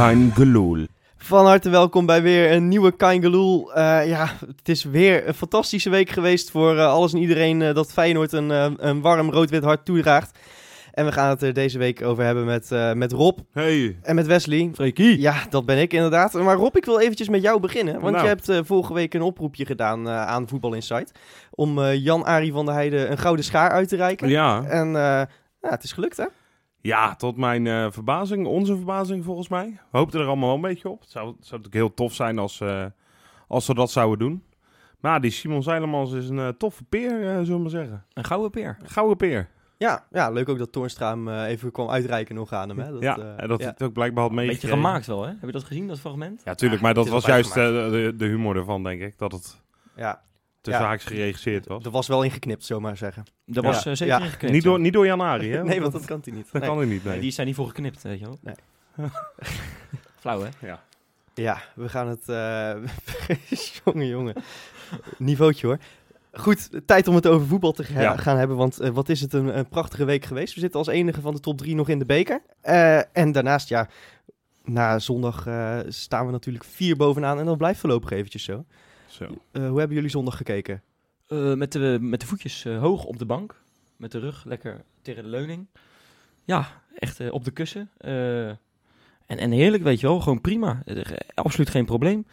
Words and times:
Geloel. 0.00 0.86
Van 1.16 1.46
harte 1.46 1.70
welkom 1.70 2.06
bij 2.06 2.22
weer 2.22 2.52
een 2.52 2.68
nieuwe 2.68 2.96
Kaingeloel. 2.96 3.70
Uh, 3.70 4.08
ja, 4.08 4.28
het 4.56 4.68
is 4.68 4.84
weer 4.84 5.28
een 5.28 5.34
fantastische 5.34 5.90
week 5.90 6.10
geweest 6.10 6.50
voor 6.50 6.74
uh, 6.74 6.86
alles 6.86 7.12
en 7.12 7.18
iedereen 7.18 7.60
uh, 7.60 7.74
dat 7.74 7.92
Feyenoord 7.92 8.32
een, 8.32 8.50
uh, 8.50 8.66
een 8.76 9.00
warm 9.00 9.30
rood-wit 9.30 9.62
hart 9.64 9.84
toedraagt. 9.84 10.38
En 10.92 11.04
we 11.04 11.12
gaan 11.12 11.28
het 11.28 11.42
er 11.42 11.52
deze 11.52 11.78
week 11.78 12.02
over 12.02 12.24
hebben 12.24 12.44
met, 12.44 12.70
met 12.94 13.12
Rob 13.12 13.38
Hey. 13.52 13.96
en 14.02 14.14
met 14.14 14.26
Wesley. 14.26 14.70
Freekie. 14.74 15.20
Ja, 15.20 15.34
dat 15.50 15.66
ben 15.66 15.78
ik 15.78 15.92
inderdaad. 15.92 16.32
Maar 16.32 16.56
Rob, 16.56 16.76
ik 16.76 16.84
wil 16.84 17.00
eventjes 17.00 17.28
met 17.28 17.42
jou 17.42 17.60
beginnen. 17.60 18.00
Want 18.00 18.16
Nou. 18.16 18.28
je 18.28 18.34
hebt 18.36 18.66
vorige 18.66 18.94
week 18.94 19.14
een 19.14 19.22
oproepje 19.22 19.66
gedaan 19.66 20.08
aan 20.08 20.48
Voetbal 20.48 20.74
Insight. 20.74 21.12
Om 21.50 21.84
Jan-Arie 21.84 22.52
van 22.52 22.64
der 22.66 22.74
Heijden 22.74 23.10
een 23.10 23.18
gouden 23.18 23.44
schaar 23.44 23.70
uit 23.70 23.88
te 23.88 23.96
reiken. 23.96 24.28
Ja. 24.28 24.64
En 24.64 24.88
ja, 24.92 25.28
het 25.60 25.82
is 25.82 25.92
gelukt 25.92 26.16
hè? 26.16 26.24
Ja, 26.80 27.14
tot 27.14 27.36
mijn 27.36 27.66
eh, 27.66 27.86
verbazing, 27.90 28.46
onze 28.46 28.76
verbazing 28.76 29.24
volgens 29.24 29.48
mij. 29.48 29.80
We 29.90 29.98
hoopten 29.98 30.20
er 30.20 30.26
allemaal 30.26 30.46
wel 30.46 30.56
een 30.56 30.62
beetje 30.62 30.88
op. 30.88 31.00
Het 31.00 31.10
zou, 31.10 31.26
het 31.26 31.46
zou 31.46 31.60
natuurlijk 31.60 31.74
heel 31.74 31.94
tof 31.94 32.14
zijn 32.14 32.38
als, 32.38 32.60
eh, 32.60 32.84
als 33.48 33.66
we 33.66 33.74
dat 33.74 33.90
zouden 33.90 34.18
doen. 34.18 34.44
Maar 35.00 35.20
die 35.20 35.30
Simon 35.30 35.62
Zeilemans 35.62 36.12
is 36.12 36.28
een 36.28 36.38
eh, 36.38 36.48
toffe 36.48 36.84
peer, 36.84 37.28
eh, 37.28 37.34
zullen 37.34 37.46
we 37.46 37.58
maar 37.58 37.70
zeggen. 37.70 38.04
Een 38.12 38.24
gouden 38.24 38.50
peer. 38.50 38.76
Een 38.80 38.88
gouden 38.88 39.16
peer. 39.16 39.48
Ja, 39.80 40.06
ja, 40.10 40.30
leuk 40.30 40.48
ook 40.48 40.58
dat 40.58 40.72
Toornstra 40.72 41.08
hem 41.08 41.28
eh, 41.28 41.48
even 41.48 41.72
kwam 41.72 41.90
uitreiken 41.90 42.34
nog 42.34 42.52
aan 42.52 42.68
hem. 42.68 42.78
Hè? 42.78 42.92
Dat, 42.92 43.02
ja, 43.02 43.36
en 43.36 43.48
dat 43.48 43.60
ja. 43.60 43.66
het 43.66 43.82
ook 43.82 43.92
blijkbaar 43.92 44.22
had 44.22 44.38
Een 44.38 44.46
beetje 44.46 44.68
gemaakt 44.68 45.06
wel, 45.06 45.22
hè? 45.22 45.28
Heb 45.28 45.44
je 45.44 45.52
dat 45.52 45.64
gezien, 45.64 45.86
dat 45.86 46.00
fragment? 46.00 46.42
Ja, 46.44 46.54
tuurlijk, 46.54 46.80
Ja, 46.80 46.86
maar 46.86 46.94
dat 46.94 47.08
was 47.08 47.24
juist 47.24 47.56
eh, 47.56 47.66
de, 47.66 48.12
de 48.16 48.24
humor 48.24 48.56
ervan, 48.56 48.82
denk 48.82 49.00
ik. 49.00 49.18
Dat 49.18 49.32
het 49.32 49.60
ja, 49.96 50.22
Ja. 50.62 50.80
haaks 50.80 51.04
geregisseerd 51.04 51.66
was. 51.66 51.84
er 51.84 51.90
was 51.90 52.06
wel 52.08 52.22
ingeknipt, 52.22 52.64
zomaar 52.64 52.96
zeggen. 52.96 53.24
Dat 53.46 53.64
Ja. 53.64 53.70
was 53.70 53.86
eh, 53.86 53.92
zeker 53.94 54.06
Ja. 54.18 54.20
ingeknipt. 54.24 54.52
Niet 54.52 54.62
door, 54.62 54.80
niet 54.80 54.92
door 54.92 55.06
Jan 55.06 55.20
Arie, 55.20 55.52
hè? 55.52 55.64
nee, 55.64 55.80
want 55.80 55.92
dat 55.92 56.04
kan 56.04 56.20
hij 56.24 56.34
niet. 56.34 56.44
dat 56.52 56.60
Nee. 56.60 56.70
kan 56.70 56.78
hij 56.78 56.86
niet, 56.86 57.02
nee. 57.04 57.12
Nee, 57.12 57.20
die 57.20 57.30
is 57.30 57.36
daar 57.36 57.46
niet 57.46 57.54
voor 57.54 57.66
geknipt, 57.66 58.02
weet 58.02 58.18
je 58.18 58.24
wel. 58.24 58.38
Nee. 58.42 58.54
Flauw, 60.20 60.40
hè? 60.42 60.48
Ja. 60.66 60.82
Ja, 61.34 61.62
we 61.74 61.88
gaan 61.88 62.08
het... 62.08 62.28
eh 62.28 62.74
jongen, 63.84 64.06
jongen. 64.06 64.34
Niveautje 65.18 65.66
hoor. 65.66 65.78
Goed, 66.32 66.70
tijd 66.86 67.08
om 67.08 67.14
het 67.14 67.26
over 67.26 67.46
voetbal 67.46 67.72
te 67.72 67.84
Ja. 67.92 68.16
gaan 68.16 68.36
hebben. 68.36 68.56
Want 68.56 68.80
eh, 68.80 68.90
wat 68.90 69.08
is 69.08 69.20
het 69.20 69.32
een, 69.32 69.58
een 69.58 69.68
prachtige 69.68 70.04
week 70.04 70.24
geweest. 70.24 70.54
We 70.54 70.60
zitten 70.60 70.78
als 70.78 70.88
enige 70.88 71.20
van 71.20 71.34
de 71.34 71.40
top 71.40 71.58
drie 71.58 71.74
nog 71.74 71.88
in 71.88 71.98
de 71.98 72.04
beker. 72.04 72.42
Eh, 72.60 73.16
en 73.16 73.32
daarnaast, 73.32 73.68
ja, 73.68 73.88
na 74.64 74.98
zondag 74.98 75.46
eh, 75.46 75.78
staan 75.88 76.26
we 76.26 76.32
natuurlijk 76.32 76.64
vier 76.64 76.96
bovenaan. 76.96 77.38
En 77.38 77.44
dat 77.44 77.58
blijft 77.58 77.80
voorlopig 77.80 78.10
eventjes 78.10 78.44
zo. 78.44 78.64
Zo. 79.20 79.26
Eh, 79.52 79.68
hoe 79.68 79.78
hebben 79.78 79.96
jullie 79.96 80.10
zondag 80.10 80.36
gekeken? 80.36 80.82
Eh, 81.26 81.54
met, 81.54 81.72
de, 81.72 81.98
met 82.00 82.20
de 82.20 82.26
voetjes 82.26 82.64
eh, 82.64 82.78
hoog 82.78 83.04
op 83.04 83.18
de 83.18 83.24
bank. 83.26 83.62
Met 83.96 84.12
de 84.12 84.18
rug 84.18 84.44
lekker 84.44 84.84
tegen 85.02 85.22
de 85.22 85.28
leuning. 85.28 85.66
Ja, 86.44 86.82
echt 86.94 87.30
op 87.30 87.44
de 87.44 87.50
kussen. 87.50 87.90
Eh, 87.96 88.48
en, 88.48 88.58
en 89.26 89.50
heerlijk, 89.50 89.82
weet 89.82 90.00
je 90.00 90.06
wel. 90.06 90.20
Gewoon 90.20 90.40
prima. 90.40 90.82
Absoluut 91.34 91.70
geen 91.70 91.84
probleem. 91.84 92.26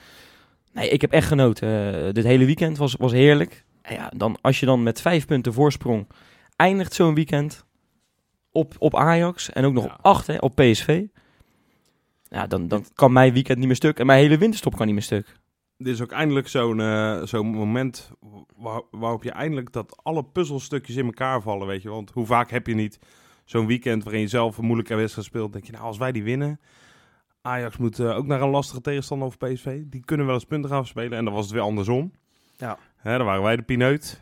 Nee, 0.71 0.89
ik 0.89 1.01
heb 1.01 1.11
echt 1.11 1.27
genoten. 1.27 2.13
Dit 2.13 2.23
hele 2.23 2.45
weekend 2.45 2.77
was, 2.77 2.93
was 2.93 3.11
heerlijk. 3.11 3.63
En 3.81 3.93
ja, 3.95 4.11
dan, 4.15 4.37
als 4.41 4.59
je 4.59 4.65
dan 4.65 4.83
met 4.83 5.01
vijf 5.01 5.25
punten 5.25 5.53
voorsprong 5.53 6.07
eindigt 6.55 6.93
zo'n 6.93 7.15
weekend 7.15 7.65
op, 8.51 8.75
op 8.77 8.95
Ajax 8.95 9.51
en 9.51 9.65
ook 9.65 9.73
nog 9.73 9.83
Ja. 9.85 9.93
op 9.93 9.99
acht 10.01 10.27
hè, 10.27 10.35
op 10.37 10.55
PSV. 10.55 11.03
Ja, 12.29 12.47
dan, 12.47 12.67
dan 12.67 12.85
kan 12.93 13.11
mijn 13.11 13.33
weekend 13.33 13.57
niet 13.57 13.67
meer 13.67 13.75
stuk 13.75 13.99
en 13.99 14.05
mijn 14.05 14.19
hele 14.19 14.37
winterstop 14.37 14.75
kan 14.75 14.85
niet 14.85 14.95
meer 14.95 15.03
stuk. 15.03 15.35
Dit 15.77 15.93
is 15.93 16.01
ook 16.01 16.11
eindelijk 16.11 16.47
zo'n 16.47 16.79
eh, 16.79 17.21
zo'n 17.23 17.47
moment 17.47 18.11
waar- 18.55 18.81
waarop 18.91 19.23
je 19.23 19.31
eindelijk 19.31 19.71
dat 19.73 19.99
alle 20.03 20.23
puzzelstukjes 20.23 20.95
in 20.95 21.05
elkaar 21.05 21.41
vallen, 21.41 21.67
weet 21.67 21.81
je. 21.81 21.89
Want 21.89 22.11
hoe 22.11 22.25
vaak 22.25 22.49
heb 22.51 22.67
je 22.67 22.73
niet 22.75 22.99
zo'n 23.45 23.65
weekend 23.67 24.03
waarin 24.03 24.21
je 24.21 24.27
zelf 24.27 24.57
een 24.57 24.65
moeilijke 24.65 24.95
wedstrijd 24.95 25.27
speelt, 25.27 25.53
denk 25.53 25.65
je, 25.65 25.71
nou, 25.71 25.83
als 25.83 25.97
wij 25.97 26.11
die 26.11 26.23
winnen, 26.23 26.59
Ajax 27.41 27.77
moet 27.77 27.99
eh, 27.99 28.15
ook 28.17 28.25
naar 28.25 28.41
een 28.41 28.49
lastige 28.49 28.81
tegenstander 28.81 29.27
of 29.27 29.37
PSV, 29.37 29.81
die 29.85 30.01
kunnen 30.05 30.25
wel 30.25 30.35
eens 30.35 30.45
punten 30.45 30.69
gaan 30.69 30.85
spelen. 30.85 31.17
En 31.17 31.25
dan 31.25 31.33
was 31.33 31.43
het 31.45 31.53
weer 31.53 31.61
andersom. 31.63 32.11
Ja. 32.57 32.77
Hè, 32.95 33.17
dan 33.17 33.25
waren 33.25 33.43
wij 33.43 33.55
de 33.55 33.61
pineut. 33.61 34.21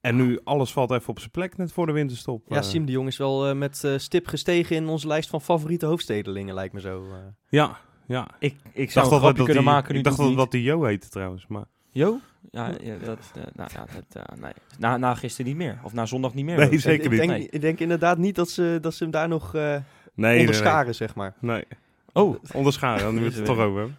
En 0.00 0.16
nu 0.16 0.40
alles 0.44 0.72
valt 0.72 0.90
even 0.90 1.08
op 1.08 1.18
zijn 1.18 1.30
plek 1.30 1.56
net 1.56 1.72
voor 1.72 1.86
de 1.86 1.92
winterstop. 1.92 2.44
Ja, 2.48 2.56
Eh, 2.56 2.62
Siem 2.62 2.84
de 2.86 2.92
Jong 2.92 3.06
is 3.08 3.16
wel 3.16 3.54
met 3.54 3.92
stip 3.96 4.26
gestegen 4.26 4.76
in 4.76 4.86
onze 4.88 5.06
lijst 5.06 5.28
van 5.30 5.40
favoriete 5.40 5.86
hoofdstedelingen, 5.86 6.54
lijkt 6.54 6.74
me 6.74 6.80
zo. 6.80 7.04
ja, 7.48 7.78
ja. 8.12 8.28
Ik, 8.38 8.56
ik 8.72 8.90
zou 8.90 9.04
dacht 9.04 9.06
een 9.06 9.10
dat, 9.10 9.20
grapje 9.20 9.36
dat 9.36 9.44
kunnen 9.46 9.62
die, 9.62 9.72
maken 9.72 9.92
nu 9.92 9.98
ik 9.98 10.04
dacht 10.04 10.16
dat 10.16 10.36
dat 10.36 10.50
die 10.50 10.62
Jo 10.62 10.84
heette 10.84 11.08
trouwens, 11.08 11.46
maar... 11.46 11.64
Jo? 11.90 12.18
Ja, 12.50 12.70
ja, 12.82 12.96
dat, 13.04 13.18
eh, 13.34 13.42
nou, 13.54 13.70
ja 13.74 13.84
dat, 13.94 14.24
eh, 14.26 14.38
nee. 14.42 14.52
na, 14.78 14.96
na 14.96 15.14
gisteren 15.14 15.46
niet 15.46 15.56
meer. 15.56 15.78
Of 15.82 15.92
na 15.92 16.06
zondag 16.06 16.34
niet 16.34 16.44
meer. 16.44 16.56
Nee, 16.56 16.78
zeker 16.78 17.04
ik, 17.04 17.10
niet. 17.10 17.18
denk, 17.18 17.30
Nee. 17.30 17.48
ik 17.50 17.60
denk 17.60 17.78
inderdaad 17.78 18.18
niet 18.18 18.34
dat 18.34 18.50
ze, 18.50 18.78
dat 18.80 18.94
ze 18.94 19.02
hem 19.02 19.12
daar 19.12 19.28
nog 19.28 19.54
eh 19.54 19.62
Nee, 19.62 19.80
nee, 20.14 20.30
nee. 20.30 20.38
onderscharen, 20.40 20.94
zeg 20.94 21.14
maar. 21.14 21.34
nee. 21.40 21.64
Oh, 22.12 22.36
Onderscharen, 22.52 23.14
nu 23.14 23.20
we 23.30 23.34
het 23.36 23.44
toch 23.44 23.58
over 23.58 23.78
hebben. 23.78 23.96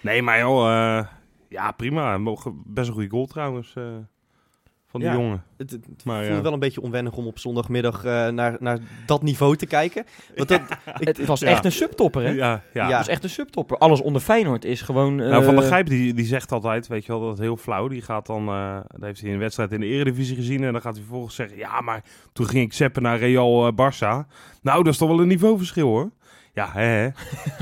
Nee, 0.00 0.22
maar 0.22 0.38
joh, 0.38 0.68
eh, 0.98 1.06
ja 1.48 1.70
prima. 1.70 2.18
Mogen- 2.18 2.62
Best 2.66 2.88
een 2.88 2.94
goede 2.94 3.08
goal 3.10 3.26
trouwens 3.26 3.74
eh, 3.74 3.84
van 5.00 5.10
die 5.10 5.18
Ja. 5.18 5.24
jongen. 5.24 5.42
Het, 5.56 5.70
het 5.70 6.04
Maar 6.04 6.20
voelde 6.20 6.36
ja. 6.36 6.42
wel 6.42 6.52
een 6.52 6.58
beetje 6.58 6.82
onwennig 6.82 7.12
om 7.16 7.26
op 7.26 7.38
zondagmiddag 7.38 8.04
eh, 8.04 8.28
naar, 8.28 8.56
naar 8.60 8.78
dat 9.06 9.22
niveau 9.22 9.56
te 9.56 9.66
kijken. 9.66 10.04
Want 10.36 10.48
dat, 10.48 10.60
ik- 10.98 11.06
het 11.06 11.26
was 11.26 11.40
Ja. 11.40 11.46
echt 11.48 11.64
een 11.64 11.72
subtopper, 11.72 12.22
hè? 12.22 12.30
Ja, 12.30 12.34
ja. 12.34 12.60
Ja. 12.72 12.86
Het 12.86 12.96
was 12.96 13.08
echt 13.08 13.24
een 13.24 13.30
subtopper. 13.30 13.78
Alles 13.78 14.00
onder 14.00 14.20
Feyenoord 14.20 14.64
is 14.64 14.80
gewoon... 14.82 15.14
Nou, 15.14 15.44
Van 15.44 15.54
der 15.54 15.64
eh, 15.64 15.70
Gijp 15.70 15.86
die, 15.86 16.14
die 16.14 16.26
zegt 16.26 16.52
altijd, 16.52 16.86
weet 16.86 17.04
je 17.06 17.12
wel, 17.12 17.20
dat 17.20 17.32
is 17.32 17.38
heel 17.44 17.56
flauw. 17.56 17.88
Die 17.88 18.02
gaat 18.02 18.26
dan, 18.26 18.48
eh 18.48 18.76
dat 18.86 19.00
heeft 19.02 19.20
hij 19.20 19.28
in 19.28 19.34
een 19.34 19.40
wedstrijd 19.40 19.72
in 19.72 19.80
de 19.80 19.86
Eredivisie 19.86 20.36
gezien. 20.36 20.64
En 20.64 20.72
dan 20.72 20.80
gaat 20.82 20.92
hij 20.94 21.02
vervolgens 21.02 21.34
zeggen, 21.34 21.56
ja, 21.58 21.80
maar 21.80 22.04
toen 22.32 22.46
ging 22.48 22.64
ik 22.64 22.72
zeppen 22.72 23.02
naar 23.02 23.18
Real 23.18 23.72
Barça. 23.72 24.28
Nou, 24.62 24.82
dat 24.82 24.92
is 24.92 24.98
toch 24.98 25.08
wel 25.08 25.20
een 25.20 25.28
niveauverschil 25.28 25.86
hoor. 25.88 26.10
Ja, 26.52 26.70
hè, 26.72 26.82
hè. 26.82 27.08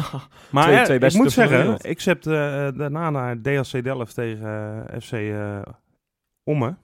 maar 0.50 0.64
Twee- 0.64 0.84
twee 0.84 0.98
ik 1.10 1.14
moet 1.16 1.24
de 1.24 1.30
zeggen, 1.30 1.76
ik 1.80 2.00
zet 2.00 2.22
daarna 2.22 3.10
naar 3.10 3.40
DHC 3.42 3.84
Delft 3.84 4.14
tegen 4.14 4.84
FC 5.02 5.12
eh 5.12 5.58
Omme. 6.44 6.74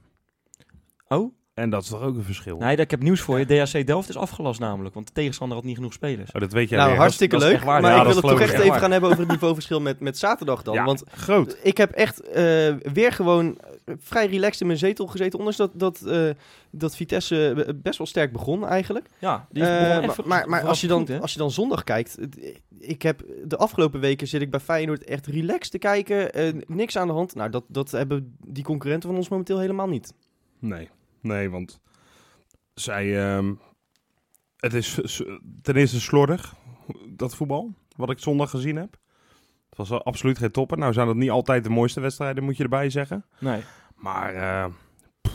Oh? 1.14 1.32
En 1.54 1.70
dat 1.70 1.82
is 1.82 1.88
toch 1.88 2.02
ook 2.02 2.16
een 2.16 2.22
verschil? 2.22 2.58
Nee, 2.58 2.76
ik 2.76 2.90
heb 2.90 3.02
nieuws 3.02 3.20
voor 3.20 3.38
je. 3.38 3.44
DHC 3.64 3.86
Delft 3.86 4.08
is 4.08 4.16
afgelast 4.16 4.60
namelijk. 4.60 4.94
Want 4.94 5.06
de 5.06 5.12
tegenstander 5.12 5.56
had 5.56 5.66
niet 5.66 5.76
genoeg 5.76 5.92
spelers. 5.92 6.32
Oh, 6.32 6.40
dat 6.40 6.52
weet 6.52 6.68
jij 6.68 6.78
nou, 6.78 6.90
weer. 6.90 7.00
hartstikke 7.00 7.36
dat 7.38 7.44
is 7.44 7.52
leuk. 7.52 7.62
waar. 7.64 7.80
Maar 7.80 7.90
Ja, 7.90 7.96
ik 7.96 8.02
wil 8.06 8.14
het 8.16 8.24
toch 8.24 8.40
echt 8.40 8.58
even 8.58 8.78
gaan 8.78 8.90
hebben 8.90 9.10
over 9.10 9.22
het 9.22 9.30
niveauverschil 9.32 9.80
met, 9.80 10.00
met 10.00 10.18
zaterdag 10.18 10.62
dan. 10.62 10.74
Ja, 10.74 10.84
Want 10.84 11.02
groot. 11.10 11.56
ik 11.62 11.76
heb 11.76 11.90
echt 11.90 12.20
eh, 12.20 12.74
weer 12.92 13.12
gewoon 13.12 13.58
eh, 13.84 13.94
vrij 13.98 14.26
relaxed 14.26 14.60
in 14.60 14.66
mijn 14.66 14.78
zetel 14.78 15.06
gezeten. 15.06 15.38
Ondanks 15.38 15.58
dat, 15.58 15.70
dat, 15.74 16.00
eh, 16.00 16.30
dat 16.70 16.96
Vitesse 16.96 17.74
best 17.82 17.98
wel 17.98 18.06
sterk 18.06 18.32
begon 18.32 18.66
eigenlijk. 18.66 19.06
Ja, 19.18 19.46
die 19.50 19.62
Eh, 19.62 19.68
maar 19.68 20.02
even- 20.10 20.28
maar, 20.28 20.48
maar 20.48 20.62
als, 20.66 20.80
je 20.80 20.86
dan, 20.86 21.06
goed, 21.06 21.20
als 21.20 21.32
je 21.32 21.38
dan 21.38 21.50
zondag 21.50 21.84
kijkt. 21.84 22.18
Ik 22.78 23.02
heb 23.02 23.22
de 23.44 23.56
afgelopen 23.56 24.00
weken 24.00 24.26
zit 24.26 24.42
ik 24.42 24.50
bij 24.50 24.60
Feyenoord 24.60 25.04
echt 25.04 25.26
relaxed 25.26 25.70
te 25.70 25.78
kijken. 25.78 26.32
eh, 26.32 26.52
niks 26.66 26.96
aan 26.98 27.06
de 27.06 27.12
hand. 27.12 27.34
Nou, 27.34 27.50
dat, 27.50 27.64
dat 27.68 27.90
hebben 27.90 28.36
die 28.46 28.64
concurrenten 28.64 29.08
van 29.08 29.18
ons 29.18 29.28
momenteel 29.28 29.58
helemaal 29.58 29.88
niet. 29.88 30.12
Nee, 30.58 30.88
nee, 31.22 31.50
want 31.50 31.80
zij. 32.74 33.34
ehm, 33.36 33.52
het 34.56 34.74
is 34.74 35.00
ten 35.62 35.76
eerste 35.76 36.00
slordig, 36.00 36.54
dat 37.08 37.34
voetbal, 37.36 37.74
wat 37.96 38.10
ik 38.10 38.18
zondag 38.18 38.50
gezien 38.50 38.76
heb. 38.76 38.96
Het 39.68 39.78
was 39.78 39.88
wel 39.88 40.02
absoluut 40.04 40.38
geen 40.38 40.50
topper. 40.50 40.78
Nou 40.78 40.92
zijn 40.92 41.06
dat 41.06 41.16
niet 41.16 41.30
altijd 41.30 41.64
de 41.64 41.70
mooiste 41.70 42.00
wedstrijden, 42.00 42.44
moet 42.44 42.56
je 42.56 42.62
erbij 42.62 42.90
zeggen. 42.90 43.24
Nee. 43.38 43.60
Maar 43.94 44.34
eh, 44.34 44.66
pff, 45.20 45.34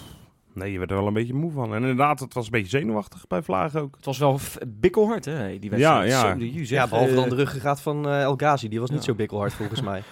nee, 0.54 0.72
je 0.72 0.78
werd 0.78 0.92
er 0.92 0.98
wel 0.98 1.08
een 1.08 1.14
beetje 1.14 1.34
moe 1.34 1.52
van. 1.52 1.70
En 1.74 1.82
inderdaad, 1.82 2.20
het 2.20 2.34
was 2.34 2.46
een 2.46 2.52
beetje 2.52 2.78
zenuwachtig 2.78 3.28
bij 3.28 3.42
Vlaag 3.42 3.76
ook. 3.76 3.96
Het 3.96 4.06
was 4.06 4.18
wel 4.18 4.40
bikkelhard, 4.68 5.26
hè, 5.26 5.60
die 5.60 5.70
wedstrijd. 5.70 6.10
Ja, 6.10 6.28
ja. 6.30 6.38
Zo, 6.40 6.44
Ja, 6.46 6.66
zeg, 6.66 6.90
behalve 6.90 7.10
eh, 7.12 7.16
dan 7.16 7.30
de 7.30 7.36
ruggengraat 7.36 7.82
van 7.82 8.08
eh 8.08 8.22
El 8.22 8.36
Ghazi. 8.36 8.68
Die 8.70 8.80
was 8.80 8.90
niet 8.90 9.00
ja. 9.00 9.06
zo 9.06 9.16
bikkelhard 9.16 9.54
volgens 9.54 9.82
mij. 9.90 10.04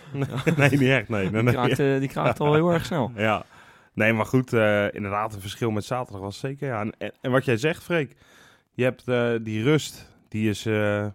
nee, 0.58 0.70
niet 0.70 0.82
echt. 0.82 1.10
Nee, 1.10 1.30
nee, 1.30 1.44
Die 1.44 1.52
kraakte, 1.52 1.98
die 2.00 2.10
kraakte 2.10 2.44
al 2.44 2.54
heel 2.54 2.70
erg 2.70 2.86
snel. 2.86 3.12
Ja. 3.16 3.46
Nee, 3.94 4.14
maar 4.14 4.26
goed, 4.26 4.54
eh, 4.54 4.94
inderdaad, 4.94 5.34
een 5.34 5.42
verschil 5.42 5.72
met 5.72 5.86
zaterdag 5.86 6.22
was 6.22 6.40
zeker. 6.40 6.68
Ja. 6.68 6.80
En, 6.80 6.94
en, 6.98 7.14
en 7.22 7.32
wat 7.32 7.46
jij 7.46 7.58
zegt, 7.58 7.84
Freek, 7.84 8.16
je 8.74 8.84
hebt 8.84 9.08
eh, 9.08 9.34
die 9.42 9.64
rust, 9.64 10.12
die, 10.28 10.50
is, 10.50 10.66
eh, 10.66 11.08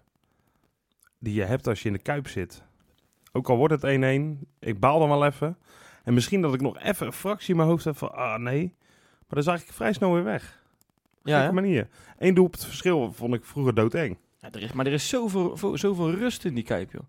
die 1.18 1.34
je 1.34 1.44
hebt 1.44 1.66
als 1.66 1.82
je 1.82 1.86
in 1.86 1.92
de 1.92 2.02
kuip 2.02 2.28
zit. 2.28 2.62
Ook 3.32 3.48
al 3.48 3.56
wordt 3.56 3.82
het 3.82 3.84
1-1, 3.84 4.46
ik 4.58 4.80
baal 4.80 4.98
dan 4.98 5.08
wel 5.08 5.26
even. 5.26 5.58
En 6.04 6.14
misschien 6.14 6.40
dat 6.40 6.54
ik 6.54 6.60
nog 6.60 6.78
even 6.78 7.06
een 7.06 7.12
fractie 7.12 7.50
in 7.50 7.56
mijn 7.56 7.68
hoofd 7.68 7.84
heb 7.84 7.96
van, 7.96 8.14
ah 8.14 8.38
nee. 8.38 8.74
Maar 9.18 9.42
dan 9.42 9.42
zag 9.42 9.62
ik 9.62 9.72
vrij 9.72 9.92
snel 9.92 10.12
weer 10.12 10.24
weg. 10.24 10.62
Op 11.20 11.26
Ja, 11.26 11.52
manier. 11.52 11.88
Eén 12.18 12.34
doel 12.34 12.44
op 12.44 12.52
het 12.52 12.64
verschil 12.64 13.12
vond 13.12 13.34
ik 13.34 13.44
vroeger 13.44 13.74
doodeng. 13.74 14.16
Ja, 14.40 14.48
er 14.52 14.62
is, 14.62 14.72
maar 14.72 14.86
er 14.86 14.92
is 14.92 15.08
zoveel, 15.08 15.76
zoveel 15.78 16.10
rust 16.10 16.44
in 16.44 16.54
die 16.54 16.64
Kuip, 16.64 16.92
joh. 16.92 17.02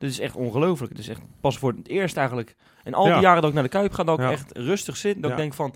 Dit 0.00 0.10
is 0.10 0.18
echt 0.18 0.34
ongelooflijk. 0.34 0.92
Het 0.92 1.00
is 1.00 1.08
echt 1.08 1.20
pas 1.40 1.58
voor 1.58 1.72
het 1.72 1.88
eerst 1.88 2.16
eigenlijk... 2.16 2.56
En 2.84 2.94
al 2.94 3.04
die 3.04 3.20
jaren 3.20 3.40
dat 3.40 3.50
ik 3.50 3.54
naar 3.54 3.62
de 3.62 3.68
Kuip 3.68 3.92
ga, 3.92 4.04
dat 4.04 4.18
ik 4.18 4.30
echt 4.30 4.56
rustig 4.56 4.96
zit. 4.96 5.22
Dat 5.22 5.30
ik 5.30 5.36
denk 5.36 5.54
van... 5.54 5.74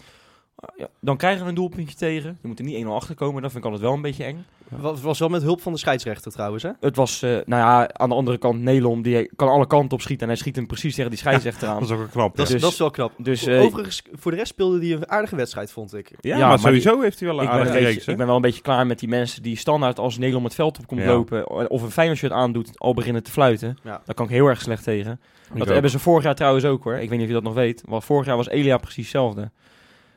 ja, 0.77 0.89
dan 1.01 1.17
krijgen 1.17 1.43
we 1.43 1.49
een 1.49 1.55
doelpuntje 1.55 1.97
tegen. 1.97 2.39
Je 2.43 2.49
moet 2.49 2.59
er 2.59 2.65
niet 2.65 2.85
1-0 2.85 2.89
achter 2.89 3.15
komen, 3.15 3.43
dat 3.43 3.51
vind 3.53 3.65
ik 3.65 3.71
altijd 3.71 3.89
wel 3.89 3.97
een 3.97 4.03
beetje 4.03 4.25
eng. 4.25 4.45
Was, 4.69 5.01
was 5.01 5.19
wel 5.19 5.29
met 5.29 5.43
hulp 5.43 5.61
van 5.61 5.73
de 5.73 5.79
scheidsrechter 5.79 6.33
trouwens, 6.33 6.63
hè? 6.63 6.71
Het 6.81 6.97
was, 6.97 7.23
eh, 7.23 7.31
nou 7.31 7.43
ja, 7.63 7.89
aan 7.93 8.09
de 8.09 8.15
andere 8.15 8.39
kant 8.39 8.61
Nelom, 8.61 9.03
die 9.03 9.31
kan 9.37 9.49
alle 9.49 9.67
kanten 9.67 9.93
op 9.93 10.01
schieten 10.01 10.23
en 10.23 10.29
hij 10.33 10.37
schiet 10.41 10.57
hem 10.57 10.67
precies 10.67 10.95
tegen 10.95 11.11
die 11.11 11.19
scheidsrechter 11.19 11.69
aan. 11.69 11.75
Dat 11.75 11.83
is 11.85 11.91
ook 11.91 11.99
wel 11.99 12.09
knap. 12.09 12.37
Dat, 12.37 12.47
ja. 12.47 12.53
Dus- 12.53 12.63
dat 12.63 12.73
is 12.73 12.79
wel 12.79 12.91
knap. 12.91 13.13
Dus 13.19 13.47
eh, 13.47 13.61
Overigens, 13.63 14.03
voor 14.13 14.31
de 14.31 14.37
rest 14.37 14.51
speelde 14.51 14.79
hij 14.79 14.93
een 14.97 15.11
aardige 15.11 15.37
wedstrijd, 15.37 15.73
vond 15.73 15.95
ik. 15.95 16.09
Ja, 16.21 16.37
Ja, 16.37 16.39
maar, 16.39 16.49
maar 16.49 16.59
sowieso 16.59 17.01
heeft 17.01 17.19
hij 17.21 17.29
wel 17.29 17.39
een 17.39 17.45
ik 17.45 17.51
ben, 17.51 17.59
aardige 17.59 17.79
beetje- 17.85 18.11
ik 18.11 18.17
ben 18.17 18.27
wel 18.27 18.37
een 18.37 18.43
beetje 18.43 18.63
klaar 18.63 18.87
met 18.87 18.99
die 18.99 19.09
mensen 19.09 19.43
die 19.43 19.57
standaard 19.57 19.99
als 19.99 20.19
Nelom 20.19 20.45
het 20.45 20.55
veld 20.55 20.79
op 20.79 20.87
komt 20.87 21.01
Ja. 21.01 21.07
lopen 21.07 21.71
of 21.71 21.83
een 21.83 21.91
Feyenoord 21.91 22.19
shirt 22.19 22.33
aandoet, 22.33 22.79
al 22.79 22.95
beginnen 22.95 23.23
te 23.23 23.31
fluiten. 23.31 23.79
Ja. 23.83 24.01
Daar 24.05 24.15
kan 24.15 24.25
ik 24.27 24.31
heel 24.33 24.47
erg 24.47 24.61
slecht 24.61 24.85
tegen. 24.85 25.13
Ik 25.13 25.59
Dat 25.61 25.63
ook. 25.69 25.73
hebben 25.73 25.91
ze 25.91 25.99
vorig 25.99 26.25
jaar 26.25 26.35
trouwens 26.35 26.65
ook 26.65 26.85
hoor. 26.85 26.95
Ik 26.95 27.01
weet 27.09 27.11
niet 27.11 27.21
of 27.21 27.27
je 27.27 27.33
dat 27.33 27.43
nog 27.43 27.55
weet. 27.55 27.83
Maar 27.89 28.03
vorig 28.03 28.27
jaar 28.27 28.37
was 28.37 28.49
Elia 28.49 28.77
precies 28.77 29.03
hetzelfde. 29.03 29.51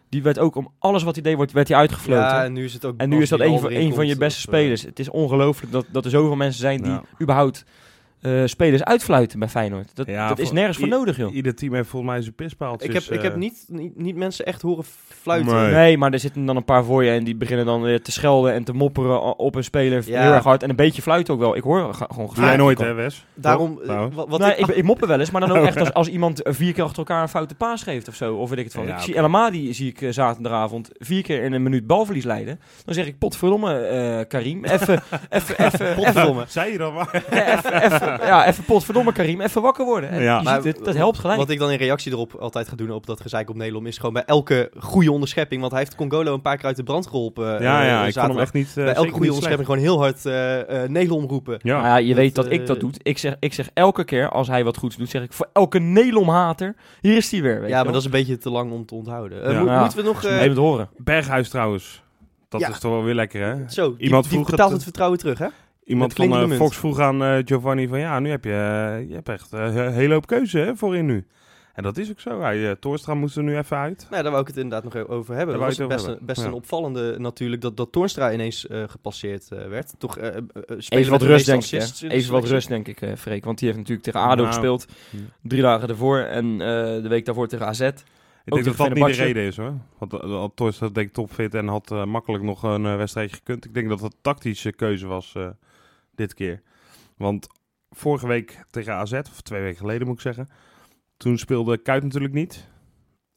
Die 0.10 0.24
werd 0.24 0.40
ook 0.40 0.56
om 0.56 0.72
alles 0.80 1.04
wat 1.04 1.16
hij 1.16 1.24
deed, 1.24 1.36
wordt, 1.36 1.52
werd 1.52 1.68
hij 1.68 1.78
uitgefloten. 1.78 2.24
Ja, 2.24 2.44
en 2.44 2.54
nu 2.54 2.64
is 2.64 2.74
het 2.74 2.86
ook... 2.86 2.98
en 2.98 3.10
nu 3.10 3.22
is 3.22 3.30
dat 3.30 3.40
een 3.40 3.60
van, 3.60 3.72
een 3.72 3.94
van 3.94 4.08
je 4.08 4.18
beste 4.18 4.40
eh, 4.40 4.54
spelers. 4.54 4.82
Het 4.82 5.00
is 5.00 5.10
ongelooflijk 5.10 5.72
dat, 5.72 5.86
dat 5.92 6.06
er 6.06 6.12
zoveel 6.12 6.36
mensen 6.36 6.62
zijn 6.62 6.82
die 6.82 6.92
Ja. 6.92 7.04
überhaupt 7.22 7.66
eh, 8.22 8.42
spelers 8.46 8.84
uitfluiten 8.84 9.40
bij 9.40 9.48
Feyenoord. 9.48 9.96
Dat, 9.96 10.08
Ja, 10.08 10.28
dat 10.28 10.40
is 10.40 10.52
nergens 10.52 10.78
voor 10.78 10.88
nodig, 10.88 11.18
joh. 11.18 11.34
Ieder 11.36 11.56
team 11.56 11.74
heeft 11.74 11.90
volgens 11.90 12.12
mij 12.12 12.22
zijn 12.22 12.36
pispaaltjes. 12.36 12.90
Ik 12.90 12.96
heb, 13.04 13.14
ik 13.18 13.22
heb 13.22 13.32
eh, 13.34 13.38
niet, 13.40 13.66
niet, 13.68 13.98
niet 14.00 14.16
mensen 14.16 14.46
echt 14.46 14.62
horen 14.62 14.84
fluiten. 15.22 15.56
Nee. 15.56 15.72
Nee, 15.74 15.98
maar 15.98 16.14
er 16.14 16.20
zitten 16.20 16.46
dan 16.46 16.56
een 16.56 16.66
paar 16.66 16.84
voor 16.84 17.04
je 17.04 17.12
en 17.12 17.24
die 17.24 17.36
beginnen 17.36 17.66
dan 17.66 17.82
weer 17.82 18.02
te 18.02 18.12
schelden 18.12 18.54
en 18.54 18.64
te 18.64 18.74
mopperen 18.74 19.38
op 19.38 19.56
een 19.56 19.64
speler 19.64 20.04
Ja. 20.06 20.22
heel 20.22 20.32
erg 20.32 20.44
hard. 20.44 20.64
En 20.64 20.70
een 20.70 20.76
beetje 20.76 21.02
fluit 21.02 21.30
ook 21.30 21.40
wel. 21.40 21.56
Ik 21.56 21.64
hoor 21.64 21.94
gewoon 21.94 22.30
graag- 22.30 22.58
nooit, 22.58 22.80
hè, 22.80 22.94
Wes? 22.94 23.26
Daarom, 23.34 23.80
eh, 23.82 23.88
Nou. 23.88 24.12
wat, 24.14 24.28
wat 24.30 24.40
nee, 24.40 24.56
ik, 24.56 24.68
ik, 24.68 24.84
mopper 24.84 25.08
wel 25.08 25.20
eens, 25.20 25.32
maar 25.32 25.42
dan 25.42 25.52
ook 25.58 25.66
echt 25.72 25.80
als, 25.80 25.94
als 25.94 26.08
iemand 26.08 26.42
eh, 26.42 26.54
vier 26.54 26.74
keer 26.74 26.84
achter 26.84 26.98
elkaar 26.98 27.22
een 27.22 27.30
foute 27.30 27.56
paas 27.56 27.84
geeft 27.84 28.08
of 28.08 28.16
zo. 28.16 28.36
Of 28.36 28.50
weet 28.50 28.58
ik 28.60 28.64
het 28.66 28.74
van. 28.74 28.86
Ja, 28.88 28.96
ik 28.96 29.00
zie 29.02 29.10
oké. 29.14 29.20
El 29.20 29.26
Amadi 29.26 29.74
zie 29.74 29.90
ik 29.90 30.02
eh, 30.02 30.12
zaterdagavond 30.12 30.90
vier 30.98 31.22
keer 31.24 31.44
in 31.44 31.54
een 31.54 31.64
minuut 31.64 31.88
balverlies 31.88 32.24
leiden. 32.24 32.60
Dan 32.86 32.94
zeg 32.94 33.06
ik, 33.08 33.18
potverdomme 33.18 33.74
eh 33.80 34.28
Karim, 34.28 34.66
even, 34.66 35.02
even, 35.30 35.66
even, 35.66 35.96
Potverdomme. 35.96 36.44
Zei 36.48 36.72
je 36.72 36.78
dan 36.78 36.94
maar? 36.94 37.10
Even, 37.32 38.07
ja, 38.08 38.48
even 38.48 38.64
potverdomme 38.64 39.12
Karim, 39.12 39.42
even 39.42 39.62
wakker 39.62 39.86
worden. 39.86 40.10
En 40.10 40.22
Ja. 40.22 40.38
je 40.38 40.44
Maar 40.44 40.62
ziet 40.62 40.76
het, 40.76 40.86
dat 40.86 40.96
helpt 40.96 41.20
gelijk. 41.20 41.40
Wat 41.40 41.50
ik 41.50 41.60
dan 41.60 41.72
in 41.72 41.78
reactie 41.78 42.12
erop 42.12 42.34
altijd 42.40 42.68
ga 42.70 42.76
doen 42.76 42.92
op 42.92 43.06
dat 43.06 43.22
gezeik 43.22 43.50
op 43.50 43.56
Nederland 43.56 43.88
is 43.88 43.98
gewoon 43.98 44.14
bij 44.14 44.24
elke 44.26 44.72
goede 44.80 45.12
onderschepping, 45.12 45.60
want 45.62 45.72
hij 45.74 45.82
heeft 45.82 45.96
Congolo 45.96 46.34
een 46.34 46.42
paar 46.42 46.56
keer 46.58 46.66
uit 46.66 46.76
de 46.76 46.84
brand 46.84 47.08
geholpen. 47.08 47.56
eh, 47.58 47.62
ja, 47.64 47.84
ja, 47.84 48.02
eh, 48.02 48.08
ik 48.08 48.14
vond 48.14 48.28
hem 48.28 48.40
echt 48.40 48.54
niet. 48.54 48.68
eh, 48.68 48.74
bij 48.76 48.94
elke 48.94 49.10
goede 49.12 49.28
onderschepping 49.28 49.66
gewoon 49.68 49.82
heel 49.82 49.98
hard 50.00 50.26
eh 50.26 50.84
eh 50.84 50.90
Nederland 50.90 51.30
roepen. 51.30 51.60
Ja. 51.62 51.86
Ja, 51.88 51.98
je 51.98 52.08
dat, 52.08 52.16
weet 52.18 52.36
dat 52.36 52.52
ik 52.52 52.68
dat 52.68 52.80
doe. 52.80 52.92
Ik 53.02 53.18
zeg, 53.18 53.36
ik 53.40 53.54
zeg 53.54 53.70
elke 53.74 54.04
keer 54.04 54.30
als 54.30 54.48
hij 54.48 54.64
wat 54.64 54.78
goeds 54.78 54.96
doet, 54.96 55.10
zeg 55.10 55.22
ik 55.24 55.34
voor 55.34 55.48
elke 55.54 55.80
Nelom-hater, 55.80 56.76
hier 57.02 57.16
is 57.18 57.32
hij 57.32 57.42
weer. 57.42 57.60
Weet 57.62 57.70
Ja, 57.70 57.76
maar 57.84 57.92
dat 57.92 57.96
is 58.02 58.06
een 58.06 58.12
beetje 58.12 58.38
te 58.38 58.50
lang 58.50 58.72
om 58.72 58.86
te 58.86 58.96
onthouden. 58.96 59.52
Ja. 59.52 59.60
mo- 59.64 59.66
Ja. 59.72 59.80
Moeten 59.80 59.98
we 59.98 60.04
nog... 60.04 60.24
eh, 60.24 60.36
Even 60.36 60.50
het 60.50 60.58
horen. 60.58 60.90
Berghuis 60.98 61.50
trouwens. 61.50 62.06
Dat 62.50 62.62
Ja. 62.62 62.70
is 62.70 62.80
toch 62.80 62.92
wel 62.92 63.04
weer 63.04 63.14
lekker, 63.16 63.42
hè? 63.46 63.56
zo, 63.70 63.96
die, 63.96 64.06
Iemand 64.06 64.24
die 64.24 64.34
vroeg 64.34 64.46
betaalt 64.50 64.64
het- 64.68 64.74
het 64.76 64.84
vertrouwen 64.84 65.20
terug, 65.20 65.38
hè? 65.40 65.48
Iemand 65.88 66.14
van 66.14 66.52
eh. 66.52 66.58
Fox 66.58 66.78
vroeg 66.78 67.00
aan 67.00 67.24
eh, 67.24 67.38
Giovanni 67.46 67.88
van 67.88 68.00
ja, 68.00 68.20
nu 68.20 68.30
heb 68.30 68.44
je, 68.44 68.52
eh, 68.52 69.10
je 69.10 69.14
hebt 69.14 69.30
echt 69.30 69.52
een 69.52 69.94
hele 69.94 70.14
hoop 70.14 70.28
keuze 70.28 70.60
hè, 70.60 70.76
voorin 70.76 71.06
nu. 71.06 71.26
En 71.78 71.84
dat 71.84 71.98
is 71.98 72.10
ook 72.10 72.20
zo. 72.20 72.42
Hij, 72.42 72.70
eh, 72.70 72.76
Toornstra 72.80 73.14
moest 73.14 73.38
er 73.38 73.44
nu 73.44 73.58
even 73.58 73.78
uit. 73.78 74.08
Nou, 74.10 74.22
daar 74.24 74.32
wou 74.32 74.44
ik 74.44 74.48
het 74.48 74.58
inderdaad 74.58 74.84
nog 74.84 74.96
even 74.96 75.10
over 75.10 75.36
hebben. 75.36 75.60
Daar 75.60 75.68
Dat 75.68 75.78
was 75.78 75.88
best, 75.88 76.08
een, 76.08 76.18
best 76.22 76.42
een 76.42 76.54
opvallende 76.54 77.16
natuurlijk 77.20 77.62
dat, 77.62 77.78
dat 77.78 77.92
Toornstra 77.92 78.34
ineens 78.34 78.68
eh, 78.68 78.84
gepasseerd 78.88 79.48
werd. 79.48 79.94
Toch, 79.98 80.18
Even 80.90 81.12
wat 81.12 81.22
rust, 81.22 81.46
denk 81.46 81.64
ik. 81.64 82.12
Even 82.12 82.32
wat 82.32 82.46
rust, 82.46 82.68
denk 82.68 82.88
ik, 82.88 83.02
eh 83.02 83.16
Freek. 83.16 83.46
Want 83.46 83.58
die 83.58 83.68
heeft 83.68 83.80
natuurlijk 83.80 84.06
tegen 84.06 84.22
ADO 84.22 84.42
Nou, 84.42 84.48
gespeeld. 84.48 84.86
Drie 85.42 85.62
dagen 85.62 85.90
ervoor. 85.90 86.20
En 86.20 86.52
eh, 86.52 86.58
de 87.02 87.08
week 87.08 87.26
daarvoor 87.26 87.48
tegen 87.48 87.66
AZ. 87.66 87.82
Ik 87.82 87.94
denk 88.54 88.66
dat 88.66 88.78
dat 88.78 88.94
niet 88.94 89.06
de 89.06 89.12
reden 89.12 89.44
is 89.44 89.58
hoor. 89.58 89.74
Want 89.98 90.14
uh, 90.14 90.20
had 90.20 90.52
Toornstra 90.56 90.88
denk 90.88 91.08
ik 91.08 91.14
topfit 91.14 91.56
en 91.56 91.68
had 91.68 91.92
eh, 91.92 92.06
makkelijk 92.06 92.44
nog 92.44 92.64
een 92.64 92.98
wedstrijdje 92.98 93.36
gekund. 93.36 93.66
Ik 93.66 93.74
denk 93.74 93.90
dat 93.90 94.00
dat 94.00 94.12
een 94.12 94.18
tactische 94.22 94.72
keuze 94.72 95.08
was 95.08 95.34
eh, 95.36 95.48
dit 96.18 96.34
keer. 96.34 96.62
Want 97.18 97.48
vorige 97.90 98.28
week 98.28 98.64
tegen 98.70 98.94
AZ, 98.94 99.14
of 99.14 99.42
twee 99.42 99.62
weken 99.62 99.78
geleden 99.78 100.08
moet 100.08 100.16
ik 100.16 100.22
zeggen. 100.22 100.48
Toen 101.18 101.38
speelde 101.38 101.78
Kuit 101.78 102.04
natuurlijk 102.04 102.34
niet. 102.34 102.68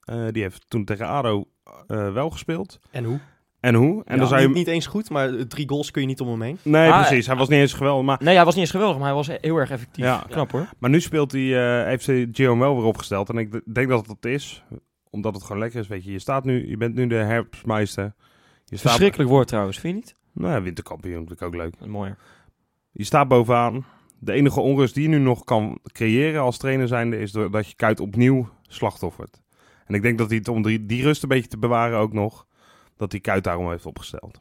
Eh, 0.00 0.26
die 0.30 0.42
heeft 0.42 0.64
toen 0.68 0.84
tegen 0.84 1.06
ADO 1.06 1.48
eh, 1.86 2.12
wel 2.12 2.30
gespeeld. 2.30 2.78
En 2.90 3.04
hoe? 3.04 3.20
En 3.60 3.74
hoe? 3.74 4.04
En 4.04 4.20
Ja, 4.20 4.28
dan 4.28 4.40
je... 4.40 4.46
niet, 4.46 4.56
niet 4.56 4.66
eens 4.66 4.86
goed, 4.86 5.10
maar 5.10 5.46
drie 5.46 5.68
goals 5.68 5.90
kun 5.90 6.00
je 6.00 6.06
niet 6.06 6.20
om 6.20 6.28
hem 6.28 6.42
heen. 6.42 6.58
Nee, 6.62 6.90
Ah, 6.90 7.06
precies. 7.06 7.26
Hij 7.26 7.36
was 7.36 7.48
niet 7.48 7.58
eens 7.60 7.72
geweldig. 7.72 8.04
Maar, 8.04 8.18
Nee, 8.22 8.34
hij 8.34 8.44
was 8.44 8.54
niet 8.54 8.62
eens 8.62 8.72
geweldig, 8.72 8.96
maar 8.96 9.06
hij 9.06 9.14
was 9.14 9.26
heel 9.26 9.56
erg 9.56 9.70
effectief. 9.70 10.04
Ja. 10.04 10.24
Knap 10.28 10.50
hoor. 10.50 10.68
maar 10.78 10.90
nu 10.90 11.00
speelt 11.00 11.32
hij, 11.32 11.78
eh, 11.80 11.86
heeft 11.86 12.06
hij 12.06 12.28
Gio 12.32 12.58
wel 12.58 12.76
weer 12.76 12.84
opgesteld. 12.84 13.28
En 13.28 13.38
ik 13.38 13.74
denk 13.74 13.88
dat 13.88 13.98
het 14.06 14.20
dat 14.20 14.32
is. 14.32 14.64
Omdat 15.10 15.34
het 15.34 15.42
gewoon 15.42 15.58
lekker 15.58 15.80
is. 15.80 15.86
Weet 15.88 16.04
je, 16.04 16.12
je, 16.12 16.18
staat 16.18 16.44
nu, 16.44 16.68
je 16.68 16.76
bent 16.76 16.94
nu 16.94 17.06
de 17.06 17.14
herfstmeister. 17.14 18.14
Je 18.64 18.76
staat, 18.76 18.90
Verschrikkelijk 18.90 19.30
woord 19.30 19.48
trouwens, 19.48 19.78
vind 19.78 19.94
je 19.94 20.00
niet? 20.00 20.14
Nou 20.32 20.52
ja, 20.54 20.62
winterkampioen 20.62 21.26
vind 21.26 21.40
ik 21.40 21.46
ook 21.46 21.54
leuk. 21.54 21.86
Mooi. 21.86 22.14
Je 22.92 23.04
staat 23.04 23.28
bovenaan. 23.28 23.84
De 24.18 24.32
enige 24.32 24.60
onrust 24.60 24.94
die 24.94 25.02
je 25.02 25.08
nu 25.08 25.18
nog 25.18 25.44
kan 25.44 25.78
creëren 25.92 26.40
als 26.42 26.58
trainer 26.58 26.88
zijnde... 26.88 27.18
is 27.18 27.32
doordat 27.32 27.68
je 27.68 27.74
Kuit 27.76 28.00
opnieuw 28.00 28.48
slachtoffert. 28.68 29.40
En 29.86 29.94
ik 29.94 30.02
denk 30.02 30.18
dat 30.18 30.28
hij 30.28 30.38
het 30.38 30.48
om 30.48 30.62
die, 30.62 30.86
die 30.86 31.02
rust 31.02 31.22
een 31.22 31.28
beetje 31.28 31.48
te 31.48 31.58
bewaren 31.58 31.98
ook 31.98 32.12
nog... 32.12 32.46
dat 32.96 33.12
hij 33.12 33.20
Kuit 33.20 33.44
daarom 33.44 33.70
heeft 33.70 33.86
opgesteld. 33.86 34.34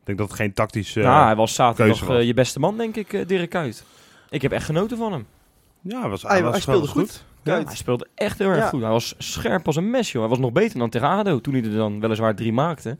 Ik 0.00 0.04
denk 0.04 0.18
dat 0.18 0.28
het 0.28 0.36
geen 0.36 0.52
tactisch... 0.52 0.96
eh, 0.96 1.02
ja, 1.02 1.24
hij 1.24 1.36
was 1.36 1.54
zaterdag 1.54 2.00
was. 2.00 2.18
eh, 2.18 2.26
je 2.26 2.34
beste 2.34 2.60
man, 2.60 2.76
denk 2.76 2.96
ik, 2.96 3.12
eh, 3.12 3.26
Dirk 3.26 3.50
Kuyt. 3.50 3.84
Ik 4.30 4.42
heb 4.42 4.52
echt 4.52 4.64
genoten 4.64 4.96
van 4.96 5.12
hem. 5.12 5.26
ja, 5.80 6.00
hij 6.00 6.08
was, 6.10 6.22
Hij- 6.22 6.42
was 6.42 6.52
hij 6.52 6.60
speelde 6.60 6.86
goed. 6.86 7.24
Ja. 7.42 7.52
Kuit. 7.52 7.66
Hij 7.66 7.76
speelde 7.76 8.06
echt 8.14 8.38
heel 8.38 8.48
erg 8.48 8.58
Ja. 8.58 8.68
goed. 8.68 8.80
Hij 8.80 8.90
was 8.90 9.14
scherp 9.18 9.66
als 9.66 9.76
een 9.76 9.90
mes, 9.90 10.12
joh. 10.12 10.20
Hij 10.20 10.30
was 10.30 10.38
nog 10.38 10.52
beter 10.52 10.78
dan 10.78 10.90
tegen 10.90 11.08
ADO, 11.08 11.40
toen 11.40 11.54
hij 11.54 11.62
er 11.62 11.70
dan 11.76 12.00
weliswaar 12.00 12.34
drie 12.34 12.52
maakte. 12.52 12.98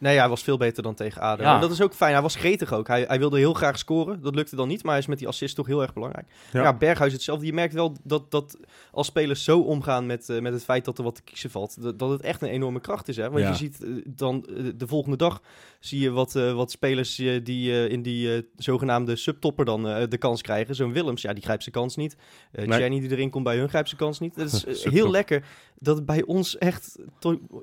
Nee, 0.00 0.18
hij 0.18 0.28
was 0.28 0.42
veel 0.42 0.56
beter 0.56 0.82
dan 0.82 0.94
tegen 0.94 1.20
ADO. 1.20 1.42
Ja. 1.42 1.54
En 1.54 1.60
dat 1.60 1.70
is 1.70 1.80
ook 1.82 1.94
fijn. 1.94 2.12
Hij 2.12 2.22
was 2.22 2.34
gretig 2.36 2.72
ook. 2.72 2.88
Hij, 2.88 3.04
hij 3.08 3.18
wilde 3.18 3.38
heel 3.38 3.54
graag 3.54 3.78
scoren. 3.78 4.20
Dat 4.22 4.34
lukte 4.34 4.56
dan 4.56 4.68
niet, 4.68 4.82
maar 4.82 4.92
hij 4.92 5.00
is 5.00 5.06
met 5.06 5.18
die 5.18 5.28
assist 5.28 5.54
toch 5.56 5.66
heel 5.66 5.82
erg 5.82 5.92
belangrijk. 5.92 6.26
Ja. 6.52 6.62
Ja, 6.62 6.76
Berghuis 6.76 7.12
hetzelfde. 7.12 7.46
Je 7.46 7.52
merkt 7.52 7.74
wel 7.74 7.96
dat, 8.04 8.30
dat 8.30 8.56
als 8.92 9.06
spelers 9.06 9.44
zo 9.44 9.60
omgaan 9.60 10.06
met, 10.06 10.28
eh, 10.28 10.40
met 10.40 10.52
het 10.52 10.64
feit 10.64 10.84
dat 10.84 10.98
er 10.98 11.04
wat 11.04 11.14
te 11.14 11.22
kiezen 11.22 11.50
valt, 11.50 11.82
dat, 11.82 11.98
dat 11.98 12.10
het 12.10 12.20
echt 12.20 12.42
een 12.42 12.48
enorme 12.48 12.80
kracht 12.80 13.08
is. 13.08 13.16
Hè? 13.16 13.30
Want 13.30 13.42
Ja. 13.44 13.48
je 13.48 13.54
ziet 13.56 13.82
eh, 13.84 13.90
dan 14.06 14.46
eh, 14.46 14.64
de 14.76 14.86
volgende 14.86 15.16
dag 15.16 15.40
zie 15.80 16.00
je 16.00 16.10
wat, 16.10 16.36
eh, 16.36 16.52
wat 16.52 16.70
spelers 16.70 17.14
die 17.42 17.72
eh, 17.72 17.88
in 17.90 18.02
die 18.02 18.48
zogenaamde 18.56 19.16
subtopper 19.16 19.64
dan 19.64 19.88
eh, 19.88 20.08
de 20.08 20.18
kans 20.18 20.42
krijgen. 20.42 20.74
Zo'n 20.74 20.92
Willems, 20.92 21.22
ja, 21.22 21.32
die 21.32 21.42
grijpt 21.42 21.62
zijn 21.62 21.74
kans 21.74 21.96
niet. 21.96 22.16
Eh 22.52 22.66
Nee. 22.66 22.78
Jenny 22.78 23.00
die 23.00 23.10
erin 23.10 23.30
komt 23.30 23.44
bij 23.44 23.56
hun 23.56 23.68
grijpt 23.68 23.88
zijn 23.88 24.00
kans 24.00 24.18
niet. 24.20 24.34
Dat 24.36 24.64
is 24.66 24.84
heel 24.98 25.10
lekker 25.10 25.44
dat 25.82 26.06
bij 26.06 26.22
ons 26.24 26.58
echt, 26.58 26.96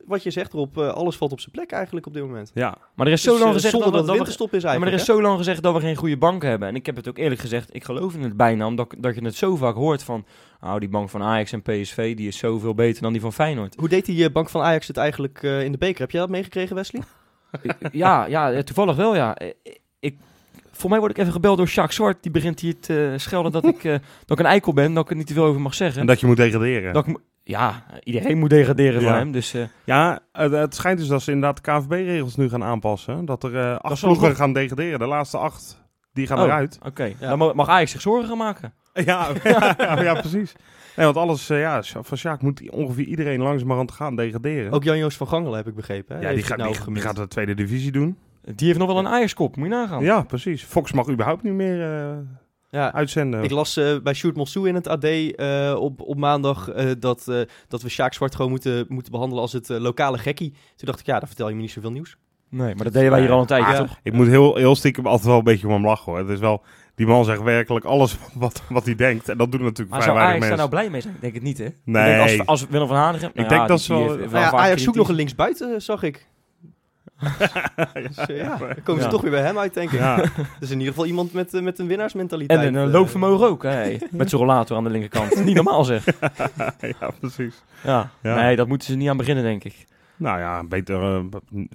wat 0.06 0.24
je 0.24 0.32
zegt 0.32 0.54
erop, 0.54 0.78
eh, 0.78 0.90
alles 0.94 1.16
valt 1.16 1.32
op 1.32 1.40
zijn 1.40 1.52
plek 1.52 1.72
eigenlijk 1.72 2.06
op 2.06 2.14
dit 2.14 2.22
moment. 2.22 2.27
Ja, 2.54 2.78
Maar 2.96 3.08
er 3.08 3.14
is 3.14 3.22
Dus, 3.22 3.34
zo 3.34 3.40
lang 3.40 3.50
eh, 3.50 3.56
gezegd 3.56 3.80
dat, 3.84 3.94
dat 3.94 4.10
winterstop 4.10 4.54
is 4.54 4.64
ja, 4.64 4.78
maar 4.80 4.88
er 4.88 4.94
is 4.94 5.06
zo 5.06 5.22
lang 5.22 5.38
gezegd 5.38 5.64
dat 5.64 5.74
we 5.74 5.80
geen 5.80 5.96
goede 5.96 6.18
bank 6.18 6.44
hebben. 6.44 6.68
En 6.68 6.76
ik 6.76 6.86
heb 6.86 6.96
het 6.96 7.08
ook 7.08 7.18
eerlijk 7.18 7.42
gezegd, 7.42 7.76
ik 7.76 7.84
geloof 7.84 8.14
in 8.14 8.24
het 8.24 8.38
bijna, 8.38 8.68
omdat 8.68 8.96
dat 8.98 9.16
je 9.16 9.22
het 9.24 9.36
zo 9.36 9.56
vaak 9.56 9.76
hoort 9.76 10.04
van, 10.04 10.26
nou 10.62 10.80
die 10.80 10.90
bank 10.90 11.10
van 11.10 11.24
Ajax 11.24 11.52
en 11.52 11.62
PSV, 11.62 12.16
die 12.16 12.28
is 12.28 12.38
zoveel 12.38 12.74
beter 12.74 13.02
dan 13.02 13.12
die 13.12 13.22
van 13.22 13.34
Feyenoord. 13.34 13.76
Hoe 13.76 13.90
deed 13.90 14.06
die 14.06 14.26
eh, 14.26 14.32
bank 14.32 14.50
van 14.50 14.62
Ajax 14.62 14.88
het 14.88 14.98
eigenlijk 14.98 15.44
eh, 15.44 15.64
in 15.64 15.72
de 15.72 15.78
beker? 15.78 16.02
Heb 16.02 16.12
jij 16.12 16.22
dat 16.22 16.30
meegekregen, 16.30 16.76
Wesley? 16.76 17.02
ja, 17.92 18.26
ja, 18.26 18.64
toevallig 18.64 18.96
wel, 18.96 19.16
ja. 19.16 19.38
Ik, 20.00 20.16
voor 20.72 20.90
mij 20.90 21.00
word 21.00 21.12
ik 21.12 21.18
even 21.18 21.32
gebeld 21.32 21.58
door 21.58 21.68
Jacques 21.68 21.96
Zwart. 21.96 22.24
Die 22.24 22.32
begint 22.32 22.60
hier 22.60 22.80
te 22.80 23.14
schelden 23.18 23.52
dat 23.52 23.66
ik, 23.66 23.84
eh, 23.84 23.92
dat 24.26 24.40
ik 24.40 24.40
een 24.40 24.52
eikel 24.52 24.74
ben, 24.74 24.94
dat 24.94 25.04
ik 25.04 25.10
er 25.10 25.16
niet 25.16 25.28
te 25.28 25.34
veel 25.34 25.46
over 25.46 25.62
mag 25.62 25.74
zeggen. 25.74 26.02
en 26.02 26.08
dat 26.08 26.20
je 26.20 26.26
moet 26.26 26.38
degraderen. 26.38 26.94
Dat 26.94 27.08
ik 27.08 27.18
ja, 27.48 27.84
iedereen 28.04 28.38
moet 28.38 28.50
degraderen 28.50 29.02
van 29.02 29.12
Ja. 29.12 29.18
hem. 29.18 29.32
Dus 29.32 29.54
eh, 29.54 29.62
Ja, 29.84 30.20
het, 30.32 30.52
het 30.52 30.76
schijnt 30.76 31.00
dus 31.00 31.08
dat 31.08 31.22
ze 31.22 31.32
inderdaad 31.32 31.66
de 31.66 31.72
KVB-regels 31.72 32.36
nu 32.36 32.50
gaan 32.50 32.64
aanpassen. 32.64 33.26
Dat 33.26 33.44
er 33.44 33.56
eh 33.58 33.76
acht 33.78 34.02
ploegen 34.02 34.36
gaan 34.36 34.54
degraderen. 34.54 35.00
De 35.00 35.06
laatste 35.06 35.38
acht, 35.38 35.82
die 36.14 36.28
gaan 36.28 36.38
Oh. 36.40 36.44
eruit. 36.44 36.80
oké, 36.86 37.12
Ja. 37.20 37.36
dan 37.36 37.56
mag 37.56 37.68
Ajax 37.70 37.92
zich 37.92 38.02
zorgen 38.02 38.28
gaan 38.28 38.38
maken. 38.38 38.74
Ja, 39.06 39.28
ja, 39.44 39.76
ja, 40.04 40.14
precies. 40.14 40.56
Nee, 40.96 41.06
want 41.06 41.18
alles, 41.18 41.50
eh, 41.50 41.60
ja, 41.60 41.82
van 41.84 42.18
Sjaak 42.18 42.42
moet 42.42 42.70
ongeveer 42.70 43.06
iedereen 43.06 43.42
langzamerhand 43.42 43.92
gaan 43.92 44.16
degraderen. 44.16 44.72
Ook 44.72 44.84
Jan-Joos 44.84 45.16
van 45.18 45.28
Gangel 45.28 45.54
heb 45.54 45.68
ik 45.68 45.76
begrepen. 45.76 46.16
Hè? 46.16 46.22
ja, 46.22 46.34
die 46.34 46.44
gaat, 46.44 46.58
nou 46.58 46.76
die, 46.94 47.02
gaat 47.02 47.16
de 47.16 47.28
tweede 47.28 47.54
divisie 47.54 47.92
doen. 47.92 48.18
Die 48.56 48.68
heeft 48.68 48.80
nog 48.80 48.88
wel 48.88 48.98
een 48.98 49.08
Ajax-kop, 49.08 49.56
moet 49.56 49.68
je 49.68 49.74
nagaan. 49.74 50.04
Ja, 50.04 50.22
precies. 50.22 50.64
Fox 50.64 50.92
mag 50.92 51.10
überhaupt 51.10 51.44
niet 51.44 51.54
meer 51.54 51.82
eh, 52.00 52.18
Ja, 52.70 52.94
uitzenden. 52.94 53.44
ik 53.44 53.52
las 53.52 53.78
eh, 53.78 53.96
bij 54.04 54.14
Sjoerd 54.14 54.36
Mossou 54.36 54.68
in 54.68 54.76
het 54.76 54.88
AD 54.88 55.04
eh, 55.04 55.76
op, 55.80 56.02
op 56.02 56.18
maandag 56.18 56.70
eh, 56.70 56.92
dat, 57.00 57.28
eh, 57.28 57.40
dat 57.68 57.82
we 57.82 57.90
Sjaak 57.90 58.14
Zwart 58.14 58.36
gewoon 58.36 58.52
moeten, 58.52 58.86
moeten 58.90 59.12
behandelen 59.12 59.42
als 59.44 59.54
het 59.54 59.70
lokale 59.70 60.18
gekkie. 60.18 60.50
Toen 60.52 60.86
dacht 60.88 61.00
ik, 61.00 61.06
ja, 61.06 61.20
dan 61.20 61.28
vertel 61.28 61.50
je 61.50 61.56
me 61.56 61.62
niet 61.62 61.72
zoveel 61.72 61.92
nieuws. 61.92 62.18
Nee, 62.50 62.76
maar 62.76 62.84
dat 62.84 62.94
deden 62.94 63.12
wij 63.12 63.20
hier 63.20 63.32
al 63.32 63.40
een 63.40 63.46
tijdje, 63.46 63.72
Ah, 63.72 63.78
toch? 63.78 64.00
Ik 64.04 64.14
moet 64.14 64.28
heel, 64.28 64.56
heel 64.56 64.76
stiekem 64.76 65.06
altijd 65.08 65.28
wel 65.28 65.38
een 65.38 65.44
beetje 65.44 65.68
om 65.68 65.74
hem 65.74 65.86
lachen 65.86 66.12
hoor. 66.12 66.18
Het 66.22 66.30
is 66.30 66.40
wel, 66.40 66.64
die 66.96 67.08
man 67.08 67.26
zegt 67.26 67.42
werkelijk 67.42 67.86
alles 67.86 68.18
wat, 68.34 68.62
wat 68.70 68.86
hij 68.86 68.96
denkt. 68.96 69.30
En 69.30 69.38
dat 69.38 69.52
doen 69.52 69.62
natuurlijk 69.64 69.90
Maar 69.90 70.02
vrij 70.02 70.14
zou 70.14 70.26
weinig 70.26 70.44
Ajax 70.44 70.58
daar 70.58 70.58
mensen. 70.58 70.58
nou 70.58 70.70
blij 70.70 70.90
mee 70.90 71.02
zijn? 71.02 71.14
Ik 71.16 71.22
denk 71.22 71.34
het 71.34 71.44
niet, 71.44 71.58
hè? 71.58 71.66
Ik 71.66 71.76
Nee. 71.84 72.16
denk 72.28 72.40
als, 72.40 72.48
als 72.48 72.66
Willem 72.70 72.88
van 72.88 72.98
Hanegem... 72.98 73.32
nou 73.34 73.48
denk 73.48 73.62
ja, 73.62 73.68
dat 73.68 73.78
die- 73.78 73.86
ze 73.86 73.94
wel- 73.94 74.18
heeft 74.18 74.32
Nou 74.32 74.44
ja, 74.46 74.52
Ajax 74.52 74.84
zoekt 74.84 74.98
nog 74.98 75.10
een 75.10 75.16
linksbuiten, 75.16 75.82
zag 75.82 76.04
ik. 76.04 76.28
Dus, 77.94 78.18
eh, 78.18 78.38
ja, 78.38 78.58
dan 78.58 78.68
komen 78.84 79.02
ze 79.02 79.08
Ja. 79.08 79.14
toch 79.14 79.22
weer 79.22 79.32
bij 79.32 79.42
hem 79.42 79.58
uit, 79.58 79.74
denk 79.74 79.92
ik. 79.92 80.00
Ja, 80.00 80.16
Dus 80.60 80.70
in 80.70 80.78
ieder 80.78 80.94
geval 80.94 81.06
iemand 81.06 81.34
met, 81.34 81.54
eh, 81.54 81.62
met 81.62 81.80
een 81.80 81.88
winnaarsmentaliteit. 81.88 82.60
En 82.60 82.76
een 82.76 82.88
eh, 82.88 82.94
loopvermogen 82.94 83.48
ook, 83.48 83.64
hè? 83.64 83.98
Met 84.12 84.30
zijn 84.30 84.42
rollator 84.42 84.78
aan 84.78 84.84
de 84.84 84.90
linkerkant. 84.90 85.44
niet 85.46 85.56
normaal, 85.56 85.84
zeg. 85.84 86.06
ja, 87.00 87.12
precies. 87.20 87.64
Ja. 87.84 88.10
Ja. 88.22 88.36
Nee, 88.36 88.56
dat 88.56 88.68
moeten 88.68 88.88
ze 88.88 88.96
niet 88.96 89.10
aan 89.10 89.18
beginnen, 89.18 89.44
denk 89.44 89.64
ik. 89.64 89.86
Nou 90.16 90.40
ja, 90.40 90.64
beter, 90.64 91.24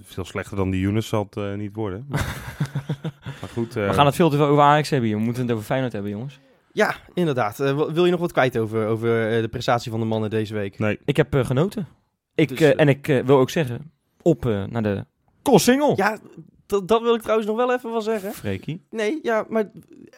veel 0.03 0.25
slechter 0.25 0.57
dan 0.57 0.69
die 0.69 0.81
Younes 0.81 1.07
zal 1.07 1.23
het 1.29 1.37
eh, 1.37 1.53
niet 1.53 1.75
worden. 1.75 2.05
maar 2.09 3.49
goed. 3.53 3.75
eh, 3.75 3.87
We 3.87 3.93
gaan 3.93 4.05
het 4.05 4.15
veel 4.15 4.29
te 4.29 4.37
veel 4.37 4.45
over 4.45 4.63
Ajax 4.63 4.89
hebben 4.89 5.09
hier. 5.09 5.17
We 5.17 5.23
moeten 5.23 5.43
het 5.43 5.51
over 5.51 5.65
Feyenoord 5.65 5.93
hebben, 5.93 6.11
jongens. 6.11 6.39
Ja, 6.71 6.95
inderdaad. 7.13 7.57
Wil- 7.57 8.05
je 8.05 8.11
nog 8.11 8.19
wat 8.19 8.31
kwijt 8.31 8.57
over, 8.57 8.87
over 8.87 9.41
de 9.41 9.47
prestatie 9.51 9.91
van 9.91 9.99
de 9.99 10.05
mannen 10.05 10.29
deze 10.29 10.53
week? 10.53 10.79
Nee, 10.79 10.99
Ik 11.05 11.17
heb 11.17 11.33
genoten. 11.43 11.87
Ik, 12.35 12.57
Dus, 12.57 12.75
en 12.75 12.87
ik 12.89 13.05
wil 13.25 13.37
ook 13.37 13.49
zeggen, 13.49 13.91
op 14.21 14.45
eh, 14.45 14.63
naar 14.63 14.83
de 14.83 15.05
Koolsingel. 15.43 15.93
Ja, 15.95 16.17
dat, 16.65 16.87
dat 16.87 17.01
wil 17.01 17.15
ik 17.15 17.21
trouwens 17.21 17.47
nog 17.47 17.57
wel 17.57 17.73
even 17.73 17.91
van 17.91 18.01
zeggen. 18.01 18.33
Freekie. 18.33 18.81
Nee, 18.89 19.19
ja, 19.21 19.45
maar 19.49 19.71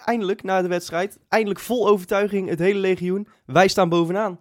eindelijk 0.05 0.44
na 0.44 0.62
de 0.62 0.67
wedstrijd, 0.67 1.20
eindelijk 1.29 1.60
vol 1.60 1.88
overtuiging, 1.88 2.50
het 2.50 2.60
hele 2.60 2.79
legioen. 2.79 3.27
Wij 3.46 3.67
staan 3.67 3.89
bovenaan. 3.89 4.39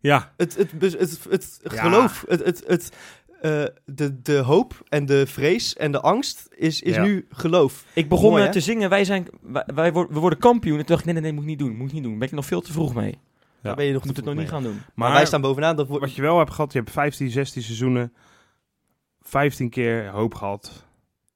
ja, 0.00 0.32
Het, 0.36 0.56
het, 0.56 0.70
het, 0.78 0.92
het, 0.98 1.58
het 1.62 1.72
Ja. 1.72 1.82
geloof, 1.82 2.24
het, 2.28 2.44
het, 2.44 2.64
het, 2.66 2.92
eh, 3.40 3.64
de, 3.84 4.22
de 4.22 4.36
hoop 4.38 4.82
en 4.88 5.06
de 5.06 5.26
vrees 5.26 5.76
en 5.76 5.92
de 5.92 6.00
angst 6.00 6.48
is, 6.56 6.82
is 6.82 6.94
Ja. 6.94 7.02
nu 7.02 7.26
geloof. 7.30 7.84
Ik 7.94 8.08
begon 8.08 8.30
Mooi, 8.30 8.48
te 8.48 8.60
zingen, 8.60 8.88
wij, 8.90 9.04
zijn, 9.04 9.26
wij, 9.40 9.64
wij 9.74 9.92
worden, 9.92 10.14
we 10.14 10.20
worden 10.20 10.38
kampioen. 10.38 10.78
En 10.78 10.84
toen 10.86 10.94
dacht 10.96 11.00
ik, 11.00 11.12
nee, 11.12 11.14
nee, 11.14 11.22
nee, 11.22 11.32
moet 11.32 11.42
ik 11.42 11.48
niet 11.48 11.58
doen. 11.58 11.76
Moet 11.76 11.86
ik 11.88 11.92
niet 11.92 12.02
doen. 12.02 12.18
Ben 12.18 12.28
ik 12.28 12.34
nog 12.34 12.46
veel 12.46 12.60
te 12.60 12.72
vroeg 12.72 12.94
mee. 12.94 13.18
Daar 13.62 13.74
ben 13.76 13.84
je 13.84 13.92
nog 13.92 14.04
moet 14.04 14.16
het 14.16 14.24
nog 14.24 14.34
niet 14.34 14.48
gaan 14.48 14.62
doen. 14.62 14.74
Maar, 14.74 14.84
maar 14.94 15.12
wij 15.12 15.26
staan 15.26 15.40
bovenaan. 15.40 15.76
Dat 15.76 15.86
wordt, 15.88 16.04
wat 16.04 16.14
je 16.14 16.22
wel 16.22 16.38
hebt 16.38 16.50
gehad, 16.50 16.72
je 16.72 16.78
hebt 16.78 16.90
15, 16.90 17.30
16 17.30 17.62
seizoenen, 17.62 18.12
15 19.22 19.70
keer 19.70 20.08
hoop 20.08 20.34
gehad, 20.34 20.86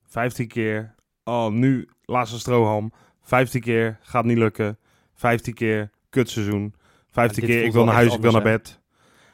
15 0.08 0.48
keer, 0.48 0.94
oh 1.24 1.48
nu 1.50 1.88
laatste 2.04 2.38
strohalm, 2.38 2.92
15 3.22 3.60
keer 3.60 3.98
gaat 4.00 4.24
niet 4.24 4.38
lukken, 4.38 4.78
15 5.14 5.54
keer 5.54 5.90
kutseizoen, 6.10 6.74
15 7.10 7.40
dit 7.46 7.50
keer 7.50 7.64
ik 7.64 7.72
wil 7.72 7.84
naar 7.84 7.94
huis, 7.94 8.14
ik 8.14 8.20
wil 8.20 8.32
naar 8.32 8.42
bed. 8.42 8.80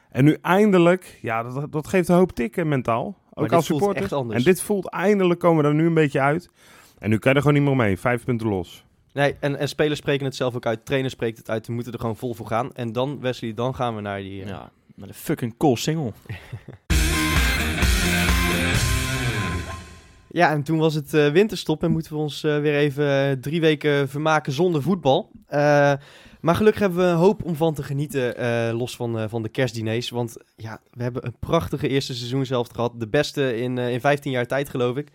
En 0.09 0.23
nu 0.23 0.37
eindelijk, 0.41 1.19
ja, 1.21 1.43
dat, 1.43 1.71
dat 1.71 1.87
geeft 1.87 2.07
een 2.09 2.15
hoop 2.15 2.31
tikken 2.31 2.67
mentaal, 2.67 3.17
ook 3.33 3.51
als 3.51 3.65
supporter. 3.65 4.03
echt 4.03 4.13
anders. 4.13 4.39
En 4.39 4.45
dit 4.51 4.61
voelt 4.61 4.89
eindelijk 4.89 5.39
komen 5.39 5.63
we 5.63 5.69
er 5.69 5.75
nu 5.75 5.85
een 5.85 5.93
beetje 5.93 6.19
uit. 6.19 6.49
En 6.97 7.09
nu 7.09 7.17
kan 7.17 7.31
je 7.31 7.37
er 7.37 7.43
gewoon 7.43 7.57
niet 7.61 7.69
meer 7.69 7.79
omheen, 7.79 7.97
vijf 7.97 8.23
punten 8.23 8.47
los. 8.47 8.85
nee, 9.13 9.35
en, 9.39 9.55
en 9.55 9.67
spelers 9.67 9.99
spreken 9.99 10.25
het 10.25 10.35
zelf 10.35 10.55
ook 10.55 10.65
uit. 10.65 10.85
Trainer 10.85 11.09
spreekt 11.11 11.37
het 11.37 11.49
uit. 11.49 11.67
We 11.67 11.73
moeten 11.73 11.93
er 11.93 11.99
gewoon 11.99 12.15
vol 12.15 12.33
voor 12.33 12.47
gaan. 12.47 12.73
En 12.73 12.91
dan, 12.91 13.19
Wesley, 13.19 13.53
dan 13.53 13.75
gaan 13.75 13.95
we 13.95 14.01
naar 14.01 14.19
die... 14.19 14.41
eh, 14.41 14.47
Ja, 14.47 14.71
naar 14.95 15.07
de 15.07 15.13
fucking 15.13 15.57
Koolsingel. 15.57 16.13
Ja, 20.33 20.51
en 20.51 20.63
toen 20.63 20.77
was 20.77 20.93
het 20.93 21.13
eh, 21.13 21.31
winterstop 21.31 21.83
en 21.83 21.91
moeten 21.91 22.13
we 22.13 22.17
ons 22.19 22.43
eh, 22.43 22.59
weer 22.59 22.75
even 22.75 23.29
eh, 23.29 23.31
drie 23.31 23.61
weken 23.61 24.09
vermaken 24.09 24.51
zonder 24.53 24.81
voetbal. 24.81 25.31
Eh, 25.47 25.93
maar 26.41 26.55
gelukkig 26.55 26.81
hebben 26.81 26.99
we 26.99 27.05
een 27.11 27.17
hoop 27.17 27.43
om 27.43 27.55
van 27.55 27.73
te 27.73 27.83
genieten, 27.83 28.37
eh, 28.37 28.77
los 28.77 28.95
van, 28.95 29.19
eh, 29.19 29.25
van 29.27 29.41
de 29.43 29.49
kerstdiners. 29.49 30.09
Want 30.09 30.37
ja, 30.55 30.79
we 30.91 31.03
hebben 31.03 31.25
een 31.25 31.35
prachtige 31.39 31.87
eerste 31.87 32.13
seizoen 32.13 32.45
zelf 32.45 32.67
gehad. 32.71 32.99
De 32.99 33.07
beste 33.07 33.57
in, 33.57 33.77
eh, 33.77 33.93
in 33.93 33.99
15 34.01 34.31
jaar 34.31 34.45
tijd, 34.45 34.69
geloof 34.69 34.97
ik. 34.97 35.09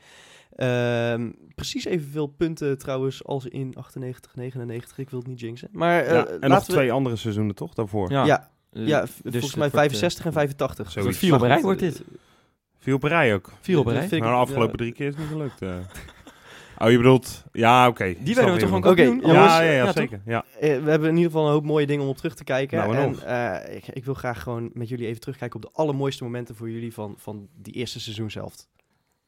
Ehm, 0.56 1.30
precies 1.54 1.84
evenveel 1.84 2.26
punten 2.26 2.78
trouwens 2.78 3.24
als 3.24 3.46
in 3.46 3.74
98, 3.76 4.34
99. 4.34 4.98
Ik 4.98 5.10
wil 5.10 5.18
het 5.18 5.28
niet 5.28 5.40
jinxen. 5.40 5.68
Maar 5.72 6.02
eh, 6.04 6.12
ja, 6.12 6.26
en 6.26 6.50
nog 6.50 6.66
we... 6.66 6.72
twee 6.72 6.92
andere 6.92 7.16
seizoenen 7.16 7.54
toch, 7.54 7.74
daarvoor. 7.74 8.10
Ja, 8.12 8.50
Ja, 8.72 9.00
dus 9.00 9.10
volgens 9.22 9.54
mij 9.54 9.70
wordt, 9.70 9.74
eh, 9.74 9.80
65 9.82 10.24
en 10.24 10.32
85. 10.32 10.90
Zo. 10.90 10.98
Een 10.98 11.04
soort 11.04 11.16
Zoiets. 11.16 11.40
vier 11.40 11.52
goed, 11.54 11.62
wordt 11.62 11.80
dit. 11.80 12.02
Viel 12.78 12.94
op 12.94 13.02
rij 13.02 13.34
ook. 13.34 13.52
Vier 13.60 13.78
op 13.78 13.86
rij. 13.86 14.06
Nou, 14.10 14.20
de 14.22 14.28
afgelopen 14.28 14.70
ja. 14.70 14.76
drie 14.76 14.92
keer 14.92 15.06
is 15.06 15.12
het 15.14 15.22
niet 15.22 15.32
gelukt. 15.32 15.62
eh. 15.62 15.74
Oh, 16.80 16.90
je 16.90 16.96
bedoelt... 16.96 17.44
Ja, 17.52 17.88
oké. 17.88 18.14
Die 18.20 18.34
werden 18.34 18.54
we 18.54 18.60
toch 18.60 18.68
gewoon 18.68 18.90
Oké, 18.90 19.04
kampioen? 19.04 19.30
jongens, 19.32 19.52
Ja, 19.52 19.60
ja, 19.62 19.70
ja, 19.72 19.92
zeker. 19.92 20.20
Ja. 20.24 20.44
Eh, 20.60 20.82
we 20.82 20.90
hebben 20.90 21.08
in 21.08 21.16
ieder 21.16 21.30
geval 21.30 21.46
een 21.46 21.52
hoop 21.52 21.64
mooie 21.64 21.86
dingen 21.86 22.02
om 22.02 22.08
op 22.08 22.16
terug 22.16 22.34
te 22.34 22.44
kijken. 22.44 22.78
Nou, 22.78 22.96
en 22.96 23.26
eh, 23.26 23.76
ik, 23.76 23.88
ik 23.88 24.04
wil 24.04 24.14
graag 24.14 24.42
gewoon 24.42 24.70
met 24.72 24.88
jullie 24.88 25.06
even 25.06 25.20
terugkijken 25.20 25.56
op 25.56 25.62
de 25.62 25.70
allermooiste 25.72 26.24
momenten 26.24 26.56
voor 26.56 26.70
jullie 26.70 26.94
van, 26.94 27.14
van 27.16 27.48
die 27.56 27.72
eerste 27.74 28.00
seizoen 28.00 28.30
zelf. 28.30 28.54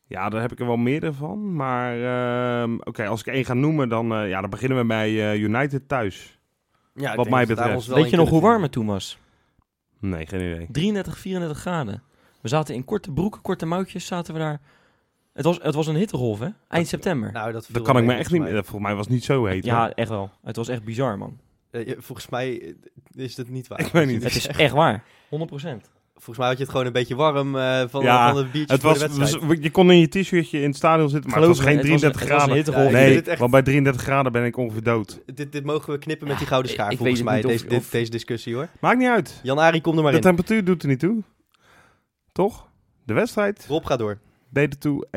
ja, 0.06 0.28
daar 0.28 0.40
heb 0.40 0.52
ik 0.52 0.60
er 0.60 0.66
wel 0.66 0.76
meerdere 0.76 1.12
van. 1.12 1.54
Maar 1.54 1.94
ehm, 2.02 2.74
oké, 2.74 3.06
als 3.06 3.20
ik 3.20 3.26
één 3.26 3.44
ga 3.44 3.54
noemen, 3.54 3.88
dan, 3.88 4.12
eh, 4.14 4.28
ja, 4.28 4.40
dan 4.40 4.50
beginnen 4.50 4.78
we 4.78 4.84
bij 4.84 5.30
eh, 5.32 5.40
United 5.42 5.88
thuis. 5.88 6.38
Ja, 6.94 7.14
Wat 7.14 7.28
mij 7.30 7.46
betreft. 7.46 7.86
Weet 7.86 8.10
je 8.10 8.16
nog 8.16 8.28
hoe 8.28 8.40
warm 8.40 8.62
het 8.62 8.72
toen 8.72 8.86
was? 8.86 9.18
Nee, 10.00 10.26
geen 10.26 10.40
idee. 10.52 10.66
33, 10.70 11.18
34 11.18 11.58
graden. 11.58 12.02
We 12.40 12.48
zaten 12.48 12.74
in 12.74 12.84
korte 12.84 13.10
broeken, 13.12 13.40
korte 13.40 13.66
mouwtjes, 13.66 14.06
zaten 14.06 14.34
we 14.34 14.40
daar. 14.40 14.60
Het 15.32 15.44
was, 15.44 15.58
het 15.62 15.74
was 15.74 15.86
een 15.86 15.94
hittegolf, 15.96 16.38
hè? 16.38 16.48
Eind 16.68 16.88
september. 16.88 17.32
Nou, 17.32 17.52
dat, 17.52 17.66
Dat 17.70 17.82
kan 17.82 17.96
ik 17.98 18.04
me 18.04 18.10
echt 18.12 18.18
niet 18.20 18.28
volgens 18.28 18.50
meer... 18.52 18.62
Volgens 18.64 18.82
mij 18.86 18.94
was 18.94 19.04
het 19.04 19.14
niet 19.14 19.24
zo 19.24 19.44
heet. 19.44 19.64
ja, 19.64 19.80
hoor. 19.80 19.88
echt 19.94 20.08
wel. 20.08 20.30
Het 20.44 20.56
was 20.56 20.68
echt 20.68 20.84
bizar, 20.84 21.18
man. 21.18 21.38
Eh, 21.70 21.92
volgens 21.98 22.28
mij 22.28 22.60
eh, 23.16 23.24
is 23.24 23.36
het 23.36 23.48
niet 23.50 23.68
waar. 23.68 23.80
Ik 23.86 23.92
weet 23.92 24.06
niet. 24.06 24.22
Het 24.22 24.34
is 24.36 24.46
echt 24.46 24.72
waar. 24.72 25.02
100%. 25.02 25.08
Volgens 26.14 26.38
mij 26.38 26.48
had 26.48 26.56
je 26.56 26.62
het 26.62 26.72
gewoon 26.72 26.86
een 26.86 26.92
beetje 26.92 27.14
warm 27.14 27.56
eh, 27.56 27.82
van, 27.88 28.02
Ja, 28.02 28.32
van 28.32 28.42
de 28.42 28.48
biertjes 28.50 28.82
Het 28.82 28.82
was, 29.18 29.30
de 29.40 29.58
je 29.60 29.70
kon 29.70 29.90
in 29.90 29.98
je 29.98 30.08
t-shirtje 30.08 30.58
in 30.60 30.66
het 30.68 30.76
stadion 30.76 31.08
zitten, 31.08 31.30
maar 31.30 31.38
Geloof 31.40 31.56
het 31.56 31.64
was 31.66 31.74
me, 31.74 31.80
geen 31.82 31.90
het 31.92 32.00
was 32.02 32.12
een- 32.12 32.12
33 32.12 32.20
het 32.20 32.28
was 32.30 32.42
een 32.42 32.88
graden. 32.90 33.08
Ja, 33.08 33.14
nee, 33.14 33.22
echt- 33.30 33.38
want 33.38 33.50
bij 33.50 33.62
33 33.62 34.02
graden 34.02 34.32
ben 34.32 34.44
ik 34.44 34.56
ongeveer 34.56 34.82
dood. 34.82 35.20
dit, 35.34 35.52
dit 35.52 35.64
mogen 35.64 35.92
we 35.92 35.98
knippen 35.98 36.28
met 36.28 36.38
die 36.38 36.46
gouden 36.46 36.70
Ja, 36.70 36.76
schaar, 36.76 36.90
ik 36.92 36.96
volgens 36.96 37.18
weet 37.18 37.28
mij, 37.28 37.36
niet 37.36 37.44
of- 37.44 37.50
deze, 37.52 37.66
dit- 37.66 37.90
deze 37.90 38.10
discussie 38.10 38.54
hoor. 38.54 38.68
Maakt 38.80 38.98
niet 38.98 39.08
uit. 39.08 39.40
Jan-Ari, 39.42 39.80
kom 39.80 39.96
er 39.96 40.02
maar 40.02 40.10
De 40.10 40.16
in. 40.16 40.22
temperatuur 40.24 40.64
doet 40.64 40.82
er 40.82 40.88
niet 40.88 40.98
toe. 41.00 41.22
Toch? 42.40 42.68
De 43.04 43.14
wedstrijd 43.14 43.66
Rob, 43.66 43.84
ga 43.86 43.96
door. 43.96 44.18
deed 44.48 44.72
het 44.72 44.80
toe 44.80 45.06
1-0. 45.06 45.10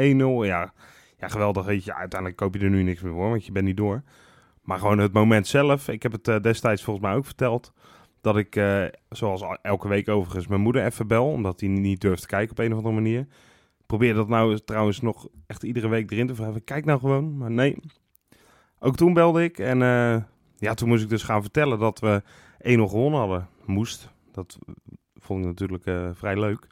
Ja, 0.48 0.74
ja, 1.18 1.28
geweldig. 1.28 1.66
Weet 1.66 1.84
je, 1.84 1.96
uiteindelijk 1.96 2.40
koop 2.40 2.56
je 2.56 2.60
er 2.62 2.70
nu 2.70 2.84
niks 2.84 3.02
meer 3.02 3.12
voor, 3.14 3.30
want 3.30 3.46
je 3.46 3.52
bent 3.52 3.66
niet 3.66 3.78
door. 3.78 4.04
Maar 4.62 4.80
gewoon 4.80 4.98
het 4.98 5.14
moment 5.14 5.48
zelf. 5.48 5.88
Ik 5.88 6.04
heb 6.04 6.12
het 6.12 6.28
eh, 6.28 6.40
destijds 6.40 6.84
volgens 6.84 7.06
mij 7.06 7.16
ook 7.16 7.26
verteld. 7.26 7.74
Dat 8.22 8.38
ik, 8.38 8.56
eh, 8.56 8.84
zoals 9.10 9.42
al- 9.42 9.58
elke 9.62 9.88
week 9.88 10.10
overigens, 10.10 10.48
mijn 10.48 10.62
moeder 10.62 10.86
even 10.86 11.08
bel. 11.08 11.26
Omdat 11.32 11.60
hij 11.60 11.70
niet 11.70 12.02
durft 12.02 12.22
te 12.22 12.28
kijken 12.28 12.52
op 12.52 12.60
een 12.60 12.72
of 12.72 12.78
andere 12.78 12.96
manier. 12.96 13.20
Ik 13.80 13.86
probeer 13.86 14.14
dat 14.14 14.28
nou 14.28 14.60
trouwens 14.60 15.02
nog 15.02 15.28
echt 15.48 15.64
iedere 15.64 15.88
week 15.88 16.12
erin 16.12 16.28
te 16.28 16.36
vragen. 16.36 16.64
Kijk 16.64 16.86
nou 16.86 17.00
gewoon. 17.00 17.38
Maar 17.38 17.52
nee. 17.52 17.78
Ook 18.80 18.96
toen 18.96 19.14
belde 19.14 19.44
ik. 19.44 19.60
En 19.60 19.82
eh, 19.82 20.22
ja, 20.58 20.74
toen 20.74 20.88
moest 20.88 21.04
ik 21.04 21.10
dus 21.10 21.24
gaan 21.24 21.42
vertellen 21.42 21.80
dat 21.80 22.00
we 22.00 22.22
1-0 22.58 22.88
gewonnen 22.90 23.20
hadden. 23.20 23.48
Moest. 23.66 24.10
Dat 24.32 24.58
vond 25.16 25.40
ik 25.40 25.46
natuurlijk 25.46 26.16
vrij 26.18 26.40
leuk. 26.40 26.72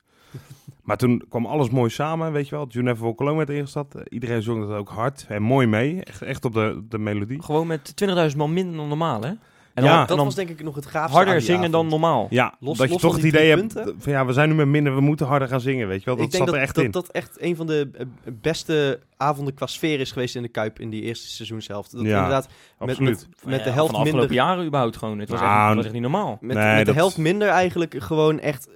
Maar 0.84 0.98
toen 0.98 1.24
kwam 1.30 1.46
alles 1.46 1.70
mooi 1.70 1.90
samen, 1.90 2.32
weet 2.32 2.50
je 2.50 2.56
wel. 2.56 2.68
June 2.68 2.92
even 2.92 3.16
Cologne 3.16 3.38
werd 3.38 3.50
ingestapt. 3.50 3.96
Eh, 3.96 4.02
Iedereen 4.10 4.42
zong 4.42 4.68
dat 4.68 4.78
ook 4.78 4.90
hard 4.90 5.26
en 5.28 5.42
mooi 5.42 5.68
mee. 5.68 6.04
Echt, 6.04 6.22
echt 6.22 6.46
op 6.46 6.54
de, 6.54 6.84
de 6.90 6.98
melodie. 6.98 7.44
Gewoon 7.44 7.68
met 7.68 7.94
20.000 8.32 8.38
man 8.38 8.54
minder 8.54 8.76
dan 8.78 8.88
normaal, 8.88 9.22
hè? 9.22 9.32
En 9.74 9.84
Ja. 9.84 9.90
dan, 9.98 10.08
dat 10.08 10.18
dan 10.18 10.26
was 10.26 10.36
denk 10.36 10.50
ik 10.50 10.64
nog 10.64 10.76
het 10.76 10.86
gaafste 10.86 11.16
harder 11.16 11.34
aan 11.34 11.40
die 11.40 11.48
zingen 11.50 11.72
dan 11.72 11.88
normaal. 11.88 12.28
Ja, 12.30 12.56
Los- 12.60 12.78
dat 12.78 12.90
je 12.92 12.96
toch 12.98 13.16
het 13.16 13.24
idee 13.24 13.50
hebt 13.50 13.74
van 13.98 14.12
ja, 14.12 14.26
we 14.26 14.34
zijn 14.34 14.50
nu 14.50 14.56
met 14.56 14.68
minder, 14.68 14.96
we 14.96 15.02
moeten 15.02 15.26
harder 15.26 15.48
gaan 15.48 15.62
zingen, 15.62 15.88
weet 15.88 16.00
je 16.00 16.06
wel. 16.06 16.16
Dat 16.16 16.26
ik 16.26 16.32
denk 16.32 16.44
zat 16.44 16.54
dat, 16.54 16.62
er 16.62 16.68
echt 16.68 16.76
dat, 16.76 16.84
in. 16.84 16.92
dat 16.92 17.08
echt 17.12 17.42
een 17.42 17.56
van 17.56 17.68
de 17.68 17.90
eh, 17.94 18.06
beste 18.42 19.00
avonden 19.18 19.54
qua 19.54 19.66
sfeer 19.68 20.00
is 20.00 20.12
geweest 20.12 20.36
in 20.36 20.42
de 20.42 20.48
Kuip 20.48 20.80
in 20.80 20.90
die 20.90 21.02
eerste 21.02 21.28
seizoen 21.28 21.62
zelf. 21.62 21.88
Dat 21.88 22.02
Ja, 22.02 22.16
inderdaad 22.16 22.48
met, 22.80 22.90
Absoluut. 22.90 23.28
met, 23.30 23.46
met 23.46 23.58
Ja, 23.60 23.64
de 23.64 23.70
helft 23.70 23.92
van 23.92 24.04
de 24.04 24.10
afgelopen 24.10 24.20
minder, 24.30 24.36
jaren 24.48 24.66
überhaupt 24.66 24.98
gewoon. 24.98 25.20
Het 25.20 25.30
was, 25.30 25.40
Nou, 25.40 25.52
echt, 25.58 25.66
het 25.68 25.76
was 25.76 25.86
echt 25.86 25.94
niet 25.94 26.02
normaal. 26.04 26.38
met, 26.42 26.58
Nee, 26.58 26.76
met 26.76 26.86
de 26.86 26.94
helft 26.94 27.18
minder 27.18 27.48
eigenlijk 27.48 27.96
gewoon 27.98 28.40
echt 28.40 28.70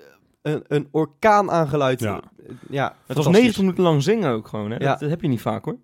een, 0.45 0.63
een 0.67 0.87
orkaan 0.91 1.51
aan 1.51 1.67
geluid. 1.67 1.99
Ja. 1.99 2.19
ja 2.69 2.85
Het 2.87 3.15
was 3.15 3.25
fantastisch. 3.25 3.33
90 3.41 3.61
minuten 3.61 3.83
lang 3.83 4.03
zingen 4.03 4.31
ook 4.31 4.47
gewoon, 4.47 4.71
hè? 4.71 4.77
Ja. 4.77 4.89
Dat, 4.89 4.99
dat 4.99 5.09
heb 5.09 5.21
je 5.21 5.27
niet 5.27 5.41
vaak, 5.41 5.65
hoor. 5.65 5.77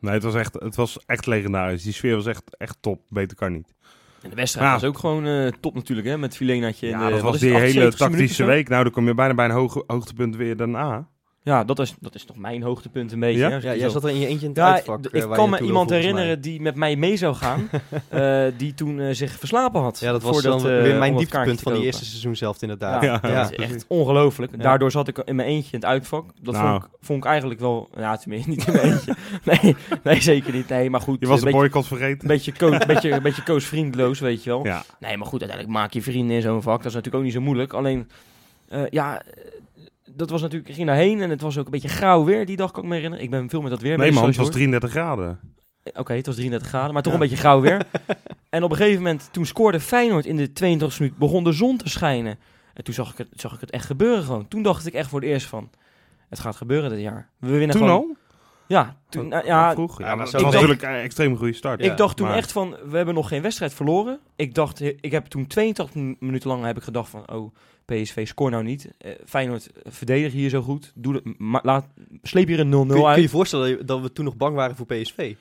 Nee, 0.00 0.12
het 0.12 0.22
was, 0.22 0.34
echt, 0.34 0.54
het 0.54 0.76
was 0.76 0.98
echt 1.06 1.26
legendarisch. 1.26 1.82
Die 1.82 1.92
sfeer 1.92 2.14
was 2.14 2.26
echt, 2.26 2.56
echt 2.56 2.76
top. 2.80 3.00
Beter 3.08 3.36
kan 3.36 3.52
niet. 3.52 3.74
En 4.22 4.30
de 4.30 4.36
wedstrijd 4.36 4.66
Ja. 4.66 4.72
was 4.72 4.84
ook 4.84 4.98
gewoon 4.98 5.26
eh, 5.26 5.46
top 5.60 5.74
natuurlijk, 5.74 6.08
hè? 6.08 6.18
Met 6.18 6.36
Filenaatje. 6.36 6.86
en 6.86 6.98
Ja, 6.98 7.04
de- 7.06 7.12
dat 7.12 7.20
wat 7.20 7.30
was 7.30 7.40
die 7.40 7.48
hele 7.50 7.64
78 7.64 7.98
tactische 7.98 8.42
minuten 8.42 8.46
week. 8.46 8.68
Nou, 8.68 8.82
dan 8.82 8.92
kom 8.92 9.06
je 9.06 9.14
bijna 9.14 9.34
bij 9.34 9.44
een 9.44 9.50
hoog, 9.50 9.82
hoogtepunt 9.86 10.36
weer 10.36 10.56
daarna. 10.56 11.08
Ja, 11.48 11.64
dat 11.64 11.78
is, 11.78 11.94
dat 12.00 12.14
is 12.14 12.24
toch 12.24 12.36
mijn 12.36 12.62
hoogtepunt 12.62 13.12
een 13.12 13.20
beetje. 13.20 13.38
Ja? 13.38 13.58
jij 13.58 13.78
zo- 13.78 13.88
zat 13.88 14.04
er 14.04 14.10
in 14.10 14.18
je 14.18 14.26
eentje 14.26 14.42
in 14.46 14.48
het 14.52 14.56
Ja, 14.60 14.72
uitvak. 14.72 15.04
eh, 15.04 15.22
ik 15.22 15.28
kan 15.30 15.50
me 15.50 15.60
iemand 15.60 15.88
mij. 15.88 15.98
herinneren 15.98 16.40
die 16.40 16.60
met 16.60 16.74
mij 16.74 16.96
mee 16.96 17.16
zou 17.16 17.34
gaan, 17.34 17.68
eh, 18.08 18.44
die 18.56 18.74
toen 18.74 19.00
eh, 19.00 19.14
zich 19.14 19.32
verslapen 19.32 19.80
had. 19.80 19.98
Ja, 19.98 20.12
dat 20.12 20.22
was 20.22 20.32
voordat, 20.32 20.60
dan 20.60 20.70
weer 20.82 20.98
mijn 20.98 21.16
dieptepunt 21.16 21.60
van 21.60 21.72
die 21.72 21.82
eerste 21.84 22.04
seizoen 22.04 22.36
zelf 22.36 22.62
inderdaad. 22.62 23.02
Ja, 23.02 23.18
Ja, 23.22 23.42
dat 23.42 23.50
is 23.52 23.56
echt 23.66 23.84
ongelooflijk. 23.88 24.52
Ja. 24.56 24.62
Daardoor 24.62 24.90
zat 24.90 25.08
ik 25.08 25.18
in 25.18 25.36
mijn 25.36 25.48
eentje 25.48 25.72
in 25.72 25.78
het 25.78 25.88
uitvak. 25.88 26.24
Dat 26.42 26.54
Nou. 26.54 26.66
vond, 26.70 26.84
ik, 26.84 26.90
vond 27.00 27.18
ik 27.24 27.30
eigenlijk 27.30 27.60
wel... 27.60 27.88
Ja, 27.96 28.16
tenminste, 28.16 28.50
niet 28.50 28.66
in 28.66 28.72
mijn 28.72 28.92
eentje. 28.92 29.14
Nee, 29.62 29.76
nee, 30.02 30.20
zeker 30.20 30.52
niet. 30.52 30.68
Nee, 30.68 30.90
maar 30.90 31.00
goed. 31.00 31.16
Je 31.20 31.26
was 31.26 31.34
een 31.34 31.44
de 31.44 31.50
beetje, 31.52 31.60
boycott 31.60 31.86
vergeten. 31.86 32.20
een 32.20 32.26
beetje, 32.28 32.52
koos, 32.52 32.86
beetje, 32.86 33.10
een 33.10 33.22
beetje 33.22 33.42
koosvriendloos, 33.42 34.20
weet 34.20 34.44
je 34.44 34.50
wel. 34.50 34.64
Ja, 34.64 34.84
Nee, 35.00 35.16
maar 35.16 35.26
goed, 35.26 35.40
uiteindelijk 35.40 35.78
maak 35.78 35.92
je 35.92 36.02
vrienden 36.02 36.36
in 36.36 36.42
zo'n 36.42 36.62
vak. 36.62 36.76
Dat 36.76 36.86
is 36.86 36.94
natuurlijk 36.94 37.16
ook 37.16 37.22
niet 37.24 37.32
zo 37.32 37.40
moeilijk. 37.40 37.72
Alleen, 37.72 38.08
eh, 38.68 38.80
ja, 38.90 39.22
dat 40.14 40.30
was 40.30 40.40
natuurlijk... 40.40 40.68
Ik 40.68 40.74
ging 40.74 40.86
daarheen 40.86 41.20
en 41.20 41.30
het 41.30 41.40
was 41.40 41.58
ook 41.58 41.64
een 41.64 41.70
beetje 41.70 41.88
grauw 41.88 42.24
weer. 42.24 42.46
Die 42.46 42.56
dag 42.56 42.70
kan 42.70 42.82
ik 42.82 42.88
me 42.88 42.94
herinneren. 42.94 43.24
Ik 43.24 43.30
ben 43.30 43.48
veel 43.50 43.60
met 43.60 43.70
dat 43.70 43.80
weer 43.80 43.98
nee 43.98 44.12
man, 44.12 44.16
het 44.16 44.24
was 44.26 44.34
je 44.34 44.40
hoort. 44.40 44.52
33 44.52 44.90
graden. 44.90 45.40
Oké, 45.94 46.12
het 46.12 46.26
was 46.26 46.34
33 46.34 46.68
graden, 46.68 46.92
maar 46.92 47.02
toch 47.02 47.12
Ja. 47.12 47.18
een 47.18 47.24
beetje 47.24 47.40
grauw 47.40 47.60
weer. 47.60 47.86
en 48.50 48.62
op 48.62 48.70
een 48.70 48.76
gegeven 48.76 49.02
moment, 49.02 49.28
toen 49.32 49.46
scoorde 49.46 49.80
Feyenoord 49.80 50.26
in 50.26 50.36
de 50.36 50.48
22e 50.48 50.98
minuut, 50.98 51.16
begon 51.18 51.44
de 51.44 51.52
zon 51.52 51.76
te 51.76 51.88
schijnen. 51.88 52.38
En 52.74 52.84
toen 52.84 52.94
zag 52.94 53.10
ik, 53.10 53.18
het, 53.18 53.28
zag 53.32 53.54
ik 53.54 53.60
het 53.60 53.70
echt 53.70 53.86
gebeuren 53.86 54.22
gewoon. 54.24 54.48
Toen 54.48 54.62
dacht 54.62 54.86
ik 54.86 54.92
echt 54.92 55.08
voor 55.08 55.20
het 55.20 55.28
eerst 55.28 55.46
van, 55.46 55.70
het 56.28 56.38
gaat 56.38 56.56
gebeuren 56.56 56.90
dit 56.90 57.00
jaar. 57.00 57.28
We 57.38 57.48
winnen 57.48 57.70
Toen 57.76 57.86
gewoon, 57.86 58.00
al? 58.08 58.16
Ja, 58.68 58.96
toen, 59.08 59.28
nou, 59.28 59.46
ja, 59.46 59.72
vroeg. 59.72 59.98
Ja, 59.98 60.18
het 60.18 60.32
was 60.32 60.42
natuurlijk 60.42 60.82
een 60.82 60.88
extreem 60.94 61.36
goede 61.36 61.52
start. 61.52 61.84
Ik 61.84 61.96
dacht 61.96 62.16
toen 62.16 62.26
maar- 62.26 62.36
echt 62.36 62.52
van, 62.52 62.76
we 62.88 62.96
hebben 62.96 63.14
nog 63.14 63.28
geen 63.28 63.42
wedstrijd 63.42 63.74
verloren. 63.74 64.18
Ik 64.36 64.54
dacht, 64.54 64.80
ik 64.80 65.10
heb 65.10 65.26
toen 65.26 65.46
82 65.46 65.94
min- 65.94 66.16
minuten 66.20 66.48
lang 66.50 66.64
heb 66.64 66.76
ik 66.76 66.82
gedacht 66.82 67.10
van, 67.10 67.30
oh, 67.32 67.54
PSV 67.84 68.26
score 68.26 68.50
nou 68.50 68.62
niet. 68.64 68.90
Eh, 68.98 69.12
Feyenoord, 69.26 69.72
eh, 69.72 69.92
verdedig 69.92 70.32
hier 70.32 70.50
zo 70.50 70.62
goed. 70.62 70.92
Doe 70.94 71.12
dat, 71.12 71.22
laat, 71.62 71.86
sleep 72.22 72.46
hier 72.48 72.60
een 72.60 72.68
0-0 72.68 72.86
Kun, 72.86 72.86
je- 72.86 72.92
kun 72.92 73.00
je 73.00 73.06
uit. 73.06 73.22
je 73.22 73.28
voorstellen 73.28 73.86
dat 73.86 74.00
we 74.00 74.12
toen 74.12 74.24
nog 74.24 74.36
bang 74.36 74.54
waren 74.54 74.76
voor 74.76 74.86
PSV? 74.86 75.34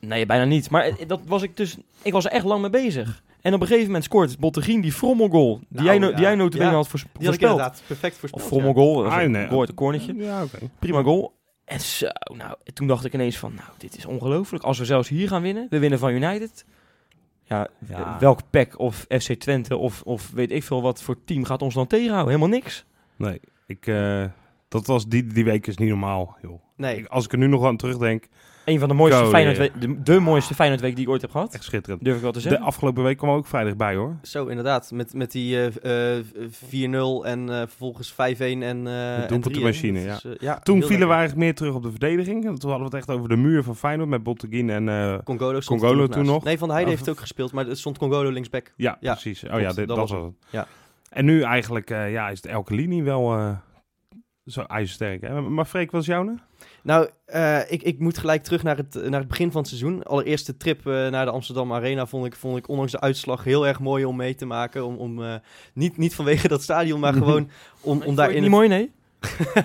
Nee, 0.00 0.26
bijna 0.26 0.44
niet. 0.44 0.70
Maar 0.70 0.84
eh, 0.84 0.94
dat 1.06 1.20
was 1.26 1.42
ik 1.42 1.56
dus, 1.56 1.76
ik 2.02 2.12
was 2.12 2.24
er 2.24 2.30
echt 2.30 2.44
lang 2.44 2.60
mee 2.60 2.70
bezig. 2.70 3.22
En 3.40 3.54
op 3.54 3.60
een 3.60 3.66
gegeven 3.66 3.86
moment 3.86 4.04
scoort 4.04 4.38
Bottegien 4.38 4.80
die 4.80 4.92
frommelgoal. 4.92 5.56
Die, 5.58 5.66
Nou, 5.68 5.84
jij, 5.86 5.98
no, 5.98 6.06
ja. 6.08 6.12
die 6.12 6.22
jij 6.24 6.34
notabene 6.34 6.70
Ja. 6.70 6.76
had 6.76 6.88
voors- 6.88 7.02
Die 7.02 7.10
had 7.12 7.20
ik 7.22 7.26
voorspeld. 7.26 7.50
inderdaad 7.52 7.82
perfect 7.86 8.16
voorspeld. 8.16 8.42
Of 8.42 8.48
frommelgoal, 8.48 8.94
dat 8.94 9.04
was 9.04 9.12
Ah, 9.14 9.22
een 9.22 9.30
nee. 9.30 9.46
goal 9.48 9.60
uit 9.60 9.68
een 9.68 9.74
cornetje. 9.74 10.14
Ja, 10.14 10.42
oké. 10.42 10.58
Prima 10.78 11.02
goal. 11.02 11.34
En 11.66 11.80
zo, 11.80 12.06
nou, 12.36 12.56
toen 12.74 12.86
dacht 12.86 13.04
ik 13.04 13.14
ineens 13.14 13.38
van, 13.38 13.54
nou, 13.54 13.68
dit 13.78 13.96
is 13.96 14.06
ongelooflijk. 14.06 14.64
Als 14.64 14.78
we 14.78 14.84
zelfs 14.84 15.08
hier 15.08 15.28
gaan 15.28 15.42
winnen, 15.42 15.66
we 15.70 15.78
winnen 15.78 15.98
van 15.98 16.10
United. 16.12 16.64
Ja, 17.44 17.68
Ja. 17.88 17.98
eh, 17.98 18.18
welk 18.18 18.40
PEC 18.50 18.78
of 18.78 19.06
FC 19.08 19.32
Twente 19.32 19.76
of, 19.76 20.02
of 20.02 20.30
weet 20.30 20.50
ik 20.50 20.62
veel 20.62 20.82
wat 20.82 21.02
voor 21.02 21.24
team 21.24 21.44
gaat 21.44 21.62
ons 21.62 21.74
dan 21.74 21.86
tegenhouden? 21.86 22.34
Helemaal 22.34 22.58
niks. 22.58 22.84
Nee, 23.16 23.40
ik, 23.66 23.86
eh, 23.86 24.24
dat 24.68 24.86
was 24.86 25.06
die, 25.08 25.26
die 25.26 25.44
week 25.44 25.66
is 25.66 25.76
niet 25.76 25.88
normaal, 25.88 26.36
joh. 26.42 26.60
Nee, 26.76 26.96
Ik- 26.96 27.06
als 27.06 27.24
ik 27.24 27.32
er 27.32 27.38
nu 27.38 27.46
nog 27.46 27.64
aan 27.64 27.76
terugdenk, 27.76 28.24
Een 28.64 28.78
van 28.78 28.88
de 28.88 28.94
mooiste 28.94 29.22
Go, 29.22 29.28
Feyenoord 29.28 29.56
yeah. 29.56 29.70
de, 29.80 30.02
de 30.02 30.20
mooiste 30.20 30.54
Feyenoord-week 30.54 30.94
die 30.96 31.04
ik 31.04 31.10
ooit 31.10 31.20
heb 31.22 31.30
gehad. 31.30 31.54
echt 31.54 31.64
schitterend. 31.64 32.04
Durf 32.04 32.16
ik 32.16 32.22
wel 32.22 32.32
te 32.32 32.38
De 32.42 32.48
zeggen. 32.48 32.66
afgelopen 32.66 33.02
week 33.02 33.16
kwam 33.16 33.30
ook 33.30 33.46
vrijdag 33.46 33.76
bij, 33.76 33.94
hoor. 33.94 34.16
zo 34.22 34.46
inderdaad. 34.46 34.90
Met, 34.90 35.14
met 35.14 35.32
die 35.32 35.70
eh, 35.82 36.16
eh, 36.18 36.24
4-0 36.50 37.24
en 37.24 37.48
eh, 37.50 37.56
vervolgens 37.56 38.12
5-1 38.12 38.14
en 38.62 38.86
eh 38.86 39.22
en 39.22 39.28
doelpuntenmachine, 39.28 40.00
3-1. 40.00 40.02
ja. 40.04 40.12
Dat 40.12 40.24
is, 40.24 40.30
eh, 40.30 40.36
ja. 40.40 40.58
Toen 40.58 40.82
vielen 40.82 41.08
we 41.08 41.14
eigenlijk 41.14 41.44
meer 41.44 41.54
terug 41.54 41.74
op 41.74 41.82
de 41.82 41.90
verdediging. 41.90 42.44
En 42.46 42.58
Toen 42.58 42.70
hadden 42.70 42.90
we 42.90 42.96
het 42.96 43.06
echt 43.08 43.16
over 43.18 43.28
de 43.28 43.36
muur 43.36 43.62
van 43.62 43.76
Feyenoord 43.76 44.08
met 44.08 44.22
Botteguin 44.22 44.70
en... 44.70 44.88
eh, 44.88 45.18
Congolo, 45.24 45.60
stond 45.60 45.80
Congolo 45.80 46.06
toen 46.06 46.24
nog? 46.24 46.44
Nee, 46.44 46.58
Van 46.58 46.68
der 46.68 46.76
Heijden 46.76 46.94
Oh, 46.94 47.00
heeft 47.00 47.16
ook 47.16 47.20
gespeeld, 47.22 47.52
maar 47.52 47.68
er 47.68 47.76
stond 47.76 47.98
Congolo 47.98 48.30
linksback. 48.30 48.72
ja, 48.76 48.96
Ja, 49.00 49.12
precies. 49.12 49.44
Oh 49.44 49.60
ja, 49.60 49.66
dit, 49.66 49.76
dat 49.76 49.86
dat 49.88 49.96
was 49.96 50.10
was 50.10 50.22
het. 50.24 50.32
Ja. 50.50 50.66
En 51.10 51.24
nu 51.24 51.42
eigenlijk 51.42 51.90
eh, 51.90 52.12
ja, 52.12 52.28
is 52.28 52.42
het 52.42 52.46
elke 52.50 52.74
linie 52.74 53.02
wel 53.02 53.34
eh, 53.36 53.50
zo 54.46 54.62
ijzersterk. 54.62 55.20
Hè? 55.20 55.40
Maar 55.40 55.64
Freek, 55.64 55.90
wat 55.90 56.00
is 56.00 56.06
jouw 56.06 56.22
nou? 56.22 56.38
Nou, 56.82 57.08
eh, 57.24 57.72
ik, 57.72 57.82
ik 57.82 57.98
moet 57.98 58.18
gelijk 58.18 58.42
terug 58.42 58.62
naar 58.62 58.76
het, 58.76 58.94
naar 58.94 59.20
het 59.20 59.28
begin 59.28 59.50
van 59.50 59.60
het 59.60 59.68
seizoen. 59.68 60.02
Allereerst 60.02 60.46
de 60.46 60.56
trip 60.56 60.86
eh, 60.86 60.92
naar 61.08 61.24
de 61.24 61.30
Amsterdam 61.30 61.72
Arena 61.72 62.06
vond 62.06 62.26
ik, 62.26 62.36
vond 62.36 62.56
ik 62.56 62.68
ondanks 62.68 62.92
de 62.92 63.00
uitslag 63.00 63.44
heel 63.44 63.66
erg 63.66 63.80
mooi 63.80 64.04
om 64.04 64.16
mee 64.16 64.34
te 64.34 64.46
maken. 64.46 64.84
Om, 64.84 64.96
om, 64.96 65.22
eh, 65.22 65.34
niet, 65.74 65.96
niet 65.96 66.14
vanwege 66.14 66.48
dat 66.48 66.62
stadion, 66.62 67.00
maar 67.00 67.12
gewoon 67.22 67.50
om, 67.80 68.02
om 68.02 68.14
daarin... 68.14 68.34
het 68.34 68.44
niet 68.44 68.52
mooi, 68.52 68.68
nee? 68.68 68.92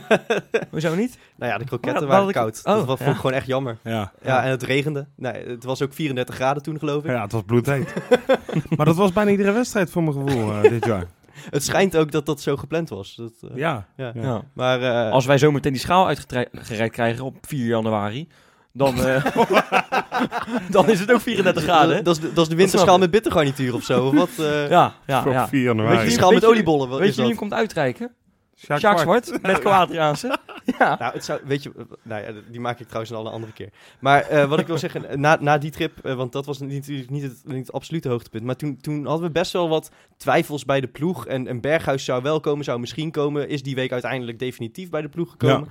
Hoezo 0.71 0.95
niet? 0.95 1.17
Nou 1.35 1.51
ja, 1.51 1.57
de 1.57 1.65
kroketten 1.65 2.07
waren 2.07 2.33
koud. 2.33 2.61
oh, 2.63 2.73
dat 2.73 2.85
was- 2.85 2.97
vond 2.97 3.09
ja. 3.09 3.15
ik 3.15 3.15
gewoon 3.15 3.35
echt 3.35 3.47
jammer. 3.47 3.77
Ja. 3.83 4.11
Ja, 4.23 4.43
en 4.43 4.50
het 4.50 4.63
regende. 4.63 5.07
Nee, 5.15 5.45
het 5.47 5.63
was 5.63 5.81
ook 5.81 5.93
34 5.93 6.35
graden 6.35 6.63
toen, 6.63 6.79
geloof 6.79 7.03
ik. 7.03 7.09
Ja, 7.09 7.21
het 7.21 7.31
was 7.31 7.43
bloedheet. 7.45 7.93
maar 8.77 8.85
dat 8.85 8.95
was 8.95 9.13
bijna 9.13 9.31
iedere 9.31 9.51
wedstrijd 9.51 9.89
voor 9.89 10.03
mijn 10.03 10.15
gevoel 10.15 10.61
dit 10.61 10.85
jaar. 10.85 11.05
Het 11.50 11.63
schijnt 11.63 11.98
ook 11.98 12.12
dat 12.12 12.25
dat 12.25 12.41
zo 12.41 12.55
gepland 12.57 12.89
was. 12.89 13.15
Dat, 13.15 13.31
eh, 13.51 13.57
Ja. 13.57 13.88
ja. 13.98 14.12
Ja. 14.13 14.21
Ja. 14.21 14.41
Maar 14.53 14.81
eh, 14.81 15.12
Als 15.12 15.25
wij 15.25 15.38
zo 15.38 15.51
meteen 15.51 15.71
die 15.71 15.81
schaal 15.81 16.07
uitgereikt 16.07 16.93
krijgen 16.93 17.25
op 17.25 17.36
4 17.41 17.65
januari, 17.65 18.27
dan, 18.74 19.05
eh, 19.05 19.25
dan 20.69 20.89
is 20.89 21.00
het 21.00 21.12
ook 21.12 21.21
34 21.21 21.63
graden. 21.63 22.03
dat, 22.03 22.15
is 22.15 22.21
de, 22.21 22.27
dat 22.27 22.38
is 22.38 22.43
de 22.43 22.43
snap 22.45 22.57
winterschaal 22.57 22.98
met 22.98 23.12
bittergarnituur 23.12 23.74
of 23.74 23.83
zo. 23.83 24.05
of 24.05 24.13
Wat, 24.13 24.29
eh 24.39 24.69
Ja, 24.69 24.93
ja, 25.07 25.21
Voor 25.24 25.31
ja. 25.31 25.48
4 25.48 25.57
Weet 25.60 25.67
januari. 25.67 25.98
je 25.98 26.03
die 26.03 26.12
schaal 26.12 26.31
met 26.31 26.41
weet 26.41 26.50
oliebollen. 26.50 26.89
Weet 26.89 27.10
je 27.15 27.21
wie 27.21 27.29
hem 27.29 27.36
komt 27.39 27.53
uitreiken? 27.53 28.12
Sjaak. 28.57 29.00
Zwart 29.00 29.41
met 29.41 29.60
Kroatiaanse. 29.63 30.38
ja. 30.79 30.95
Nou, 30.99 31.13
het 31.13 31.25
zou, 31.25 31.39
weet 31.45 31.63
je, 31.63 31.71
eh, 31.77 31.83
nou 32.03 32.21
ja, 32.23 32.31
die 32.51 32.59
maak 32.59 32.79
ik 32.79 32.85
trouwens 32.87 33.13
al 33.13 33.25
een 33.25 33.31
andere 33.31 33.53
keer. 33.53 33.69
Maar 33.99 34.21
eh, 34.21 34.45
wat 34.49 34.59
ik 34.59 34.67
wil 34.67 34.77
zeggen, 34.77 35.19
na, 35.19 35.37
na 35.39 35.57
die 35.57 35.71
trip, 35.71 36.05
eh, 36.05 36.13
want 36.13 36.31
dat 36.31 36.45
was 36.45 36.59
niet- 36.59 36.71
natuurlijk 36.71 37.09
niet 37.09 37.23
het, 37.23 37.41
niet 37.45 37.57
het 37.65 37.71
absolute 37.71 38.09
hoogtepunt. 38.09 38.43
Maar 38.43 38.55
toen, 38.55 38.77
toen 38.81 39.05
hadden 39.05 39.25
we 39.27 39.31
best 39.31 39.51
wel 39.53 39.69
wat 39.69 39.91
twijfels 40.17 40.65
bij 40.65 40.81
de 40.81 40.87
ploeg. 40.87 41.27
En, 41.27 41.47
en 41.47 41.61
Berghuis 41.61 42.05
zou 42.05 42.23
wel 42.23 42.39
komen, 42.39 42.65
zou 42.65 42.79
misschien 42.79 43.11
komen. 43.11 43.49
Is 43.49 43.63
die 43.63 43.75
week 43.75 43.91
uiteindelijk 43.91 44.39
definitief 44.39 44.89
bij 44.89 45.01
de 45.01 45.09
ploeg 45.09 45.31
gekomen. 45.31 45.67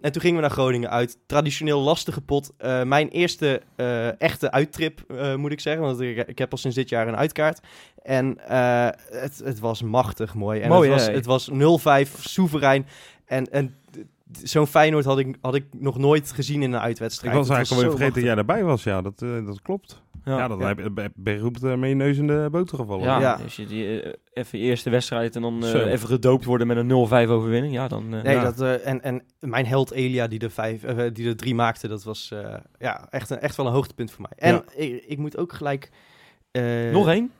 En 0.00 0.12
toen 0.12 0.20
gingen 0.20 0.36
we 0.36 0.42
naar 0.42 0.50
Groningen 0.50 0.90
uit. 0.90 1.18
Traditioneel 1.26 1.80
lastige 1.80 2.20
pot. 2.20 2.52
Eh, 2.56 2.82
mijn 2.82 3.08
eerste 3.08 3.62
eh, 3.76 4.20
echte 4.20 4.50
uittrip, 4.50 5.04
eh, 5.08 5.34
moet 5.34 5.52
ik 5.52 5.60
zeggen. 5.60 5.82
Want 5.82 6.00
ik, 6.00 6.16
ik 6.28 6.38
heb 6.38 6.52
al 6.52 6.58
sinds 6.58 6.76
dit 6.76 6.88
jaar 6.88 7.08
een 7.08 7.16
uitkaart. 7.16 7.60
En 8.02 8.48
eh, 8.48 8.88
het, 9.10 9.40
het 9.44 9.58
was 9.58 9.82
machtig 9.82 10.34
mooi. 10.34 10.60
En 10.60 10.68
Mooi, 10.68 10.90
het, 10.90 10.98
was, 11.26 11.46
het 11.48 11.80
was 11.84 12.06
0-5, 12.08 12.10
soeverein. 12.20 12.86
En, 13.24 13.50
en 13.52 13.74
zo'n 14.42 14.66
Feyenoord 14.66 15.04
had 15.04 15.18
ik, 15.18 15.36
had 15.40 15.54
ik 15.54 15.64
nog 15.78 15.98
nooit 15.98 16.32
gezien 16.32 16.62
in 16.62 16.72
een 16.72 16.78
Ik 16.78 16.84
uitwedstrijd. 16.84 17.34
was 17.34 17.48
Het 17.48 17.56
eigenlijk 17.56 17.84
alweer 17.84 17.98
vergeten 17.98 18.22
dat 18.26 18.30
jij 18.32 18.40
erbij 18.40 18.64
was. 18.64 18.82
Ja, 18.82 19.02
dat, 19.02 19.22
eh, 19.22 19.46
dat 19.46 19.62
klopt. 19.62 20.02
Ja, 20.24 20.48
dan 20.48 20.58
ja. 20.58 20.66
heb 20.66 20.78
je 20.78 21.10
ben 21.14 21.34
je 21.34 21.40
goed 21.40 21.62
eh, 21.62 21.74
met 21.74 21.88
je 21.88 21.94
neus 21.94 22.16
in 22.18 22.26
de 22.26 22.48
boter 22.50 22.78
gevallen. 22.78 23.04
Ja, 23.04 23.20
Ja. 23.20 23.38
als 23.42 23.56
je 23.56 23.66
die 23.66 24.00
eh, 24.02 24.12
even 24.32 24.58
eerste 24.58 24.90
wedstrijd 24.90 25.36
en 25.36 25.42
dan 25.42 25.64
eh, 25.64 25.92
even 25.92 26.08
gedoopt 26.08 26.44
worden 26.44 26.66
met 26.66 26.76
een 26.76 26.88
0-5 26.88 27.30
overwinning, 27.30 27.72
ja, 27.74 27.88
dan... 27.88 28.14
eh, 28.14 28.22
Nee, 28.22 28.34
Ja. 28.34 28.42
dat, 28.42 28.60
eh, 28.60 28.86
en, 28.86 29.02
en 29.02 29.22
mijn 29.40 29.66
held 29.66 29.90
Elia 29.90 30.26
die 30.26 30.38
de, 30.38 30.50
vijf, 30.50 30.80
die 31.12 31.24
de 31.24 31.34
drie 31.34 31.54
maakte, 31.54 31.88
dat 31.88 32.04
was 32.04 32.30
eh, 32.32 32.54
ja, 32.78 33.06
echt, 33.10 33.30
een, 33.30 33.38
echt 33.38 33.56
wel 33.56 33.66
een 33.66 33.72
hoogtepunt 33.72 34.10
voor 34.10 34.22
mij. 34.28 34.48
En 34.50 34.54
Ja. 34.54 34.62
ik, 34.74 35.04
ik 35.06 35.18
moet 35.18 35.36
ook 35.38 35.52
gelijk... 35.52 35.90
eh, 36.50 36.90
Nog 36.92 37.08
één? 37.08 37.30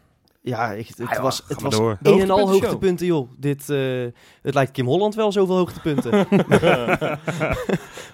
Ja, 0.44 0.72
ik, 0.72 0.86
het 0.88 1.00
Ah, 1.00 1.12
joh, 1.12 1.22
was, 1.22 1.44
het 1.48 1.60
was 1.62 1.76
door. 1.76 1.98
Een 2.02 2.20
en 2.20 2.30
al 2.30 2.48
hoogtepunten, 2.50 3.06
joh. 3.06 3.30
Dit, 3.36 3.70
eh, 3.70 4.04
het 4.42 4.54
lijkt 4.54 4.70
Kim 4.70 4.86
Holland 4.86 5.14
wel 5.14 5.32
zoveel 5.32 5.56
hoogtepunten. 5.56 6.10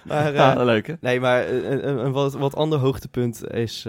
maar, 0.05 0.25
eh, 0.27 0.33
ja, 0.33 0.63
leuk 0.63 0.87
hè? 0.87 0.93
nee, 1.01 1.19
maar 1.19 1.41
eh, 1.43 1.69
een, 1.69 1.87
een, 1.87 2.05
een 2.05 2.11
wat, 2.11 2.33
wat 2.33 2.55
ander 2.55 2.79
hoogtepunt 2.79 3.51
is 3.51 3.87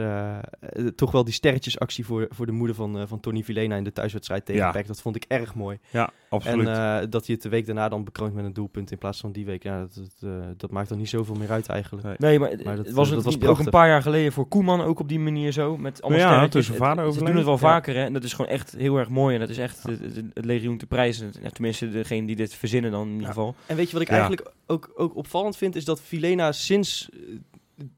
toch 0.96 1.10
wel 1.10 1.24
die 1.24 1.34
sterretjesactie 1.34 2.06
voor, 2.06 2.26
voor 2.30 2.46
de 2.46 2.52
moeder 2.52 2.76
van, 2.76 3.08
van 3.08 3.20
Tony 3.20 3.42
Vilena 3.42 3.76
in 3.76 3.84
de 3.84 3.92
thuiswedstrijd 3.92 4.44
tegen 4.44 4.60
Ja. 4.62 4.82
Dat 4.82 5.00
vond 5.00 5.16
ik 5.16 5.24
erg 5.28 5.54
mooi. 5.54 5.78
Ja, 5.90 6.10
absoluut. 6.28 6.68
En 6.68 7.00
eh, 7.02 7.06
dat 7.10 7.26
hij 7.26 7.34
het 7.34 7.42
de 7.42 7.48
week 7.48 7.66
daarna 7.66 7.88
dan 7.88 8.04
bekroont 8.04 8.34
met 8.34 8.44
een 8.44 8.52
doelpunt 8.52 8.90
in 8.90 8.98
plaats 8.98 9.20
van 9.20 9.32
die 9.32 9.44
week. 9.44 9.62
Ja, 9.62 9.80
dat, 9.80 10.10
dat, 10.20 10.58
dat 10.60 10.70
maakt 10.70 10.88
dan 10.88 10.98
niet 10.98 11.08
zoveel 11.08 11.34
meer 11.34 11.50
uit 11.50 11.68
eigenlijk. 11.68 12.06
Nee. 12.06 12.16
Nee, 12.18 12.38
maar, 12.38 12.50
Maar 12.64 12.76
dat, 12.76 12.86
het 12.86 12.94
was, 12.94 13.06
het 13.08 13.24
dat 13.24 13.34
was 13.34 13.48
ook 13.50 13.58
een 13.58 13.70
paar 13.70 13.88
jaar 13.88 14.02
geleden 14.02 14.32
voor 14.32 14.48
Koeman 14.48 14.80
ook 14.80 15.00
op 15.00 15.08
die 15.08 15.18
manier 15.20 15.52
zo. 15.52 15.76
Met 15.76 16.02
allemaal 16.02 16.20
Ja, 16.20 16.30
sterretjes. 16.32 16.66
zijn 16.66 16.78
vader 16.78 17.12
Ze 17.12 17.18
doen 17.24 17.36
het 17.36 17.44
wel 17.44 17.52
Ja. 17.52 17.58
vaker 17.58 17.94
hè. 17.94 18.04
En 18.04 18.12
dat 18.12 18.24
is 18.24 18.29
gewoon 18.34 18.50
echt 18.50 18.74
heel 18.76 18.96
erg 18.96 19.08
mooi. 19.08 19.34
En 19.34 19.40
dat 19.40 19.48
is 19.48 19.58
echt 19.58 19.82
het, 19.82 20.00
het, 20.00 20.22
het 20.34 20.44
legioen 20.44 20.78
te 20.78 20.86
prijzen. 20.86 21.32
Ja, 21.42 21.48
tenminste, 21.50 21.90
degene 21.90 22.26
die 22.26 22.36
dit 22.36 22.54
verzinnen 22.54 22.90
dan 22.90 23.02
in 23.02 23.08
ieder 23.12 23.26
Ja. 23.26 23.32
geval. 23.32 23.54
En 23.66 23.76
weet 23.76 23.86
je 23.86 23.92
wat 23.92 24.02
ik 24.02 24.08
Ja. 24.08 24.14
eigenlijk 24.18 24.50
ook, 24.66 24.90
ook 24.96 25.16
opvallend 25.16 25.56
vind, 25.56 25.76
is 25.76 25.84
dat 25.84 26.00
Vilena 26.02 26.52
sinds 26.52 27.08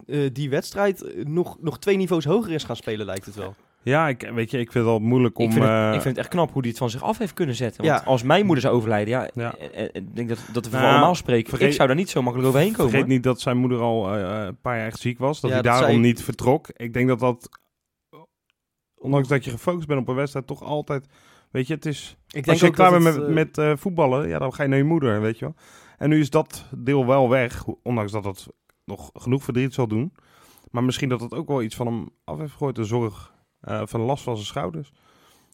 eh, 0.06 0.24
eh, 0.24 0.30
die 0.32 0.50
wedstrijd 0.50 1.02
eh, 1.02 1.24
nog, 1.24 1.56
nog 1.60 1.78
twee 1.78 1.96
niveaus 1.96 2.24
hoger 2.24 2.52
is 2.52 2.64
gaan 2.64 2.76
spelen, 2.76 3.06
lijkt 3.06 3.26
het 3.26 3.34
wel. 3.34 3.54
Ja, 3.84 4.08
ik, 4.08 4.30
weet 4.34 4.50
je, 4.50 4.58
ik 4.58 4.72
vind 4.72 4.84
het 4.84 4.94
wel 4.94 4.98
moeilijk 4.98 5.38
om... 5.38 5.44
ik, 5.44 5.52
vind 5.52 5.64
het, 5.64 5.72
eh, 5.74 5.86
ik 5.86 5.92
vind 5.92 6.04
het 6.04 6.16
echt 6.18 6.28
knap 6.28 6.52
hoe 6.52 6.60
hij 6.60 6.70
het 6.70 6.78
van 6.78 6.90
zich 6.90 7.02
af 7.02 7.18
heeft 7.18 7.32
kunnen 7.34 7.54
zetten. 7.54 7.84
Want 7.84 7.98
Ja. 8.00 8.06
als 8.06 8.22
mijn 8.22 8.44
moeder 8.46 8.62
zou 8.62 8.74
overlijden, 8.76 9.08
ja, 9.14 9.30
Ja. 9.34 9.54
eh, 9.72 9.84
ik 9.92 10.14
denk 10.16 10.28
dat, 10.28 10.38
dat 10.52 10.64
we 10.64 10.70
Nou, 10.70 10.82
voor 10.82 10.92
allemaal 10.92 11.14
spreken. 11.14 11.48
vergeet- 11.48 11.68
ik 11.68 11.74
zou 11.74 11.88
daar 11.88 11.96
niet 11.96 12.10
zo 12.10 12.22
makkelijk 12.22 12.48
overheen 12.50 12.72
komen. 12.72 12.90
Vergeet 12.90 13.08
niet 13.08 13.22
dat 13.22 13.40
zijn 13.40 13.56
moeder 13.56 13.80
al 13.80 14.14
een 14.16 14.56
paar 14.60 14.76
jaar 14.76 14.86
echt 14.86 15.00
ziek 15.00 15.18
was. 15.18 15.40
Dat 15.40 15.50
Ja, 15.50 15.56
hij 15.56 15.64
dat 15.70 15.80
daarom 15.80 16.00
niet 16.00 16.22
vertrok. 16.22 16.68
Ik 16.76 16.92
denk 16.92 17.08
dat 17.08 17.18
dat... 17.20 17.48
Ondanks 19.02 19.28
dat 19.28 19.44
je 19.44 19.50
gefocust 19.50 19.86
bent 19.88 20.00
op 20.00 20.08
een 20.08 20.14
wedstrijd, 20.14 20.46
toch 20.46 20.62
altijd... 20.62 21.06
Weet 21.50 21.66
je, 21.66 21.74
het 21.74 21.86
is... 21.86 22.16
Ik 22.30 22.48
Als 22.48 22.60
je 22.60 22.70
klaar 22.70 22.90
dat 22.90 23.02
bent 23.02 23.16
met, 23.16 23.26
eh, 23.26 23.34
met 23.34 23.58
eh, 23.58 23.72
voetballen, 23.76 24.28
ja, 24.28 24.38
dan 24.38 24.54
ga 24.54 24.62
je 24.62 24.68
naar 24.68 24.78
je 24.78 24.84
moeder, 24.84 25.20
weet 25.20 25.38
je 25.38 25.44
wel. 25.44 25.54
En 25.98 26.08
nu 26.08 26.20
is 26.20 26.30
dat 26.30 26.66
deel 26.70 27.06
wel 27.06 27.28
weg, 27.28 27.64
ondanks 27.82 28.12
dat 28.12 28.24
het 28.24 28.46
nog 28.84 29.10
genoeg 29.14 29.44
verdriet 29.44 29.74
zal 29.74 29.86
doen. 29.86 30.12
Maar 30.70 30.84
misschien 30.84 31.08
dat 31.08 31.20
het 31.20 31.34
ook 31.34 31.48
wel 31.48 31.62
iets 31.62 31.76
van 31.76 31.86
hem 31.86 32.08
af 32.24 32.38
heeft 32.38 32.52
gegooid, 32.52 32.76
de 32.76 32.84
zorg 32.84 33.34
eh, 33.60 33.82
van 33.84 34.00
last 34.00 34.24
van 34.24 34.34
zijn 34.34 34.46
schouders. 34.46 34.92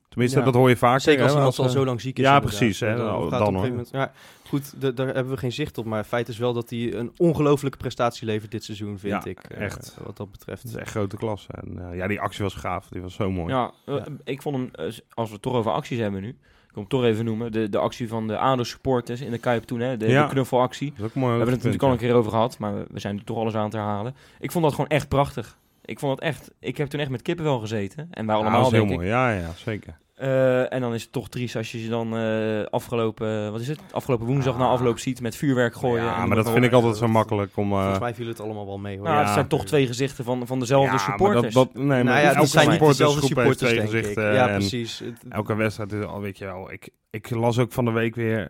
Tenminste, 0.09 0.39
Ja. 0.39 0.45
dat 0.45 0.55
hoor 0.55 0.69
je 0.69 0.77
vaak. 0.77 1.01
Zeker 1.01 1.23
als 1.23 1.33
iemand 1.35 1.59
al 1.59 1.65
eh, 1.65 1.71
zo 1.71 1.85
lang 1.85 2.01
ziek 2.01 2.19
is. 2.19 2.25
ja, 2.25 2.35
inderdaad. 2.35 2.57
precies, 2.59 2.81
hè, 2.81 2.97
Dan, 2.97 3.07
dan- 3.07 3.15
gaat 3.15 3.21
het 3.21 3.31
dan, 3.31 3.41
op 3.41 3.47
een 3.49 3.55
hoor. 3.55 3.65
gegeven 3.65 3.89
moment- 3.93 4.13
ja, 4.15 4.49
goed, 4.49 4.81
da- 4.81 4.91
daar 4.91 5.07
hebben 5.15 5.33
we 5.33 5.39
geen 5.39 5.53
zicht 5.53 5.79
op. 5.79 5.85
Maar 5.85 6.05
feit 6.05 6.29
is 6.29 6.39
wel 6.39 6.53
dat 6.53 6.71
hij 6.71 6.95
een 6.95 7.13
ongelofelijke 7.17 7.79
prestatie 7.79 8.27
levert 8.27 8.51
dit 8.51 8.65
seizoen, 8.65 8.99
vind 8.99 9.25
Ja, 9.25 9.31
ik. 9.31 9.39
eh, 9.45 9.61
echt. 9.65 9.97
Wat 10.05 10.17
dat 10.17 10.31
betreft. 10.31 10.63
Het 10.63 10.71
is 10.71 10.77
echt 10.77 10.91
grote 10.91 11.17
klasse. 11.17 11.49
En 11.53 11.91
eh, 11.91 11.97
ja, 11.97 12.07
die 12.07 12.21
actie 12.21 12.43
was 12.45 12.55
gaaf. 12.55 12.89
Die 12.89 13.03
was 13.03 13.15
zo 13.15 13.31
mooi. 13.31 13.53
Ja, 13.55 13.71
eh, 13.85 13.95
Ja. 13.95 14.05
ik 14.25 14.43
vond 14.43 14.57
hem, 14.57 14.69
eh, 14.73 14.85
als 15.15 15.29
we 15.29 15.33
het 15.35 15.43
toch 15.43 15.55
over 15.55 15.73
acties 15.73 15.99
hebben 15.99 16.21
nu, 16.23 16.29
ik 16.29 16.75
wil 16.75 16.83
hem 16.83 16.89
toch 16.89 17.05
even 17.05 17.25
noemen, 17.25 17.53
de, 17.53 17.69
de 17.69 17.79
actie 17.79 18.09
van 18.09 18.27
de 18.27 18.39
ADO 18.39 18.63
supporters 18.65 19.21
in 19.21 19.31
de 19.31 19.39
Kuip 19.39 19.65
toen, 19.65 19.81
hè, 19.81 19.97
de, 19.97 20.07
Ja. 20.09 20.23
de 20.27 20.33
knuffelactie. 20.33 20.91
Dat 20.91 20.99
is 20.99 21.05
ook 21.05 21.15
mooi. 21.15 21.31
We 21.33 21.37
hebben 21.37 21.55
het 21.55 21.65
natuurlijk 21.65 21.83
al 21.83 21.91
een 21.93 21.99
keer 22.09 22.15
over 22.15 22.31
gehad, 22.31 22.59
maar 22.59 22.75
we, 22.75 22.87
we 22.91 22.99
zijn 23.01 23.19
er 23.19 23.25
toch 23.25 23.39
alles 23.39 23.55
aan 23.55 23.71
te 23.71 23.77
herhalen. 23.77 24.15
Ik 24.41 24.51
vond 24.53 24.65
dat 24.65 24.75
gewoon 24.75 24.91
echt 24.91 25.09
prachtig. 25.09 25.59
Ik 25.89 25.99
vond 25.99 26.13
het 26.13 26.21
echt, 26.21 26.51
ik 26.61 26.77
heb 26.77 26.89
toen 26.89 27.01
echt 27.01 27.11
met 27.11 27.23
kippenvel 27.23 27.59
gezeten. 27.59 28.09
En 28.11 28.27
wij. 28.27 28.35
Ja, 28.37 28.41
allemaal, 28.41 28.63
dat 28.63 28.73
is 28.73 28.79
heel 28.79 28.87
denk 28.87 28.93
ik. 28.93 28.97
mooi. 28.99 29.09
Ja, 29.11 29.31
ja, 29.33 29.51
zeker. 29.57 29.99
Eh, 30.15 30.73
en 30.73 30.81
dan 30.81 30.95
is 30.95 31.03
het 31.03 31.13
toch 31.13 31.29
triest 31.29 31.57
als 31.57 31.73
je 31.73 31.79
ze 31.79 31.89
dan 31.89 32.17
eh, 32.17 32.65
afgelopen, 32.71 33.53
wat 33.53 33.61
is 33.61 33.69
het? 33.69 33.81
Afgelopen 33.91 34.27
woensdag 34.27 34.55
Ah. 34.55 34.61
na 34.61 34.67
afloop 34.67 34.99
ziet 34.99 35.21
met 35.21 35.37
vuurwerk 35.37 35.75
gooien. 35.75 36.05
ja, 36.05 36.27
maar 36.27 36.37
dat 36.37 36.51
vind 36.51 36.65
ik 36.65 36.73
altijd 36.73 36.97
zo 36.97 37.09
makkelijk 37.09 37.57
om... 37.57 37.73
eh, 37.73 37.79
Volgens 37.79 37.99
mij 37.99 38.15
viel 38.15 38.27
het 38.27 38.41
allemaal 38.41 38.67
wel 38.67 38.79
mee. 38.79 38.97
Hoor. 38.97 39.05
Nou, 39.07 39.19
Ja. 39.19 39.25
het 39.25 39.33
zijn 39.35 39.47
toch 39.49 39.65
twee 39.65 39.87
gezichten 39.87 40.25
van, 40.25 40.47
van 40.47 40.59
dezelfde 40.59 40.87
ja, 40.87 40.93
maar 40.95 41.01
supporters. 41.05 41.55
Dat, 41.55 41.65
dat, 41.75 41.75
nee, 41.83 41.87
maar 41.87 42.05
nou 42.05 42.19
ja, 42.19 42.23
elke 42.25 42.39
dat 42.39 42.49
zijn 42.49 42.65
niet 42.69 42.75
supportersgroep 42.79 43.15
heeft 43.23 43.27
supporters, 43.59 43.71
twee 43.71 43.81
gezichten. 43.81 44.33
Ja, 44.35 44.47
precies. 44.47 45.03
Elke 45.29 45.55
wedstrijd 45.55 45.93
is 45.93 46.05
al, 46.05 46.21
weet 46.21 46.39
je 46.39 46.45
wel. 46.45 46.73
Ik, 46.73 46.89
ik 47.11 47.31
las 47.31 47.59
ook 47.59 47.73
van 47.73 47.85
de 47.85 47.91
week 47.91 48.15
weer 48.15 48.49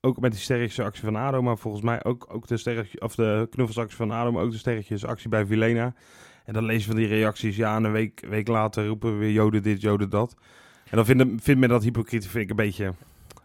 ook 0.00 0.20
met 0.20 0.32
die 0.32 0.40
sterretjesactie 0.40 1.04
van 1.04 1.16
ADO, 1.16 1.42
maar 1.42 1.58
volgens 1.58 1.82
mij 1.82 2.04
ook, 2.04 2.26
ook 2.32 2.46
de, 2.46 2.56
sterretje, 2.56 3.00
of 3.00 3.14
de 3.14 3.46
knuffelsactie 3.50 3.96
van 3.96 4.10
ADO, 4.10 4.32
maar 4.32 4.42
ook 4.42 4.50
de 4.50 4.58
sterretjesactie 4.58 5.28
bij 5.28 5.46
Vilena. 5.46 5.94
En 6.50 6.56
dan 6.56 6.64
lezen 6.64 6.90
we 6.90 6.96
die 6.96 7.06
reacties, 7.06 7.56
ja, 7.56 7.76
en 7.76 7.84
een 7.84 7.92
week, 7.92 8.24
week 8.28 8.48
later 8.48 8.86
roepen 8.86 9.12
we 9.12 9.18
weer 9.18 9.32
joden 9.32 9.62
dit, 9.62 9.80
joden 9.80 10.10
dat. 10.10 10.34
En 10.90 10.96
dan 10.96 11.04
vindt, 11.04 11.42
vindt 11.42 11.60
men 11.60 11.68
dat 11.68 11.82
hypocriet, 11.82 12.26
vind 12.26 12.44
ik 12.44 12.50
een 12.50 12.56
beetje, 12.56 12.94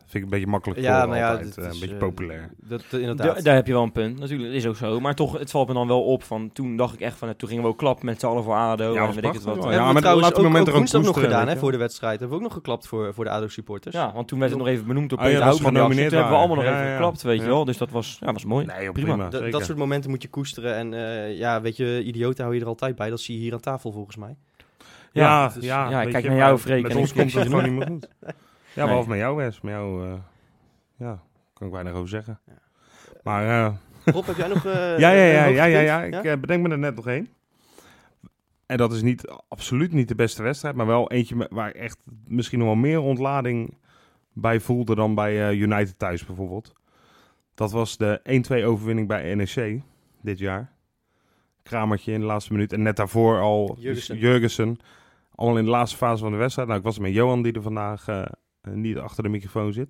vind 0.05 0.13
ik 0.15 0.23
een 0.23 0.29
beetje 0.29 0.47
makkelijk 0.47 0.79
Ja, 0.79 0.99
voor 0.99 1.07
nou 1.07 1.19
ja, 1.19 1.29
altijd, 1.29 1.55
dit 1.55 1.57
eh, 1.57 1.69
is, 1.69 1.73
een 1.73 1.79
beetje 1.79 1.95
eh, 1.95 2.01
populair. 2.01 2.49
Dat, 2.57 2.83
inderdaad. 2.91 3.35
Da- 3.35 3.41
daar 3.41 3.55
heb 3.55 3.67
je 3.67 3.73
wel 3.73 3.83
een 3.83 3.91
punt, 3.91 4.19
natuurlijk. 4.19 4.49
Dat 4.49 4.57
is 4.57 4.67
ook 4.67 4.75
zo. 4.75 4.99
Maar 4.99 5.15
toch, 5.15 5.37
het 5.39 5.51
valt 5.51 5.67
me 5.67 5.73
dan 5.73 5.87
wel 5.87 6.03
op 6.03 6.23
van... 6.23 6.49
Toen 6.53 6.77
dacht 6.77 6.93
ik 6.93 6.99
echt 6.99 7.17
van... 7.17 7.35
Toen 7.35 7.49
gingen 7.49 7.63
we 7.63 7.69
ook 7.69 7.77
klap 7.77 8.03
met 8.03 8.19
z'n 8.19 8.25
allen 8.25 8.43
voor 8.43 8.53
ADO. 8.55 8.93
Ja, 8.93 9.07
en 9.07 9.13
weet 9.13 9.23
ik 9.23 9.33
het 9.33 9.43
wat. 9.43 9.63
Ja, 9.63 9.91
maar 9.91 10.01
trouwens 10.01 10.27
ook, 10.27 10.35
momenten 10.35 10.61
ook 10.61 10.67
er 10.67 10.73
woensdag 10.75 11.01
nog 11.03 11.19
gedaan 11.19 11.47
hè, 11.47 11.57
voor 11.57 11.71
de 11.71 11.77
wedstrijd. 11.77 12.19
Hebben 12.19 12.37
we 12.37 12.43
ook 12.43 12.49
nog 12.49 12.57
geklapt 12.57 12.87
voor, 12.87 13.13
voor 13.13 13.23
de 13.23 13.29
ADO-supporters. 13.29 13.95
Ja, 13.95 14.11
want 14.13 14.27
toen 14.27 14.39
werd 14.39 14.51
het 14.51 14.59
nog 14.59 14.69
even 14.69 14.87
benoemd 14.87 15.09
door 15.09 15.19
ja, 15.19 15.25
Peter 15.25 15.41
Houtman. 15.41 15.75
actie. 15.77 16.01
Toen 16.01 16.13
hebben 16.13 16.31
we 16.31 16.37
allemaal 16.37 16.55
nog 16.55 16.65
even 16.65 16.91
geklapt, 16.91 17.21
weet 17.21 17.41
je 17.41 17.47
wel. 17.47 17.65
Dus 17.65 17.77
dat 17.77 17.89
was, 17.89 18.17
ja, 18.19 18.33
was 18.33 18.45
mooi. 18.45 18.65
Nee, 18.65 18.83
joh, 18.83 18.93
prima. 18.93 19.27
prima. 19.27 19.49
Dat- 19.49 19.65
soort 19.65 19.77
momenten 19.77 20.09
moet 20.09 20.21
je 20.21 20.27
koesteren. 20.27 20.75
En 20.75 20.93
eh, 20.93 21.37
ja, 21.37 21.61
weet 21.61 21.77
je, 21.77 22.03
idioten 22.03 22.43
hou 22.43 22.55
je 22.55 22.61
er 22.61 22.67
altijd 22.67 22.95
bij. 22.95 23.09
Dat 23.09 23.19
zie 23.19 23.35
je 23.35 23.41
hier 23.41 23.53
aan 23.53 23.59
tafel 23.59 23.91
volgens 23.91 24.15
mij. 24.15 24.35
Ja, 25.11 25.23
Ja, 25.23 25.49
dus- 25.53 25.63
ja, 25.63 25.89
ja, 25.89 25.97
ik 25.97 26.03
weet 26.03 26.13
kijk 26.13 26.25
naar 26.27 26.37
jou, 26.37 26.57
Freek, 26.57 26.81
Met 26.81 26.91
en 26.91 26.97
ons 26.97 27.13
komt 27.13 27.33
het 27.33 27.43
gewoon 27.43 27.63
niet 27.63 27.73
meer 27.73 27.87
goed. 27.87 28.07
Ja, 28.75 28.81
Nee. 28.81 28.85
behalve 28.85 29.09
met 29.09 29.17
jou, 29.17 29.35
Wes. 29.35 29.61
Met 29.61 29.73
jou, 29.73 30.05
eh, 30.09 30.13
ja, 30.97 31.19
kan 31.53 31.67
ik 31.67 31.73
weinig 31.73 31.93
over 31.93 32.09
zeggen. 32.09 32.39
Ja. 32.45 32.53
Maar 33.23 33.65
eh, 33.65 33.73
Rob, 34.13 34.25
heb 34.25 34.35
jij 34.35 34.47
nog 34.47 34.65
eh, 34.75 34.99
ja, 34.99 35.09
ja, 35.11 35.11
ja, 35.11 35.45
ja, 35.45 35.65
ja, 35.65 36.01
ja. 36.03 36.21
Ik 36.21 36.41
bedenk 36.41 36.63
me 36.63 36.69
er 36.69 36.77
net 36.77 36.95
nog 36.95 37.07
één. 37.07 37.27
En 38.65 38.77
dat 38.77 38.93
is 38.93 39.01
niet, 39.01 39.27
absoluut 39.47 39.91
niet 39.91 40.07
de 40.07 40.15
beste 40.15 40.43
wedstrijd, 40.43 40.75
maar 40.75 40.85
wel 40.85 41.11
eentje 41.11 41.47
waar 41.49 41.69
ik 41.69 41.75
echt 41.75 41.97
misschien 42.27 42.59
nog 42.59 42.67
wel 42.67 42.77
meer 42.77 42.99
ontlading 42.99 43.77
bij 44.33 44.59
voelde 44.59 44.95
dan 44.95 45.15
bij 45.15 45.53
United 45.53 45.99
thuis 45.99 46.25
bijvoorbeeld. 46.25 46.73
Dat 47.55 47.71
was 47.71 47.97
de 47.97 48.19
1-2 48.61 48.65
overwinning 48.65 49.07
bij 49.07 49.35
NEC 49.35 49.81
dit 50.21 50.39
jaar. 50.39 50.71
Kramertje 51.63 52.11
in 52.11 52.19
de 52.19 52.25
laatste 52.25 52.51
minuut. 52.51 52.73
En 52.73 52.81
net 52.81 52.95
daarvoor 52.95 53.39
al 53.39 53.75
Jurgensen. 53.79 54.17
Jurgensen. 54.17 54.77
Allemaal 55.35 55.57
in 55.57 55.65
de 55.65 55.69
laatste 55.71 55.97
fase 55.97 56.23
van 56.23 56.31
de 56.31 56.38
wedstrijd. 56.38 56.67
Nou, 56.67 56.79
ik 56.79 56.85
was 56.85 56.99
met 56.99 57.13
Johan 57.13 57.41
die 57.41 57.53
er 57.53 57.61
vandaag 57.61 58.07
niet 58.73 58.97
achter 58.97 59.23
de 59.23 59.30
microfoon 59.30 59.73
zit. 59.73 59.89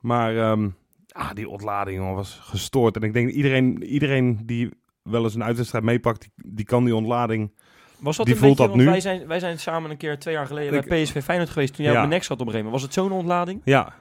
Maar 0.00 0.36
ehm, 0.36 0.68
ah, 1.12 1.30
die 1.34 1.48
ontlading 1.48 1.96
jongen, 1.98 2.14
was 2.14 2.38
gestoord. 2.42 2.96
En 2.96 3.02
ik 3.02 3.12
denk 3.12 3.30
iedereen, 3.30 3.82
iedereen 3.84 4.40
die 4.44 4.68
wel 5.02 5.24
eens 5.24 5.34
een 5.34 5.44
uitwedstrijd 5.44 5.84
meepakt, 5.84 6.20
die, 6.20 6.52
die 6.52 6.64
kan 6.64 6.84
die 6.84 6.94
ontlading... 6.96 7.52
Was 7.98 8.16
dat 8.16 8.26
Die 8.26 8.34
een 8.34 8.40
voelt 8.40 8.56
beetje, 8.56 8.66
dat 8.68 8.76
want 8.76 8.86
nu. 8.86 8.90
Wij 8.92 9.00
zijn, 9.00 9.26
wij 9.28 9.38
zijn 9.38 9.58
samen 9.58 9.90
een 9.90 9.96
keer 9.96 10.18
twee 10.18 10.34
jaar 10.34 10.46
geleden 10.46 10.78
Ik- 10.78 10.88
bij 10.88 11.02
PSV 11.02 11.22
Feyenoord 11.22 11.50
geweest. 11.50 11.74
Toen 11.74 11.84
jij 11.84 11.92
Ja. 11.92 12.00
op 12.02 12.06
mijn 12.06 12.18
nek 12.18 12.26
zat 12.28 12.40
op 12.40 12.46
een 12.46 12.52
gegeven 12.52 12.72
moment. 12.72 12.82
Was 12.82 12.96
het 12.96 13.04
zo'n 13.06 13.18
ontlading? 13.18 13.60
Ja, 13.64 13.92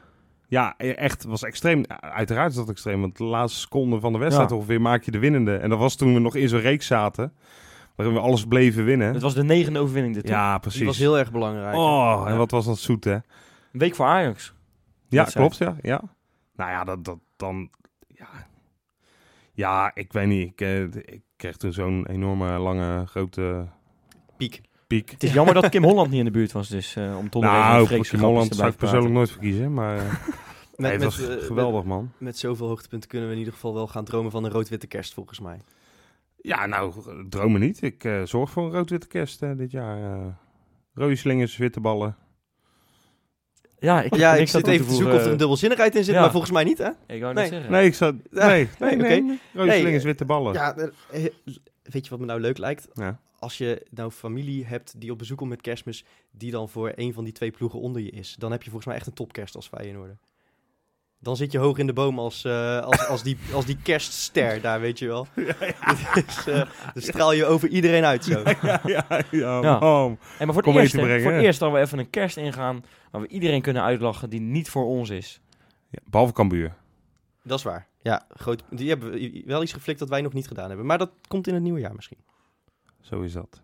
ja 0.48 0.74
e- 0.78 0.90
echt, 0.92 1.24
was 1.24 1.44
extreem. 1.44 1.84
Uiteraard 2.00 2.50
is 2.50 2.56
dat 2.56 2.70
extreem, 2.70 3.02
want 3.02 3.18
de 3.18 3.24
laatste 3.24 3.60
seconde 3.60 4.00
van 4.00 4.14
de 4.14 4.20
wedstrijd 4.20 4.50
Ja. 4.50 4.56
ongeveer 4.56 4.82
maak 4.82 5.04
je 5.04 5.12
de 5.12 5.20
winnende. 5.20 5.56
En 5.56 5.70
dat 5.70 5.80
was 5.80 5.96
toen 5.96 6.14
we 6.14 6.20
nog 6.20 6.36
in 6.36 6.50
zo'n 6.50 6.60
reeks 6.60 6.88
zaten, 6.88 7.34
waarin 7.96 8.16
we 8.16 8.22
alles 8.22 8.46
bleven 8.46 8.86
winnen. 8.86 9.14
Het 9.14 9.22
was 9.22 9.34
de 9.34 9.44
negende 9.44 9.80
overwinning 9.80 10.16
dit, 10.16 10.28
ja, 10.28 10.58
precies. 10.58 10.78
Die 10.80 10.88
was 10.88 10.98
heel 10.98 11.18
erg 11.18 11.32
belangrijk. 11.32 11.76
Oh, 11.76 12.24
en 12.28 12.38
wat 12.38 12.52
was 12.52 12.66
dat 12.66 12.78
zoet, 12.78 13.04
hè? 13.04 13.18
Een 13.72 13.80
week 13.80 13.96
voor 13.96 14.06
Ajax. 14.06 14.54
Ja, 15.10 15.24
klopt, 15.24 15.58
ja. 15.58 15.76
ja. 15.82 16.02
Nou 16.56 16.72
ja, 16.72 16.84
dat, 16.84 17.06
dat 17.06 17.20
dan... 17.36 17.70
Ja, 18.08 18.28
ja 19.54 19.92
ik 19.94 20.14
weet 20.14 20.28
niet. 20.28 20.52
Ik, 20.52 20.62
eh, 20.62 20.84
ik 20.84 21.22
kreeg 21.36 21.58
toen 21.58 21.74
zo'n 21.74 22.08
enorme, 22.08 22.58
lange, 22.58 23.06
grote 23.06 23.68
Piek. 24.38 24.62
piek. 24.88 25.12
Het 25.12 25.24
is 25.24 25.34
jammer 25.34 25.54
dat 25.54 25.70
Kim 25.70 25.84
Holland 25.84 26.10
niet 26.10 26.20
in 26.20 26.26
de 26.26 26.32
buurt 26.32 26.52
was, 26.52 26.68
dus 26.68 26.96
eh, 26.96 27.18
om 27.18 27.30
toch 27.30 27.42
Nou, 27.42 27.86
Freekse 27.86 28.12
Kim 28.12 28.24
Holland 28.24 28.52
te 28.52 28.58
zou 28.58 28.70
ik 28.70 28.78
persoonlijk 28.78 29.14
nooit 29.14 29.32
verkiezen, 29.32 29.74
maar 29.74 29.98
nee, 30.76 30.92
het 30.92 31.04
was 31.04 31.28
eh, 31.28 31.44
geweldig, 31.44 31.84
man. 31.84 32.04
Met, 32.04 32.20
met 32.20 32.38
zoveel 32.38 32.68
hoogtepunten 32.68 33.10
kunnen 33.10 33.28
we 33.28 33.34
in 33.34 33.40
ieder 33.40 33.54
geval 33.54 33.74
wel 33.74 33.88
gaan 33.88 34.06
dromen 34.06 34.32
van 34.32 34.44
een 34.44 34.52
rood-witte 34.52 34.88
kerst, 34.88 35.14
volgens 35.14 35.40
mij. 35.40 35.62
Ja, 36.42 36.66
nou, 36.66 36.94
dromen 37.30 37.60
niet. 37.60 37.82
Ik 37.82 38.04
eh, 38.04 38.22
zorg 38.24 38.50
voor 38.50 38.66
een 38.66 38.72
rood-witte 38.72 39.08
kerst 39.08 39.40
dit 39.40 39.72
jaar. 39.72 40.22
rode 40.94 41.16
slingers, 41.16 41.58
witte 41.58 41.80
ballen. 41.80 42.16
Ja, 43.80 44.02
ik, 44.02 44.16
ja, 44.16 44.36
ik 44.36 44.48
zit 44.48 44.68
even 44.68 44.88
te 44.88 44.94
zoeken 44.94 45.16
of 45.16 45.26
er 45.26 45.32
een 45.32 45.38
dubbelzinnigheid 45.38 45.96
in 45.96 46.04
zit, 46.04 46.14
Ja. 46.14 46.22
maar 46.22 46.32
volgens 46.32 46.52
mij 46.52 46.64
niet, 46.64 46.78
hè? 46.78 46.90
Ik 47.08 47.22
wou 47.22 47.34
Nee. 47.34 47.48
zeggen. 47.48 47.72
Nee, 47.72 47.86
ik 47.86 47.94
zou... 47.94 48.20
Nee, 48.30 48.70
nee, 48.80 48.94
Oké. 48.94 49.08
nee. 49.08 49.40
Rode 49.54 49.68
Nee, 49.68 49.80
slingers, 49.80 50.02
eh, 50.04 50.08
witte 50.10 50.26
ballen. 50.26 50.54
Ja, 50.54 50.76
eh, 50.78 51.26
eh, 51.26 51.32
weet 51.84 52.04
je 52.04 52.10
wat 52.10 52.20
me 52.20 52.26
nou 52.26 52.40
leuk 52.40 52.58
lijkt? 52.58 52.88
Ja. 52.94 53.20
Als 53.40 53.58
je 53.58 53.86
nou 53.90 54.12
familie 54.12 54.66
hebt 54.66 54.94
die 55.02 55.12
op 55.12 55.18
bezoek 55.18 55.38
komt 55.38 55.50
met 55.50 55.62
kerstmis, 55.62 56.06
die 56.32 56.52
dan 56.52 56.70
voor 56.70 56.92
een 56.96 57.14
van 57.14 57.24
die 57.24 57.34
twee 57.34 57.52
ploegen 57.52 57.80
onder 57.80 58.02
je 58.02 58.10
is, 58.12 58.36
dan 58.40 58.52
heb 58.52 58.60
je 58.64 58.70
volgens 58.70 58.88
mij 58.88 58.96
echt 58.96 59.08
een 59.08 59.14
topkerst 59.14 59.56
als 59.56 59.68
Feyenoorder. 59.68 60.18
Dan 61.20 61.36
zit 61.36 61.52
je 61.52 61.58
hoog 61.58 61.78
in 61.78 61.88
de 61.88 61.94
boom 61.94 62.20
als, 62.20 62.44
eh, 62.46 62.80
als, 62.80 63.08
als, 63.08 63.24
die, 63.24 63.38
als 63.54 63.66
die 63.66 63.78
kerstster 63.84 64.62
daar, 64.62 64.80
weet 64.80 65.00
je 65.00 65.08
wel. 65.08 65.28
Dus, 66.26 66.48
eh, 66.48 66.56
dan 66.94 67.04
straal 67.04 67.32
je 67.32 67.46
over 67.46 67.70
iedereen 67.70 68.06
uit 68.06 68.24
zo. 68.26 68.44
ja, 68.62 68.82
ja, 68.86 69.06
ja, 69.32 69.62
Ja. 69.62 69.80
man. 69.80 70.18
Hey, 70.38 70.46
maar 70.46 70.54
voor 70.54 70.64
Kom 70.64 70.74
het, 70.74 70.82
eerst, 70.84 70.96
brengen, 70.96 71.22
voor 71.22 71.32
het 71.32 71.44
eerst 71.44 71.60
dat 71.60 71.72
we 71.72 71.80
even 71.80 72.00
een 72.00 72.10
kerst 72.10 72.38
ingaan 72.38 72.84
waar 73.12 73.22
we 73.22 73.28
iedereen 73.28 73.62
kunnen 73.62 73.84
uitlachen 73.84 74.30
die 74.30 74.40
niet 74.40 74.70
voor 74.70 74.86
ons 74.86 75.10
is. 75.10 75.42
Ja, 75.90 76.00
behalve 76.10 76.34
Cambuur. 76.34 76.74
Dat 77.44 77.58
is 77.58 77.64
waar. 77.64 77.88
Ja, 78.02 78.26
groot, 78.30 78.64
die 78.70 78.90
hebben 78.90 79.42
wel 79.46 79.62
iets 79.64 79.74
geflikt 79.74 80.00
dat 80.00 80.10
wij 80.10 80.22
nog 80.22 80.34
niet 80.34 80.48
gedaan 80.48 80.68
hebben. 80.68 80.86
Maar 80.86 80.98
dat 80.98 81.12
komt 81.28 81.48
in 81.48 81.54
het 81.54 81.64
nieuwe 81.64 81.80
jaar 81.80 81.96
misschien. 81.96 82.18
Zo 83.02 83.22
is 83.22 83.34
dat. 83.34 83.62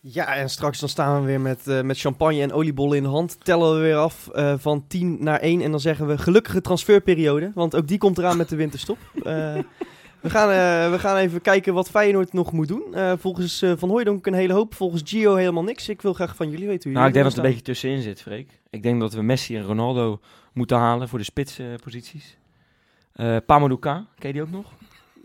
Ja, 0.00 0.34
en 0.34 0.50
straks 0.50 0.80
dan 0.80 0.88
staan 0.88 1.20
we 1.20 1.26
weer 1.26 1.40
met, 1.40 1.66
eh, 1.66 1.80
met 1.80 1.98
champagne 1.98 2.42
en 2.42 2.52
oliebollen 2.52 2.96
in 2.96 3.02
de 3.02 3.08
hand. 3.08 3.44
Tellen 3.44 3.74
we 3.74 3.80
weer 3.80 3.96
af 3.96 4.28
eh, 4.28 4.54
van 4.58 4.84
10 4.86 5.16
naar 5.20 5.40
1. 5.40 5.62
En 5.62 5.70
dan 5.70 5.80
zeggen 5.80 6.06
we 6.06 6.18
gelukkige 6.18 6.60
transferperiode. 6.60 7.50
Want 7.54 7.76
ook 7.76 7.88
die 7.88 7.98
komt 7.98 8.18
eraan 8.18 8.36
met 8.36 8.48
de 8.48 8.56
winterstop. 8.56 8.98
Eh, 9.28 9.58
we, 10.20 10.30
gaan, 10.30 10.48
we 10.90 10.98
gaan 10.98 11.16
even 11.16 11.40
kijken 11.40 11.74
wat 11.74 11.90
Feyenoord 11.90 12.32
nog 12.32 12.52
moet 12.52 12.68
doen. 12.68 12.82
Volgens 13.18 13.64
Van 13.76 13.88
Hooijdonk 13.88 14.26
een 14.26 14.34
hele 14.34 14.52
hoop. 14.52 14.74
Volgens 14.74 15.02
Gio 15.04 15.34
helemaal 15.34 15.62
niks. 15.62 15.88
Ik 15.88 16.02
wil 16.02 16.12
graag 16.12 16.36
van 16.36 16.50
jullie 16.50 16.66
weten 16.66 16.82
hoe 16.82 16.92
Nou, 16.92 17.06
ik 17.06 17.12
denk 17.12 17.24
dat 17.24 17.34
het 17.34 17.44
een 17.44 17.50
beetje 17.50 17.64
tussenin 17.64 18.02
zit, 18.02 18.22
Freek. 18.22 18.60
Ik 18.70 18.82
denk 18.82 19.00
dat 19.00 19.12
we 19.12 19.22
Messi 19.22 19.56
en 19.56 19.62
Ronaldo 19.62 20.20
moeten 20.52 20.76
halen 20.76 21.08
voor 21.08 21.18
de 21.18 21.24
spitsposities. 21.24 22.38
Eh 23.12 23.36
Pamadouka, 23.46 24.06
ken 24.18 24.28
je 24.28 24.34
die 24.34 24.42
ook 24.42 24.50
nog? 24.50 24.72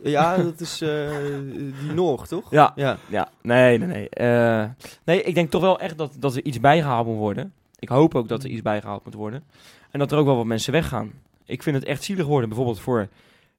Ja, 0.03 0.37
dat 0.37 0.59
is 0.59 0.81
eh, 0.81 1.09
die 1.53 1.91
Noor, 1.93 2.27
toch? 2.27 2.51
Ja. 2.51 2.73
Ja. 2.75 2.97
Ja, 3.07 3.29
nee, 3.41 3.77
nee, 3.77 3.87
nee. 3.87 4.09
Eh, 4.09 4.69
nee, 5.03 5.23
ik 5.23 5.35
denk 5.35 5.49
toch 5.49 5.61
wel 5.61 5.79
echt 5.79 5.97
dat, 5.97 6.15
dat 6.19 6.35
er 6.35 6.43
iets 6.43 6.59
bijgehaald 6.59 7.07
moet 7.07 7.17
worden. 7.17 7.53
Ik 7.79 7.89
hoop 7.89 8.15
ook 8.15 8.27
dat 8.27 8.43
er 8.43 8.49
iets 8.49 8.61
bijgehaald 8.61 9.05
moet 9.05 9.13
worden. 9.13 9.43
En 9.91 9.99
dat 9.99 10.11
er 10.11 10.17
ook 10.17 10.25
wel 10.25 10.35
wat 10.35 10.45
mensen 10.45 10.71
weggaan. 10.71 11.11
Ik 11.45 11.63
vind 11.63 11.75
het 11.75 11.85
echt 11.85 12.03
zielig 12.03 12.25
worden, 12.25 12.49
bijvoorbeeld 12.49 12.79
voor 12.79 13.07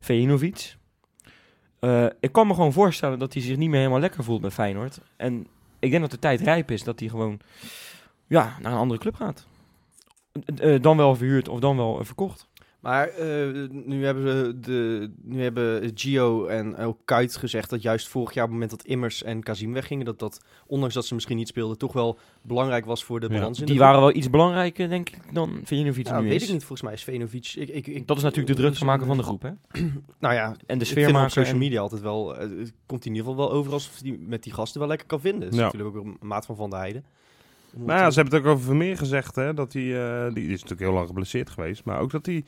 Vejinovic. 0.01 0.77
Eh, 1.79 2.07
ik 2.21 2.33
kan 2.33 2.47
me 2.47 2.55
gewoon 2.55 2.73
voorstellen 2.73 3.19
dat 3.19 3.33
hij 3.33 3.43
zich 3.43 3.57
niet 3.57 3.69
meer 3.69 3.79
helemaal 3.79 4.01
lekker 4.01 4.25
voelt 4.25 4.41
bij 4.41 4.51
Feyenoord. 4.51 5.01
En 5.17 5.47
ik 5.79 5.91
denk 5.91 6.03
dat 6.03 6.11
de 6.11 6.19
tijd 6.19 6.41
rijp 6.41 6.71
is 6.71 6.83
dat 6.83 7.01
hij 7.01 7.09
gewoon 7.09 7.41
ja, 8.27 8.57
naar 8.61 8.73
een 8.73 8.79
andere 8.79 9.01
club 9.01 9.15
gaat. 9.15 9.47
Dan 10.81 10.97
wel 10.97 11.17
verhuurd 11.17 11.49
of 11.49 11.61
dan 11.61 11.77
wel 11.77 12.05
verkocht. 12.05 12.49
Maar 12.85 13.09
eh, 13.09 13.69
nu 13.71 14.05
hebben 14.05 14.25
we 14.25 14.61
de, 14.61 15.11
nu 15.23 15.43
hebben 15.43 15.91
Gio 15.95 16.47
en 16.47 16.77
ook 16.77 16.99
Kuit 17.05 17.37
gezegd 17.37 17.71
dat 17.71 17.83
juist 17.83 18.09
vorig 18.09 18.35
jaar 18.35 18.45
op 18.45 18.51
het 18.51 18.61
moment 18.61 18.79
dat 18.79 18.89
Immers 18.89 19.23
en 19.23 19.43
Kazim 19.43 19.73
weggingen, 19.73 20.05
dat 20.05 20.19
dat, 20.19 20.41
ondanks 20.67 20.95
dat 20.95 21.07
ze 21.07 21.15
misschien 21.15 21.37
niet 21.37 21.49
speelden, 21.49 21.79
toch 21.79 21.93
wel 21.93 22.19
belangrijk 22.43 22.85
was 22.85 23.05
voor 23.05 23.21
de 23.21 23.27
Ja. 23.29 23.33
balans 23.35 23.61
in 23.61 23.67
Die 23.67 23.75
de 23.75 23.81
waren 23.81 24.01
wel 24.01 24.15
iets 24.15 24.31
belangrijker, 24.31 24.89
denk 24.89 25.09
ik, 25.11 25.19
dan 25.33 25.61
Vejinovic 25.65 26.05
Nou, 26.09 26.23
nu 26.23 26.29
weet 26.29 26.41
is. 26.41 26.47
ik 26.47 26.53
niet, 26.53 26.61
volgens 26.65 26.83
mij 26.83 26.93
is 26.93 27.05
Venovic... 27.05 27.53
Ik, 27.57 27.69
ik, 27.69 27.87
ik, 27.87 28.07
Dat 28.07 28.17
is 28.17 28.23
natuurlijk 28.23 28.57
de 28.57 28.63
druk 28.63 28.77
gaan 28.77 28.87
maken 28.87 29.07
van 29.07 29.17
de 29.17 29.23
groep, 29.23 29.43
hè? 29.43 29.51
Nou 30.19 30.35
ja, 30.35 30.57
En 30.67 30.79
de 30.79 30.85
sfeer 30.85 31.13
maken. 31.13 31.31
social 31.31 31.57
media 31.59 31.81
altijd 31.81 32.01
wel... 32.03 32.37
eh, 32.37 32.41
het 32.59 32.73
komt 32.87 33.05
in 33.07 33.15
ieder 33.15 33.29
geval 33.31 33.47
wel 33.49 33.57
over 33.57 33.73
alsof 33.73 34.01
hij 34.03 34.17
met 34.21 34.43
die 34.43 34.53
gasten 34.53 34.81
wel 34.81 34.89
lekker 34.89 35.07
kan 35.07 35.21
vinden. 35.21 35.41
Dat 35.41 35.53
is 35.53 35.59
Ja. 35.59 35.65
natuurlijk 35.65 35.97
ook 35.97 36.05
een 36.05 36.17
maat 36.21 36.47
van 36.47 36.57
Van 36.57 36.71
der 36.71 36.79
Heijden. 36.79 37.05
Nou 37.77 37.99
ja, 38.01 38.11
ze 38.11 38.21
hebben 38.21 38.39
het 38.39 38.47
ook 38.47 38.53
over 38.53 38.65
Vermeer 38.65 38.97
gezegd, 38.97 39.35
hè. 39.37 39.55
Dat 39.55 39.73
hij, 39.73 39.83
eh, 40.27 40.35
die 40.35 40.45
is 40.45 40.53
natuurlijk 40.53 40.81
heel 40.81 40.93
lang 40.93 41.07
geblesseerd 41.07 41.51
geweest. 41.51 41.85
Maar 41.85 42.01
ook 42.01 42.11
dat 42.11 42.27
hij 42.27 42.45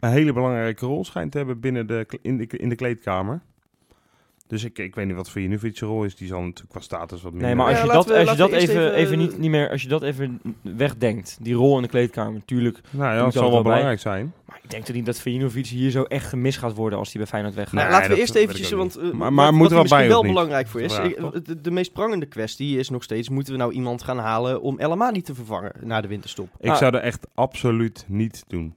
een 0.00 0.10
hele 0.10 0.32
belangrijke 0.32 0.86
rol 0.86 1.04
schijnt 1.04 1.32
te 1.32 1.38
hebben 1.38 1.60
binnen 1.60 1.86
de, 1.86 2.06
in, 2.22 2.36
de, 2.36 2.46
in 2.46 2.68
de 2.68 2.74
kleedkamer. 2.74 3.40
Dus 4.46 4.64
ik, 4.64 4.78
ik 4.78 4.94
weet 4.94 5.06
niet 5.06 5.16
wat 5.16 5.30
voor 5.30 5.40
Junovic 5.40 5.78
rol 5.78 6.04
is. 6.04 6.16
Die 6.16 6.28
zal 6.28 6.40
natuurlijk 6.40 6.70
qua 6.70 6.80
status 6.80 7.22
wat 7.22 7.32
meer... 7.32 7.42
Nee, 7.42 7.54
maar 7.54 7.66
als 7.68 7.80
je 7.80 7.86
dat, 7.86 8.06
we- 8.06 8.18
als 8.18 8.30
je 8.30 8.36
dat 8.36 8.50
even, 8.50 8.74
even- 8.74 8.94
even 8.94 9.18
niet, 9.18 9.38
niet 9.38 9.50
meer, 9.50 9.70
als 9.70 9.82
je 9.82 9.88
dat 9.88 10.02
even 10.02 10.40
wegdenkt, 10.62 11.38
die 11.40 11.54
rol 11.54 11.76
in 11.76 11.82
de 11.82 11.88
kleedkamer, 11.88 12.32
natuurlijk. 12.32 12.80
Nou 12.90 13.14
ja, 13.14 13.22
dat 13.24 13.32
zal 13.32 13.42
er 13.44 13.50
wel 13.50 13.62
bij. 13.62 13.70
belangrijk 13.70 14.00
zijn. 14.00 14.32
Maar 14.46 14.58
ik 14.62 14.70
denk 14.70 14.84
toch 14.84 14.94
niet 14.96 15.06
dat 15.06 15.20
Vejinovic 15.20 15.66
hier 15.66 15.90
zo 15.90 16.02
echt 16.02 16.26
gemist 16.28 16.58
gaat 16.58 16.74
worden 16.74 16.98
als 16.98 17.08
hij 17.12 17.20
bij 17.22 17.30
Feyenoord 17.30 17.54
weggaat. 17.54 17.74
Nou, 17.74 17.86
Nee, 17.86 17.96
laten 17.96 18.12
we 18.14 18.20
eerst 18.20 18.34
eventjes, 18.34 18.72
ook 18.72 18.78
want 18.78 18.94
niet. 19.02 19.04
eh, 19.04 19.10
Maar- 19.10 19.18
wat- 19.18 19.30
maar 19.30 19.44
wat 19.44 19.54
moeten 19.54 19.76
er 19.76 19.82
we 19.82 19.88
bij 19.88 19.98
misschien 19.98 20.08
wel 20.08 20.22
niet? 20.22 20.32
belangrijk 20.32 20.68
voor 20.68 20.80
is, 20.80 20.98
ik- 20.98 21.44
de, 21.46 21.60
de 21.60 21.70
meest 21.70 21.92
prangende 21.92 22.26
kwestie 22.26 22.78
is 22.78 22.88
nog 22.90 23.02
steeds, 23.02 23.28
moeten 23.28 23.52
we 23.52 23.58
nou 23.58 23.72
iemand 23.72 24.02
gaan 24.02 24.18
halen 24.18 24.60
om 24.62 24.78
El 24.78 24.90
Amadi 24.92 25.22
te 25.22 25.34
vervangen 25.34 25.72
na 25.80 26.00
de 26.00 26.08
winterstop? 26.08 26.48
Ik 26.58 26.64
Nou, 26.66 26.78
zou 26.78 26.90
dat 26.90 27.02
echt 27.02 27.26
absoluut 27.34 28.04
niet 28.08 28.44
doen. 28.48 28.74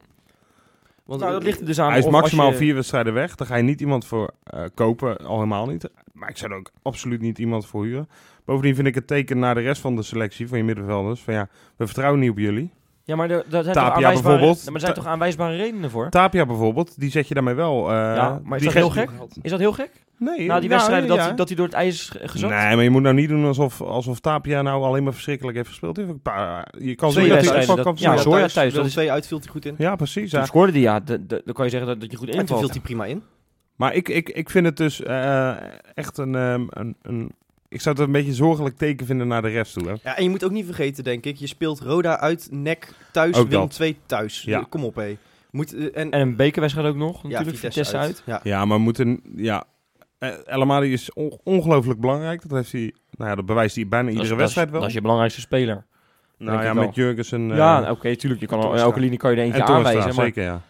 Want 1.05 1.19
Nou, 1.21 1.33
dat 1.33 1.43
ligt 1.43 1.59
er 1.59 1.65
dus 1.65 1.79
aan. 1.79 1.89
Hij 1.89 1.99
is 1.99 2.05
maximaal 2.07 2.49
je- 2.51 2.55
vier 2.57 2.73
wedstrijden 2.75 3.13
weg. 3.13 3.35
Daar 3.35 3.47
ga 3.47 3.55
je 3.55 3.63
niet 3.63 3.81
iemand 3.81 4.05
voor 4.05 4.31
eh, 4.43 4.63
kopen, 4.73 5.17
al 5.17 5.35
helemaal 5.35 5.65
niet. 5.65 5.89
Maar 6.13 6.29
ik 6.29 6.37
zou 6.37 6.51
er 6.51 6.57
ook 6.57 6.71
absoluut 6.81 7.21
niet 7.21 7.39
iemand 7.39 7.65
voor 7.65 7.83
huren. 7.85 8.09
Bovendien 8.45 8.75
vind 8.75 8.87
ik 8.87 8.95
het 8.95 9.07
teken 9.07 9.39
naar 9.39 9.55
de 9.55 9.61
rest 9.61 9.81
van 9.81 9.95
de 9.95 10.03
selectie 10.03 10.47
van 10.47 10.57
je 10.57 10.63
middenvelders. 10.63 11.21
Van 11.21 11.33
ja, 11.33 11.49
we 11.75 11.85
vertrouwen 11.85 12.19
niet 12.19 12.29
op 12.29 12.37
jullie. 12.37 12.71
Ja, 13.05 13.15
maar 13.15 13.29
er, 13.29 13.43
daar 13.49 13.63
zijn 13.63 13.75
Tapia 13.75 13.89
toch 13.89 13.95
aanwijsbare, 14.03 14.21
bijvoorbeeld. 14.37 14.65
Maar 14.65 14.73
er 14.73 14.79
zijn 14.79 14.93
toch 14.93 15.05
aanwijsbare 15.07 15.55
redenen 15.55 15.89
voor? 15.89 16.09
Tapia 16.09 16.45
bijvoorbeeld, 16.45 16.99
die 16.99 17.11
zet 17.11 17.27
je 17.27 17.33
daarmee 17.33 17.53
wel. 17.53 17.89
eh, 17.91 17.95
Ja, 17.95 18.39
maar 18.43 18.57
is 18.57 18.63
dat 18.63 18.73
heel 18.73 18.89
gek? 18.89 19.09
Is 19.41 19.51
dat 19.51 19.59
heel 19.59 19.71
gek? 19.73 19.89
Nee, 20.17 20.31
Na 20.31 20.37
die 20.37 20.47
nou, 20.47 20.67
wedstrijden 20.69 21.07
dat, 21.07 21.17
ja. 21.17 21.23
hij, 21.23 21.35
dat 21.35 21.47
hij 21.47 21.57
door 21.57 21.65
het 21.65 21.75
ijs 21.75 22.11
gezakt? 22.21 22.53
Nee, 22.53 22.75
maar 22.75 22.83
je 22.83 22.89
moet 22.89 23.01
nou 23.01 23.15
niet 23.15 23.29
doen 23.29 23.45
alsof, 23.45 23.81
alsof 23.81 24.19
Tapia 24.19 24.61
nou 24.61 24.83
alleen 24.83 25.03
maar 25.03 25.13
verschrikkelijk 25.13 25.57
heeft 25.57 25.69
gespeeld. 25.69 25.95
Die 25.95 26.03
heeft 26.05 26.15
ook 26.17 26.25
een 26.25 26.33
paar, 26.33 26.67
je 26.79 26.95
kan 26.95 27.11
zien 27.11 27.29
dat 27.29 27.37
hij 27.49 27.65
dat- 27.65 27.81
kan 27.81 27.95
ja, 27.97 28.15
thuis, 28.47 28.73
dat 28.73 28.85
is- 28.85 28.91
twee 28.91 29.11
uit 29.11 29.27
viel 29.27 29.39
hij 29.39 29.47
goed 29.47 29.65
in. 29.65 29.75
Ja, 29.77 29.95
precies. 29.95 30.29
Toen 30.29 30.39
ja. 30.39 30.45
scoorde 30.45 30.71
hij, 30.71 30.81
ja. 30.81 30.99
de- 30.99 31.25
de- 31.25 31.41
dan 31.45 31.53
kan 31.53 31.65
je 31.65 31.71
zeggen 31.71 31.89
dat, 31.89 32.01
dat 32.01 32.11
je 32.11 32.17
goed 32.17 32.27
En 32.29 32.33
toen 32.37 32.45
viel 32.47 32.55
invalt. 32.55 32.73
hij 32.73 32.81
prima 32.81 33.05
in. 33.05 33.23
Maar 33.75 33.93
ik, 33.93 34.09
ik, 34.09 34.29
ik 34.29 34.49
vind 34.49 34.65
het 34.65 34.77
dus 34.77 35.01
eh, 35.01 35.53
echt 35.93 36.17
een, 36.17 36.35
ehm, 36.35 36.65
een, 36.69 36.95
een... 37.01 37.31
Ik 37.73 37.81
zou 37.81 37.95
het 37.95 38.05
een 38.05 38.12
beetje 38.12 38.33
zorgelijk 38.33 38.77
teken 38.77 39.05
vinden 39.05 39.27
naar 39.27 39.41
de 39.41 39.47
rest 39.47 39.73
toe. 39.73 39.88
Hè. 39.88 39.93
Ja, 40.03 40.17
en 40.17 40.23
je 40.23 40.29
moet 40.29 40.43
ook 40.43 40.51
niet 40.51 40.65
vergeten, 40.65 41.03
denk 41.03 41.25
ik. 41.25 41.36
Je 41.36 41.47
speelt 41.47 41.79
Roda 41.79 42.19
uit, 42.19 42.47
NEC 42.51 42.93
thuis, 43.12 43.36
Ook 43.36 43.47
Willem 43.47 43.62
dat. 43.62 43.71
2 43.73 43.97
thuis. 44.05 44.41
Ja. 44.43 44.65
Kom 44.69 44.83
op, 44.86 44.95
hé. 44.95 45.17
Moet, 45.51 45.73
eh, 45.75 45.83
en, 45.93 46.12
En 46.12 46.21
een 46.21 46.36
bekerwedstrijd 46.36 46.88
ook 46.88 46.95
nog, 46.95 47.21
ja, 47.23 47.27
natuurlijk. 47.29 47.57
Vitesse, 47.57 47.97
uit. 47.97 48.23
Ja. 48.25 48.39
Ja, 48.43 48.65
maar 48.65 48.79
moeten... 48.79 49.21
Ja, 49.36 49.63
eh, 50.17 50.29
El 50.45 50.62
Amadi 50.62 50.93
is 50.93 51.13
on- 51.13 51.39
ongelooflijk 51.43 51.99
belangrijk. 51.99 52.41
Dat, 52.41 52.57
heeft 52.57 52.71
hij, 52.71 52.93
nou 53.12 53.29
ja, 53.29 53.36
dat 53.36 53.45
bewijst 53.45 53.75
hij 53.75 53.88
bijna 53.88 54.05
Dat 54.05 54.15
iedere 54.15 54.33
is- 54.33 54.39
wedstrijd 54.39 54.69
wel. 54.69 54.79
Dat 54.79 54.89
is 54.89 54.95
je 54.95 55.01
belangrijkste 55.01 55.41
speler. 55.41 55.86
nou 56.38 56.63
ja, 56.63 56.73
met 56.73 56.95
Jurgensen... 56.95 57.51
eh, 57.51 57.57
ja, 57.57 57.91
oké, 57.91 58.15
tuurlijk. 58.15 58.41
Je 58.41 58.47
kan 58.47 58.59
al, 58.59 58.75
elke 58.75 58.99
linie 58.99 59.17
kan 59.17 59.31
je 59.31 59.38
er 59.38 59.43
eentje 59.43 59.62
en 59.62 59.67
aanwijzen. 59.67 60.15
Maar 60.15 60.25
zeker 60.25 60.43
ja. 60.43 60.62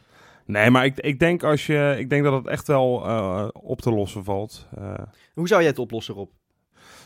Nee, 0.46 0.70
maar 0.70 0.86
ik, 0.86 1.00
ik, 1.00 1.20
denk 1.20 1.44
als 1.44 1.66
je, 1.66 1.96
ik 2.00 2.10
denk 2.10 2.24
dat 2.24 2.34
het 2.34 2.48
echt 2.48 2.68
wel 2.68 3.06
eh, 3.08 3.48
op 3.54 3.82
te 3.82 3.92
lossen 3.92 4.24
valt. 4.24 4.68
Eh, 4.78 4.94
Hoe 5.34 5.48
zou 5.48 5.62
jij 5.62 5.70
het 5.70 5.80
oplossen, 5.80 6.14
Rob? 6.14 6.30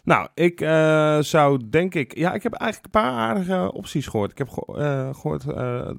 Nou, 0.08 0.28
ik 0.34 0.62
eh, 0.62 1.20
zou 1.20 1.62
denk 1.70 1.96
ik... 1.96 2.18
Ja, 2.18 2.34
ik 2.34 2.44
heb 2.44 2.54
eigenlijk 2.54 2.96
een 2.96 3.02
paar 3.02 3.12
aardige 3.12 3.72
opties 3.74 4.08
gehoord. 4.08 4.32
Ik 4.32 4.38
heb 4.38 4.50
ge- 4.50 4.74
eh, 4.78 5.14
gehoord 5.16 5.46
eh, 5.48 5.90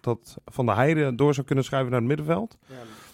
dat 0.00 0.36
Van 0.46 0.66
der 0.66 0.74
Heijden 0.74 1.16
door 1.16 1.34
zou 1.34 1.46
kunnen 1.46 1.64
schuiven 1.64 1.90
naar 1.90 2.00
het 2.00 2.08
middenveld. 2.08 2.58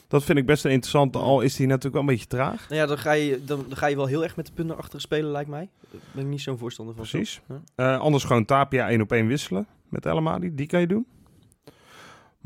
Dat 0.09 0.25
vind 0.25 0.39
ik 0.39 0.47
best 0.47 0.65
een 0.65 0.71
interessante, 0.71 1.19
al 1.19 1.41
is 1.41 1.57
hij 1.59 1.67
natuurlijk 1.67 1.95
wel 1.95 2.03
een 2.03 2.09
beetje 2.09 2.27
traag. 2.27 2.69
Nou 2.69 2.81
ja, 2.81 2.87
dan 2.87 2.99
ga, 2.99 3.13
je, 3.13 3.45
dan, 3.45 3.65
dan 3.69 3.77
ga 3.77 3.87
je 3.87 3.97
wel 3.97 4.07
heel 4.07 4.23
erg 4.23 4.37
met 4.37 4.47
de 4.47 4.53
punten 4.53 4.77
achter 4.77 5.01
spelen, 5.01 5.31
lijkt 5.31 5.51
mij. 5.51 5.69
Daar 5.91 6.01
ben 6.13 6.25
ik 6.25 6.31
niet 6.31 6.41
zo'n 6.41 6.59
voorstander 6.59 6.95
van. 6.95 7.07
Precies. 7.09 7.41
Ja. 7.77 7.97
Anders 7.97 8.25
gewoon 8.25 8.45
Tapia 8.45 8.89
één 8.89 9.01
op 9.01 9.13
één 9.13 9.27
wisselen 9.27 9.67
met 9.89 10.07
El 10.07 10.17
Amadi. 10.17 10.55
Die 10.55 10.67
kan 10.67 10.81
je 10.81 10.87
doen. 10.87 11.07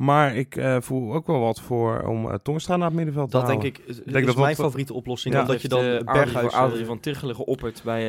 Maar 0.01 0.35
ik 0.37 0.57
eh, 0.57 0.77
voel 0.81 1.15
ook 1.15 1.27
wel 1.27 1.41
wat 1.41 1.61
voor 1.61 2.03
om 2.03 2.27
uh, 2.27 2.35
Tongstra 2.43 2.77
naar 2.77 2.87
het 2.87 2.97
middenveld 2.97 3.31
te 3.31 3.37
Dat 3.37 3.47
halen. 3.47 3.61
denk 3.61 3.77
ik, 3.79 3.85
is, 3.87 3.97
denk 3.97 4.17
is 4.17 4.27
dat 4.27 4.37
mijn 4.37 4.47
dat- 4.49 4.57
favoriete 4.65 4.95
oplossing. 4.95 5.35
Ja. 5.35 5.41
omdat 5.41 5.63
je 5.63 5.69
dan 5.69 5.85
eh, 5.85 5.99
Berghuis... 6.05 6.35
Adrie, 6.47 6.51
Adrie 6.61 6.81
eh, 6.81 6.87
van 6.87 7.01
Tichelen 7.01 7.35
geopperd 7.35 7.81
bij 7.85 8.01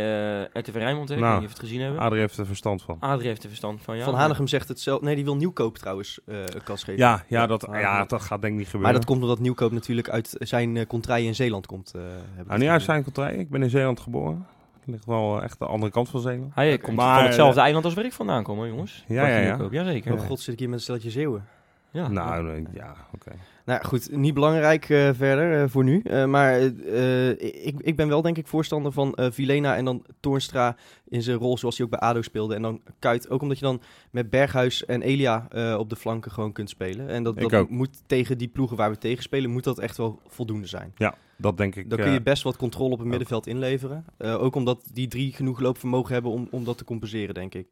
eh 0.44 0.62
RTV 0.62 0.76
Rijnmond. 0.76 1.10
hè? 1.10 1.16
Ik 1.16 1.22
Nou, 1.22 1.32
weet 1.34 1.42
niet 1.42 1.50
of 1.52 1.56
je 1.56 1.62
het 1.62 1.70
gezien 1.70 1.82
hebben. 1.86 2.00
Adrie 2.02 2.20
heeft 2.20 2.38
er 2.38 2.46
verstand 2.46 2.82
van. 2.82 2.98
Adrie 3.00 3.28
heeft 3.28 3.42
er 3.44 3.48
verstand 3.50 3.82
van, 3.82 3.98
ja. 3.98 4.04
van 4.04 4.14
Hanegem 4.14 4.48
zegt 4.48 4.68
het 4.68 4.80
zelf. 4.80 5.02
Nee, 5.02 5.16
die 5.16 5.24
wil 5.24 5.36
Nieuwkoop 5.36 5.78
trouwens 5.78 6.20
eh 6.26 6.38
een 6.40 6.64
kans 6.64 6.84
geven. 6.84 7.00
Ja, 7.00 7.24
ja, 7.28 7.48
dat, 7.48 7.68
ja, 7.72 8.06
dat 8.06 8.22
gaat 8.22 8.42
denk 8.42 8.54
ik 8.54 8.60
niet 8.60 8.60
Maar 8.60 8.70
gebeuren. 8.72 8.94
dat 8.94 9.06
komt 9.06 9.22
omdat 9.22 9.40
Nieuwkoop 9.40 9.72
natuurlijk 9.72 10.10
uit 10.10 10.36
zijn 10.40 10.76
uh, 10.76 10.86
contraille 10.86 11.28
in 11.28 11.36
Zeeland 11.36 11.66
komt. 11.66 11.92
eh 11.96 12.02
hebben 12.02 12.46
Nou, 12.48 12.60
niet 12.60 12.70
uit 12.70 12.82
zijn 12.82 13.04
contraille. 13.04 13.38
Ik 13.40 13.50
ben 13.50 13.64
in 13.64 13.70
Zeeland 13.70 14.00
geboren. 14.00 14.46
Ligt 14.86 15.06
wel 15.06 15.38
eh, 15.38 15.44
echt 15.44 15.60
de 15.60 15.66
andere 15.66 15.92
kant 15.92 16.10
van 16.10 16.20
Zeeland. 16.22 16.52
Hij 16.56 16.78
komt 16.78 16.96
Maar, 16.98 17.16
van 17.16 17.24
hetzelfde 17.26 17.58
eh, 17.58 17.64
eiland 17.64 17.86
als 17.86 17.94
waar 17.94 18.06
ik 18.06 18.14
vandaan 18.14 18.44
kom, 18.44 18.60
hè, 18.60 18.66
jongens. 18.68 19.04
Ja, 19.08 19.28
ja, 19.28 19.38
ja. 19.38 19.46
Nieuwkoop. 19.48 19.72
Jazeker. 19.72 20.14
Oh 20.14 20.20
god, 20.20 20.40
zit 20.40 20.54
ik 20.54 20.60
hier 20.60 20.70
met 20.70 20.78
een 20.78 20.84
steltje 20.84 21.10
Zeeuwen. 21.10 21.46
Ja. 21.92 22.08
Nou, 22.08 22.66
ja, 22.74 22.96
oké. 23.14 23.30
Nou 23.66 23.80
ja, 23.82 23.88
goed, 23.88 24.12
niet 24.12 24.34
belangrijk 24.34 24.90
eh, 24.90 25.10
verder 25.14 25.62
eh, 25.62 25.70
voor 25.70 25.84
nu. 25.84 26.02
Eh, 26.04 26.26
maar 26.26 26.60
eh, 26.60 27.30
ik, 27.66 27.74
ik 27.78 27.96
ben 27.96 28.08
wel 28.08 28.22
denk 28.22 28.38
ik 28.38 28.48
voorstander 28.48 28.92
van 28.92 29.14
eh 29.16 29.32
Vilena 29.32 29.76
en 29.76 29.86
dan 29.86 30.06
Toornstra 30.20 30.76
in 31.08 31.22
zijn 31.22 31.38
rol 31.38 31.58
zoals 31.58 31.78
hij 31.78 31.86
ook 31.86 31.92
bij 31.92 32.00
ADO 32.00 32.22
speelde. 32.22 32.56
En 32.56 32.62
dan 32.62 32.82
Kuit, 33.00 33.30
ook 33.30 33.42
omdat 33.42 33.60
je 33.60 33.66
dan 33.66 33.82
met 34.12 34.30
Berghuis 34.30 34.86
en 34.86 35.02
Elia 35.02 35.46
eh, 35.50 35.76
op 35.80 35.90
de 35.90 35.96
flanken 35.96 36.32
gewoon 36.32 36.52
kunt 36.52 36.70
spelen. 36.70 37.08
En 37.10 37.24
dat, 37.24 37.36
Ik 37.36 37.42
dat 37.50 37.54
ook. 37.62 37.70
moet 37.70 38.02
tegen 38.06 38.38
die 38.38 38.48
ploegen 38.48 38.78
waar 38.78 38.90
we 38.92 38.98
tegen 38.98 39.24
spelen, 39.24 39.50
moet 39.50 39.64
dat 39.64 39.80
echt 39.80 39.98
wel 39.98 40.20
voldoende 40.28 40.68
zijn. 40.68 40.94
Dat 41.38 41.58
denk 41.58 41.76
ik. 41.76 41.90
Dan 41.90 42.00
kun 42.00 42.12
je 42.12 42.22
best 42.22 42.44
wat 42.44 42.58
controle 42.58 42.92
op 42.94 43.00
het 43.00 43.08
middenveld 43.08 43.48
inleveren. 43.48 44.06
Eh, 44.18 44.42
ook 44.44 44.56
omdat 44.56 44.90
die 44.94 45.08
drie 45.08 45.34
genoeg 45.34 45.60
loopvermogen 45.60 46.14
hebben 46.14 46.32
om, 46.32 46.48
om 46.52 46.64
dat 46.64 46.78
te 46.78 46.84
compenseren, 46.84 47.34
denk 47.34 47.54
ik. 47.54 47.68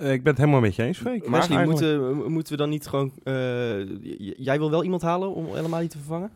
Eh, 0.00 0.12
ik 0.12 0.22
ben 0.22 0.32
het 0.32 0.40
helemaal 0.40 0.60
met 0.60 0.74
je 0.74 0.82
eens, 0.82 0.98
Freek. 0.98 1.28
Maar 1.28 1.40
Wesley, 1.40 1.64
moeten, 1.64 2.32
moeten 2.32 2.52
we 2.52 2.58
dan 2.58 2.68
niet 2.68 2.86
gewoon... 2.86 3.12
eh, 3.22 3.86
jij 4.36 4.58
wil 4.58 4.70
wel 4.70 4.84
iemand 4.84 5.02
halen 5.02 5.34
om 5.34 5.46
El 5.54 5.64
Amadi 5.64 5.86
te 5.86 5.98
vervangen? 5.98 6.30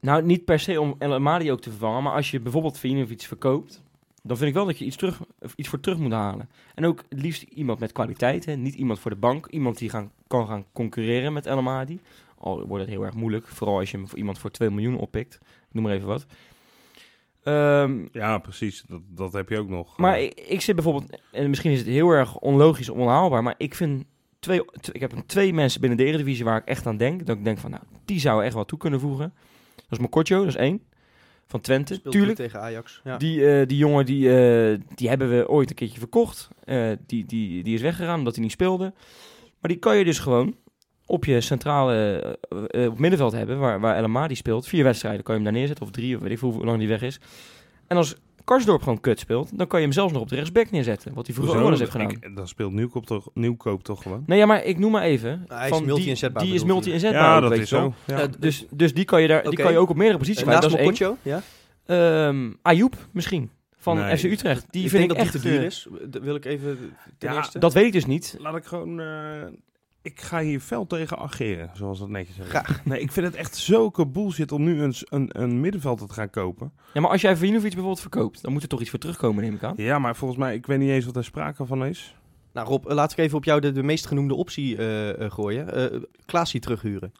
Nou, 0.00 0.22
niet 0.22 0.44
per 0.44 0.58
se 0.58 0.80
om 0.80 0.94
El 0.98 1.14
Amadi 1.14 1.52
ook 1.52 1.60
te 1.60 1.70
vervangen, 1.70 2.02
maar 2.02 2.12
als 2.12 2.30
je 2.30 2.40
bijvoorbeeld 2.40 2.78
Vinovic 2.78 3.22
verkoopt, 3.22 3.82
dan 4.22 4.36
vind 4.36 4.48
ik 4.48 4.54
wel 4.54 4.66
dat 4.66 4.78
je 4.78 4.84
iets, 4.84 4.96
terug, 4.96 5.20
of 5.40 5.52
iets 5.56 5.68
voor 5.68 5.80
terug 5.80 5.98
moet 5.98 6.12
halen. 6.12 6.48
En 6.74 6.86
ook 6.86 7.04
het 7.08 7.20
liefst 7.20 7.42
iemand 7.42 7.78
met 7.78 7.92
kwaliteit, 7.92 8.44
hè? 8.44 8.54
niet 8.56 8.74
iemand 8.74 8.98
voor 8.98 9.10
de 9.10 9.16
bank, 9.16 9.46
iemand 9.46 9.78
die 9.78 9.90
gaan, 9.90 10.10
kan 10.26 10.46
gaan 10.46 10.64
concurreren 10.72 11.32
met 11.32 11.46
El 11.46 11.56
Amadi. 11.56 12.00
Al 12.38 12.66
wordt 12.66 12.84
het 12.84 12.92
heel 12.92 13.04
erg 13.04 13.14
moeilijk, 13.14 13.46
vooral 13.46 13.78
als 13.78 13.90
je 13.90 13.96
hem 13.96 14.08
voor 14.08 14.18
iemand 14.18 14.38
voor 14.38 14.50
2 14.50 14.70
miljoen 14.70 14.98
oppikt. 14.98 15.34
Ik 15.42 15.72
noem 15.72 15.82
maar 15.82 15.92
even 15.92 16.06
wat. 16.08 16.26
Ehm, 17.46 18.06
Ja, 18.12 18.38
precies. 18.38 18.84
Dat, 18.88 19.00
dat 19.08 19.32
heb 19.32 19.48
je 19.48 19.58
ook 19.58 19.68
nog. 19.68 19.98
maar 19.98 20.14
Eh, 20.14 20.22
ik, 20.24 20.40
ik 20.40 20.60
zit 20.60 20.74
bijvoorbeeld, 20.74 21.20
en 21.32 21.48
misschien 21.48 21.70
is 21.72 21.78
het 21.78 21.88
heel 21.88 22.10
erg 22.10 22.36
onlogisch, 22.38 22.88
onhaalbaar, 22.88 23.42
maar 23.42 23.54
ik 23.58 23.74
vind 23.74 24.04
twee, 24.38 24.60
t- 24.80 24.90
ik 24.94 25.00
heb 25.00 25.12
twee 25.26 25.52
mensen 25.52 25.80
binnen 25.80 25.98
de 25.98 26.04
Eredivisie 26.04 26.44
waar 26.44 26.56
ik 26.60 26.64
echt 26.66 26.86
aan 26.86 26.96
denk. 26.96 27.26
Dat 27.26 27.36
ik 27.36 27.44
denk 27.44 27.58
van, 27.58 27.70
nou, 27.70 27.82
die 28.04 28.20
zou 28.20 28.44
echt 28.44 28.54
wel 28.54 28.64
toe 28.64 28.78
kunnen 28.78 29.00
voegen. 29.00 29.34
Dat 29.76 29.84
is 29.90 29.98
Mokotjo, 29.98 30.38
dat 30.38 30.46
is 30.48 30.56
één. 30.56 30.82
Van 31.48 31.60
Twente, 31.60 31.94
Speelt 31.94 32.14
tuurlijk. 32.14 32.36
tegen 32.36 32.60
Ajax. 32.60 33.00
Ja. 33.04 33.16
Die, 33.16 33.46
eh, 33.50 33.66
die 33.66 33.76
jongen, 33.78 34.06
die, 34.06 34.28
eh, 34.38 34.78
die 34.94 35.08
hebben 35.08 35.30
we 35.38 35.48
ooit 35.48 35.70
een 35.70 35.76
keertje 35.76 35.98
verkocht. 35.98 36.48
Eh, 36.64 36.90
die, 37.06 37.24
die, 37.24 37.62
die 37.62 37.74
is 37.74 37.80
weggegaan 37.80 38.18
omdat 38.18 38.34
hij 38.34 38.42
niet 38.42 38.52
speelde. 38.52 38.92
Maar 39.60 39.70
die 39.70 39.76
kan 39.78 39.96
je 39.96 40.04
dus 40.04 40.18
gewoon 40.18 40.54
op 41.06 41.24
je 41.24 41.40
centrale 41.40 41.94
eh, 42.72 42.84
eh, 42.84 42.90
op 42.90 42.98
middenveld 42.98 43.32
hebben, 43.32 43.58
waar, 43.58 43.80
waar 43.80 43.96
El 43.96 44.04
Amadi 44.04 44.34
speelt. 44.34 44.66
Vier 44.68 44.84
wedstrijden 44.84 45.22
kan 45.22 45.34
je 45.34 45.40
hem 45.40 45.50
daar 45.50 45.58
neerzetten, 45.60 45.86
of 45.86 45.92
drie, 45.92 46.16
of 46.16 46.22
weet 46.22 46.30
ik 46.32 46.38
hoe 46.38 46.64
lang 46.64 46.78
die 46.78 46.88
weg 46.88 47.02
is. 47.02 47.20
En 47.86 47.96
als 47.96 48.14
Karsdorp 48.44 48.82
gewoon 48.82 49.00
kut 49.00 49.18
speelt, 49.18 49.58
dan 49.58 49.66
kan 49.66 49.78
je 49.80 49.84
hem 49.84 49.94
zelfs 49.94 50.12
nog 50.12 50.22
op 50.22 50.28
de 50.28 50.34
rechtsback 50.34 50.70
neerzetten. 50.70 51.14
Wat 51.14 51.26
hij 51.26 51.34
vroeger 51.34 51.56
ook 51.56 51.62
wel 51.62 51.70
eens 51.70 51.80
heeft 51.80 51.90
gedaan. 51.92 52.10
Ik- 52.10 52.36
dan 52.36 52.48
speelt 52.48 52.72
Nieuwkoop 52.72 53.06
toch, 53.06 53.28
Nieuwkoop 53.34 53.82
toch 53.84 54.02
gewoon? 54.02 54.22
Nee, 54.26 54.38
ja, 54.38 54.46
maar 54.46 54.64
ik 54.64 54.78
noem 54.78 54.90
maar 54.90 55.02
even. 55.02 55.44
Hij 55.48 55.62
is 55.64 55.68
van 55.68 55.78
die- 55.78 55.86
multi-inzetbaar, 55.86 56.42
Die 56.42 56.54
is 56.54 56.60
bedoelt 56.62 56.84
hij. 56.84 56.92
multi-inzetbaar. 56.92 57.30
Ja, 57.30 57.36
ook, 57.36 57.42
dat 57.42 57.50
weet 57.50 57.60
is 57.60 57.68
zo. 57.68 57.94
Ja. 58.04 58.18
Eh, 58.20 58.28
Dus, 58.38 58.66
dus 58.70 58.94
die, 58.94 59.04
kan 59.04 59.22
je 59.22 59.28
daar, 59.28 59.42
die 59.42 59.52
kan 59.58 59.72
je 59.72 59.78
ook 59.78 59.90
op 59.90 59.96
meerdere 59.96 60.18
posities 60.18 60.42
kwijt. 60.42 60.60
naast 60.60 60.74
is. 60.74 60.80
Mokotjo, 60.80 61.16
ja? 61.22 61.42
Ehm 61.86 62.52
Ayoub 62.62 62.94
misschien. 63.12 63.50
Van 63.78 63.96
Nee. 63.96 64.16
FC 64.16 64.24
Utrecht. 64.24 64.66
Die 64.70 64.84
ik 64.84 64.90
vind 64.90 65.00
denk 65.00 65.02
ik 65.04 65.08
dat 65.08 65.18
echt 65.18 65.32
die 65.32 65.42
te 65.42 65.48
duur 65.58 65.62
is. 65.66 65.86
Dat 66.08 66.22
wil 66.22 66.34
ik 66.34 66.44
even 66.44 66.78
ten 67.18 67.30
Ja, 67.30 67.36
eerste. 67.36 67.58
Dat 67.58 67.72
weet 67.72 67.84
ik 67.86 67.92
dus 67.92 68.06
niet. 68.06 68.36
Laat 68.38 68.56
ik 68.56 68.64
gewoon... 68.64 69.00
eh, 69.00 69.06
ik 70.06 70.20
ga 70.20 70.40
hier 70.40 70.60
fel 70.60 70.86
tegen 70.86 71.18
ageren, 71.18 71.70
zoals 71.74 71.98
dat 71.98 72.08
netjes 72.08 72.36
heet. 72.36 72.46
Graag. 72.46 72.84
Nee, 72.84 73.00
ik 73.00 73.12
vind 73.12 73.26
het 73.26 73.34
echt 73.34 73.56
zulke 73.56 74.06
bullshit 74.06 74.52
om 74.52 74.64
nu 74.64 74.82
een, 74.82 74.94
een, 75.08 75.28
een 75.32 75.60
middenveld 75.60 75.98
te 75.98 76.08
gaan 76.08 76.30
kopen. 76.30 76.72
Ja, 76.94 77.00
maar 77.00 77.10
als 77.10 77.20
jij 77.20 77.36
Vinovic 77.36 77.62
bijvoorbeeld 77.62 78.00
verkoopt, 78.00 78.42
dan 78.42 78.52
moet 78.52 78.62
er 78.62 78.68
toch 78.68 78.80
iets 78.80 78.90
voor 78.90 78.98
terugkomen, 78.98 79.44
neem 79.44 79.54
ik 79.54 79.62
aan. 79.62 79.74
Ja, 79.76 79.98
maar 79.98 80.16
volgens 80.16 80.40
mij, 80.40 80.54
ik 80.54 80.66
weet 80.66 80.78
niet 80.78 80.90
eens 80.90 81.04
wat 81.04 81.16
er 81.16 81.24
sprake 81.24 81.66
van 81.66 81.84
is. 81.84 82.16
Nou 82.52 82.68
Rob, 82.68 82.86
eh, 82.86 82.94
laat 82.94 83.12
ik 83.12 83.18
even 83.18 83.36
op 83.36 83.44
jou 83.44 83.60
de, 83.60 83.72
de 83.72 83.82
meest 83.82 84.06
genoemde 84.06 84.34
optie 84.34 84.76
eh, 84.76 85.24
eh, 85.24 85.30
gooien. 85.30 85.92
Eh 85.92 86.00
Klaasie 86.26 86.60
terughuren. 86.60 87.12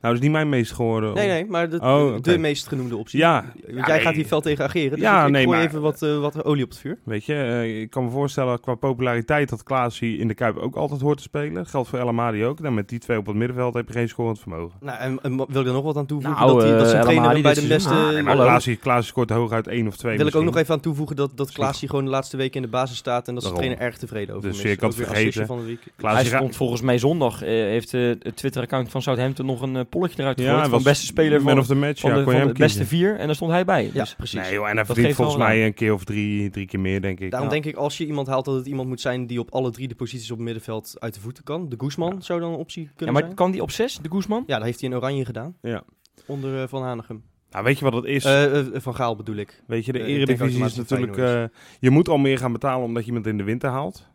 Nou, 0.00 0.14
dat 0.14 0.22
is 0.22 0.28
niet 0.28 0.36
mijn 0.36 0.48
meest 0.48 0.72
gehoorde. 0.72 1.12
Nee, 1.12 1.28
nee, 1.28 1.46
maar 1.46 1.70
de, 1.70 1.80
Oh, 1.80 2.14
de 2.20 2.38
meest 2.38 2.68
genoemde 2.68 2.96
optie. 2.96 3.18
Ja. 3.18 3.42
Want 3.42 3.76
Ja, 3.76 3.86
jij 3.86 3.96
nee. 3.96 4.04
gaat 4.04 4.14
hier 4.14 4.24
fel 4.24 4.40
tegen 4.40 4.64
ageren. 4.64 4.90
Dus 4.90 5.00
Ja, 5.00 5.20
ik, 5.20 5.26
ik 5.26 5.32
nee, 5.32 5.44
gooi 5.44 5.56
maar- 5.56 5.66
even 5.66 5.80
wat, 5.80 6.02
eh, 6.02 6.18
wat 6.18 6.44
olie 6.44 6.64
op 6.64 6.68
het 6.70 6.78
vuur. 6.78 6.98
Weet 7.04 7.24
je, 7.24 7.34
eh, 7.34 7.80
ik 7.80 7.90
kan 7.90 8.04
me 8.04 8.10
voorstellen 8.10 8.60
qua 8.60 8.74
populariteit 8.74 9.48
dat 9.48 9.62
Klaasie 9.62 10.18
in 10.18 10.28
de 10.28 10.34
Kuip 10.34 10.56
ook 10.56 10.74
altijd 10.76 11.00
hoort 11.00 11.16
te 11.16 11.22
spelen. 11.22 11.66
Geldt 11.66 11.88
voor 11.88 11.98
El 11.98 12.08
Amadi 12.08 12.44
ook. 12.44 12.62
Dan 12.62 12.74
met 12.74 12.88
die 12.88 12.98
twee 12.98 13.18
op 13.18 13.26
het 13.26 13.36
middenveld 13.36 13.74
heb 13.74 13.86
je 13.88 13.92
geen 13.92 14.08
scorend 14.08 14.38
vermogen. 14.40 14.78
Nou, 14.80 14.98
en, 14.98 15.18
en 15.22 15.36
wil 15.36 15.60
ik 15.60 15.66
er 15.66 15.72
nog 15.72 15.84
wat 15.84 15.96
aan 15.96 16.06
toevoegen? 16.06 16.40
Nou, 16.40 16.52
dat, 16.52 16.62
die, 16.66 16.72
dat 16.72 16.82
eh, 16.82 16.88
zijn 16.88 17.02
trainer 17.02 17.42
bij 17.42 17.54
de 17.54 17.66
beste... 17.66 17.94
Ah, 17.94 18.08
nee, 18.12 18.22
maar 18.22 18.36
Klaasie 18.80 19.02
scoort 19.02 19.30
hooguit 19.30 19.66
één 19.66 19.86
of 19.86 19.96
twee 19.96 20.16
wil 20.16 20.26
ik 20.26 20.34
ook 20.34 20.44
nog 20.44 20.56
even 20.56 20.74
aan 20.74 20.80
toevoegen 20.80 21.16
dat, 21.16 21.30
dat 21.34 21.52
Klaasie 21.52 21.88
gewoon 21.88 22.04
de 22.04 22.10
laatste 22.10 22.36
week 22.36 22.54
in 22.54 22.62
de 22.62 22.68
basis 22.68 22.96
staat. 22.96 23.28
En 23.28 23.34
dat 23.34 23.42
Daarom. 23.42 23.60
trainer 23.62 23.84
erg 23.86 23.96
tevreden 23.98 24.34
over 24.34 24.48
Dus 24.48 24.62
je 24.62 24.76
kan 24.76 24.88
het 24.88 24.98
Ook 25.00 25.04
weer 25.06 25.14
vergeten. 25.16 25.46
Van 25.46 25.58
de 25.58 25.64
week. 25.64 25.80
Hij 25.96 26.24
stond 26.24 26.56
volgens 26.56 26.80
mij 26.80 26.98
zondag, 26.98 27.42
eh, 27.42 27.48
heeft 27.48 27.92
het 27.92 28.36
Twitter-account 28.36 28.90
van 28.90 29.02
Southampton 29.02 29.46
nog 29.46 29.60
een 29.62 29.85
eh, 29.86 29.90
polletje 29.90 30.22
eruit 30.22 30.38
Ja, 30.40 30.52
gegooid. 30.52 30.70
van 30.70 30.82
beste 30.82 31.06
speler 31.06 31.42
man 31.42 31.48
van, 31.50 31.58
of 31.58 31.66
the 31.66 31.74
match. 31.74 32.00
van 32.00 32.10
ja, 32.10 32.16
de, 32.16 32.22
van 32.24 32.32
de 32.34 32.38
beste 32.46 32.56
kiezen. 32.78 32.86
vier. 32.86 33.16
En 33.18 33.26
daar 33.26 33.34
stond 33.34 33.50
hij 33.50 33.64
bij. 33.64 33.84
Ja, 33.84 33.90
Dus 33.92 34.14
precies. 34.14 34.40
Nee 34.40 34.52
joh, 34.52 34.60
en 34.60 34.66
hij 34.66 34.74
Dat 34.84 34.86
verdient 34.86 35.14
volgens 35.14 35.36
aan. 35.36 35.42
mij 35.46 35.66
een 35.66 35.74
keer 35.74 35.92
of 35.92 36.04
drie, 36.04 36.50
drie 36.50 36.66
keer 36.66 36.80
meer, 36.80 37.00
denk 37.00 37.20
ik. 37.20 37.30
Daarom 37.30 37.48
Ja. 37.48 37.54
denk 37.54 37.64
ik, 37.66 37.76
als 37.76 37.98
je 37.98 38.06
iemand 38.06 38.26
haalt, 38.26 38.44
dat 38.44 38.54
het 38.54 38.66
iemand 38.66 38.88
moet 38.88 39.00
zijn 39.00 39.26
die 39.26 39.40
op 39.40 39.50
alle 39.50 39.70
drie 39.70 39.88
de 39.88 39.94
posities 39.94 40.30
op 40.30 40.36
het 40.36 40.44
middenveld 40.44 40.94
uit 40.98 41.14
de 41.14 41.20
voeten 41.20 41.44
kan. 41.44 41.68
De 41.68 41.76
Guzman 41.78 42.22
zou 42.22 42.40
dan 42.40 42.52
een 42.52 42.58
optie 42.58 42.82
ja, 42.82 42.88
kunnen 42.96 43.14
maar 43.14 43.22
zijn. 43.22 43.34
kan 43.34 43.50
die 43.50 43.62
op 43.62 43.70
zes, 43.70 43.98
de 44.02 44.08
Guzman? 44.10 44.44
Ja, 44.46 44.56
dat 44.56 44.64
heeft 44.64 44.80
hij 44.80 44.88
in 44.90 44.96
oranje 44.96 45.24
gedaan. 45.24 45.56
Ja. 45.62 45.82
Onder 46.26 46.62
eh, 46.62 46.68
Van 46.68 46.82
Hanegem. 46.82 47.22
Nou, 47.50 47.64
weet 47.64 47.78
je 47.78 47.84
wat 47.84 47.94
het 47.94 48.04
is? 48.04 48.24
Eh, 48.24 48.58
eh, 48.58 48.66
van 48.74 48.94
Gaal 48.94 49.16
bedoel 49.16 49.36
ik. 49.36 49.62
weet 49.66 49.84
je, 49.84 49.92
de 49.92 50.02
eredivisie 50.02 50.64
is 50.64 50.74
natuurlijk... 50.74 51.16
Eh, 51.16 51.44
je 51.80 51.90
moet 51.90 52.08
al 52.08 52.16
meer 52.18 52.38
gaan 52.38 52.52
betalen 52.52 52.84
omdat 52.86 53.02
je 53.02 53.08
iemand 53.08 53.26
in 53.26 53.36
de 53.36 53.44
winter 53.44 53.70
haalt. 53.70 54.06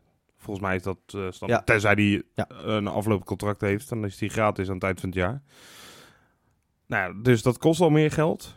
Volgens 0.42 0.66
mij 0.66 0.76
is 0.76 0.84
dat 0.84 0.98
eh. 1.08 1.48
Ja. 1.48 1.62
Tenzij 1.62 1.96
die 1.96 2.24
Ja. 2.36 2.48
eh, 2.50 2.58
een 2.66 2.88
afloopcontract 2.88 3.62
heeft, 3.62 3.90
dan 3.90 4.06
is 4.06 4.18
die 4.18 4.30
gratis 4.30 4.68
aan 4.68 4.74
het 4.74 4.84
eind 4.84 5.00
van 5.00 5.10
het 5.10 5.18
jaar. 5.18 5.42
Nou, 6.88 7.22
dus 7.22 7.42
dat 7.42 7.58
kost 7.58 7.82
al 7.82 7.90
meer 7.90 8.12
geld. 8.12 8.56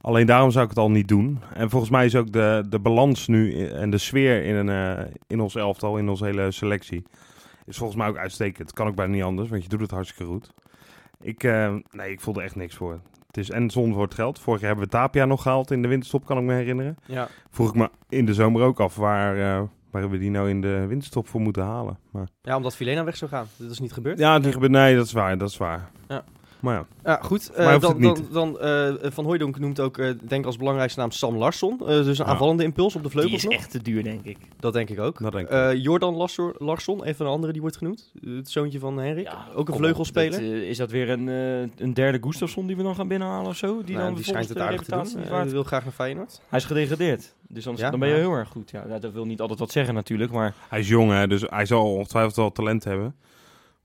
Alleen 0.00 0.26
daarom 0.26 0.50
zou 0.50 0.64
ik 0.64 0.70
het 0.70 0.78
al 0.78 0.90
niet 0.90 1.08
doen. 1.08 1.40
En 1.54 1.70
volgens 1.70 1.90
mij 1.90 2.04
is 2.04 2.16
ook 2.16 2.32
de, 2.32 2.64
de 2.68 2.78
balans 2.78 3.26
nu 3.26 3.66
en 3.66 3.90
de 3.90 3.98
sfeer 3.98 4.44
in, 4.44 4.54
een, 4.54 4.98
eh, 4.98 5.04
in 5.26 5.40
ons 5.40 5.54
elftal, 5.54 5.96
in 5.96 6.08
onze 6.08 6.24
hele 6.24 6.50
selectie, 6.50 7.02
is 7.64 7.76
volgens 7.76 7.98
mij 7.98 8.08
ook 8.08 8.16
uitstekend. 8.16 8.72
Kan 8.72 8.86
ook 8.86 8.94
bijna 8.94 9.12
niet 9.12 9.22
anders, 9.22 9.48
want 9.48 9.62
je 9.62 9.68
doet 9.68 9.80
het 9.80 9.90
hartstikke 9.90 10.32
goed. 10.32 10.50
Ik, 11.20 11.42
nee, 11.90 12.10
ik 12.10 12.20
voelde 12.20 12.42
echt 12.42 12.56
niks 12.56 12.74
voor. 12.74 13.00
Het 13.26 13.36
is 13.36 13.50
en 13.50 13.70
zonde 13.70 13.94
voor 13.94 14.04
het 14.04 14.14
geld. 14.14 14.38
Vorig 14.40 14.60
jaar 14.60 14.68
hebben 14.68 14.88
we 14.88 14.92
Tapia 14.94 15.24
nog 15.24 15.42
gehaald 15.42 15.70
in 15.70 15.82
de 15.82 15.88
winterstop, 15.88 16.26
kan 16.26 16.38
ik 16.38 16.44
me 16.44 16.54
herinneren. 16.54 16.96
Ja. 17.06 17.28
Vroeg 17.50 17.68
ik 17.68 17.74
me 17.74 17.90
in 18.08 18.26
de 18.26 18.34
zomer 18.34 18.62
ook 18.62 18.80
af 18.80 18.96
waar, 18.96 19.68
waar 19.92 20.00
hebben 20.00 20.18
we 20.18 20.24
die 20.24 20.34
nou 20.34 20.48
in 20.48 20.60
de 20.60 20.86
winterstop 20.88 21.28
voor 21.28 21.40
moeten 21.40 21.62
halen. 21.62 21.98
Maar, 22.10 22.28
ja, 22.42 22.56
omdat 22.56 22.76
Vilena 22.76 23.04
weg 23.04 23.16
zou 23.16 23.30
gaan. 23.30 23.46
Dat 23.56 23.70
is 23.70 23.78
niet 23.78 23.92
gebeurd. 23.92 24.18
ja, 24.18 24.38
die 24.38 24.52
gebeurt, 24.52 24.72
nee, 24.72 24.96
dat 24.96 25.06
is 25.06 25.12
waar, 25.12 25.38
dat 25.38 25.48
is 25.48 25.56
waar. 25.56 25.90
Ja. 26.08 26.24
Maar 26.62 26.74
ja, 26.74 26.86
Ja, 27.04 27.18
goed. 27.22 27.50
Maar 27.56 27.74
Eh, 27.74 27.80
dan, 27.80 28.00
dan, 28.00 28.16
dan 28.32 28.60
eh, 28.60 28.92
Van 29.02 29.24
Hooijdonk 29.24 29.58
noemt 29.58 29.80
ook, 29.80 29.98
eh, 29.98 30.06
denk 30.22 30.40
ik 30.40 30.46
als 30.46 30.56
belangrijkste 30.56 31.00
naam 31.00 31.10
Sam 31.10 31.36
Larsson. 31.36 31.78
Eh, 31.80 31.86
dus 31.86 32.18
een 32.18 32.24
Ja. 32.24 32.30
aanvallende 32.30 32.62
impuls 32.64 32.94
op 32.96 33.02
de 33.02 33.08
Die 33.08 33.10
vleugels 33.10 33.36
is 33.36 33.44
nog. 33.44 33.52
echt 33.52 33.70
te 33.70 33.82
duur, 33.82 34.02
denk 34.02 34.24
ik. 34.24 34.36
Dat 34.60 34.72
denk 34.72 34.88
ik 34.90 35.00
ook. 35.00 35.18
dat 35.18 35.32
denk 35.32 35.46
ik. 35.48 35.52
Eh, 35.52 35.74
Jordan 35.74 36.14
Larsson, 36.58 37.06
een 37.08 37.14
van 37.14 37.26
de 37.26 37.32
anderen 37.32 37.52
die 37.52 37.60
wordt 37.60 37.76
genoemd. 37.76 38.12
Het 38.24 38.50
zoontje 38.50 38.78
van 38.78 38.98
Henrik. 38.98 39.24
Ja, 39.26 39.46
ook 39.54 39.68
een 39.68 39.74
vleugelspeler. 39.76 40.68
Is 40.68 40.76
dat 40.76 40.90
weer 40.90 41.10
een, 41.10 41.28
eh, 41.28 41.84
een 41.84 41.94
derde 41.94 42.18
Gustafsson 42.20 42.66
die 42.66 42.76
we 42.76 42.82
dan 42.82 42.94
gaan 42.94 43.08
binnenhalen 43.08 43.48
of 43.48 43.56
zo? 43.56 43.66
Die 43.66 43.74
Nou, 43.76 44.06
dan 44.06 44.14
die 44.14 44.24
volgens 44.24 44.26
schijnt 44.26 44.48
het 44.48 44.56
de 44.58 44.62
aardig 44.64 44.82
te 44.82 45.16
doen. 45.20 45.30
waard- 45.30 45.50
wil 45.52 45.62
graag 45.64 45.82
naar 45.84 45.92
Feyenoord. 45.92 46.40
Hij 46.48 46.58
is 46.58 46.64
gedegradeerd. 46.64 47.34
Dus 47.48 47.64
dan, 47.64 47.74
Ja, 47.76 47.90
dan 47.90 47.98
ben 48.00 48.08
je 48.08 48.14
maar- 48.14 48.24
heel 48.24 48.34
erg 48.34 48.48
goed. 48.48 48.70
Ja, 48.70 48.84
Ja, 48.88 48.98
dat 48.98 49.12
wil 49.12 49.24
niet 49.26 49.40
altijd 49.40 49.58
wat 49.58 49.70
zeggen 49.70 49.94
natuurlijk, 49.94 50.32
maar 50.32 50.54
Hij 50.68 50.80
is 50.80 50.88
jong, 50.88 51.10
hè, 51.10 51.26
dus 51.26 51.42
hij 51.46 51.66
zal 51.66 51.92
ongetwijfeld 51.94 52.36
wel 52.36 52.52
talent 52.52 52.84
hebben. 52.84 53.14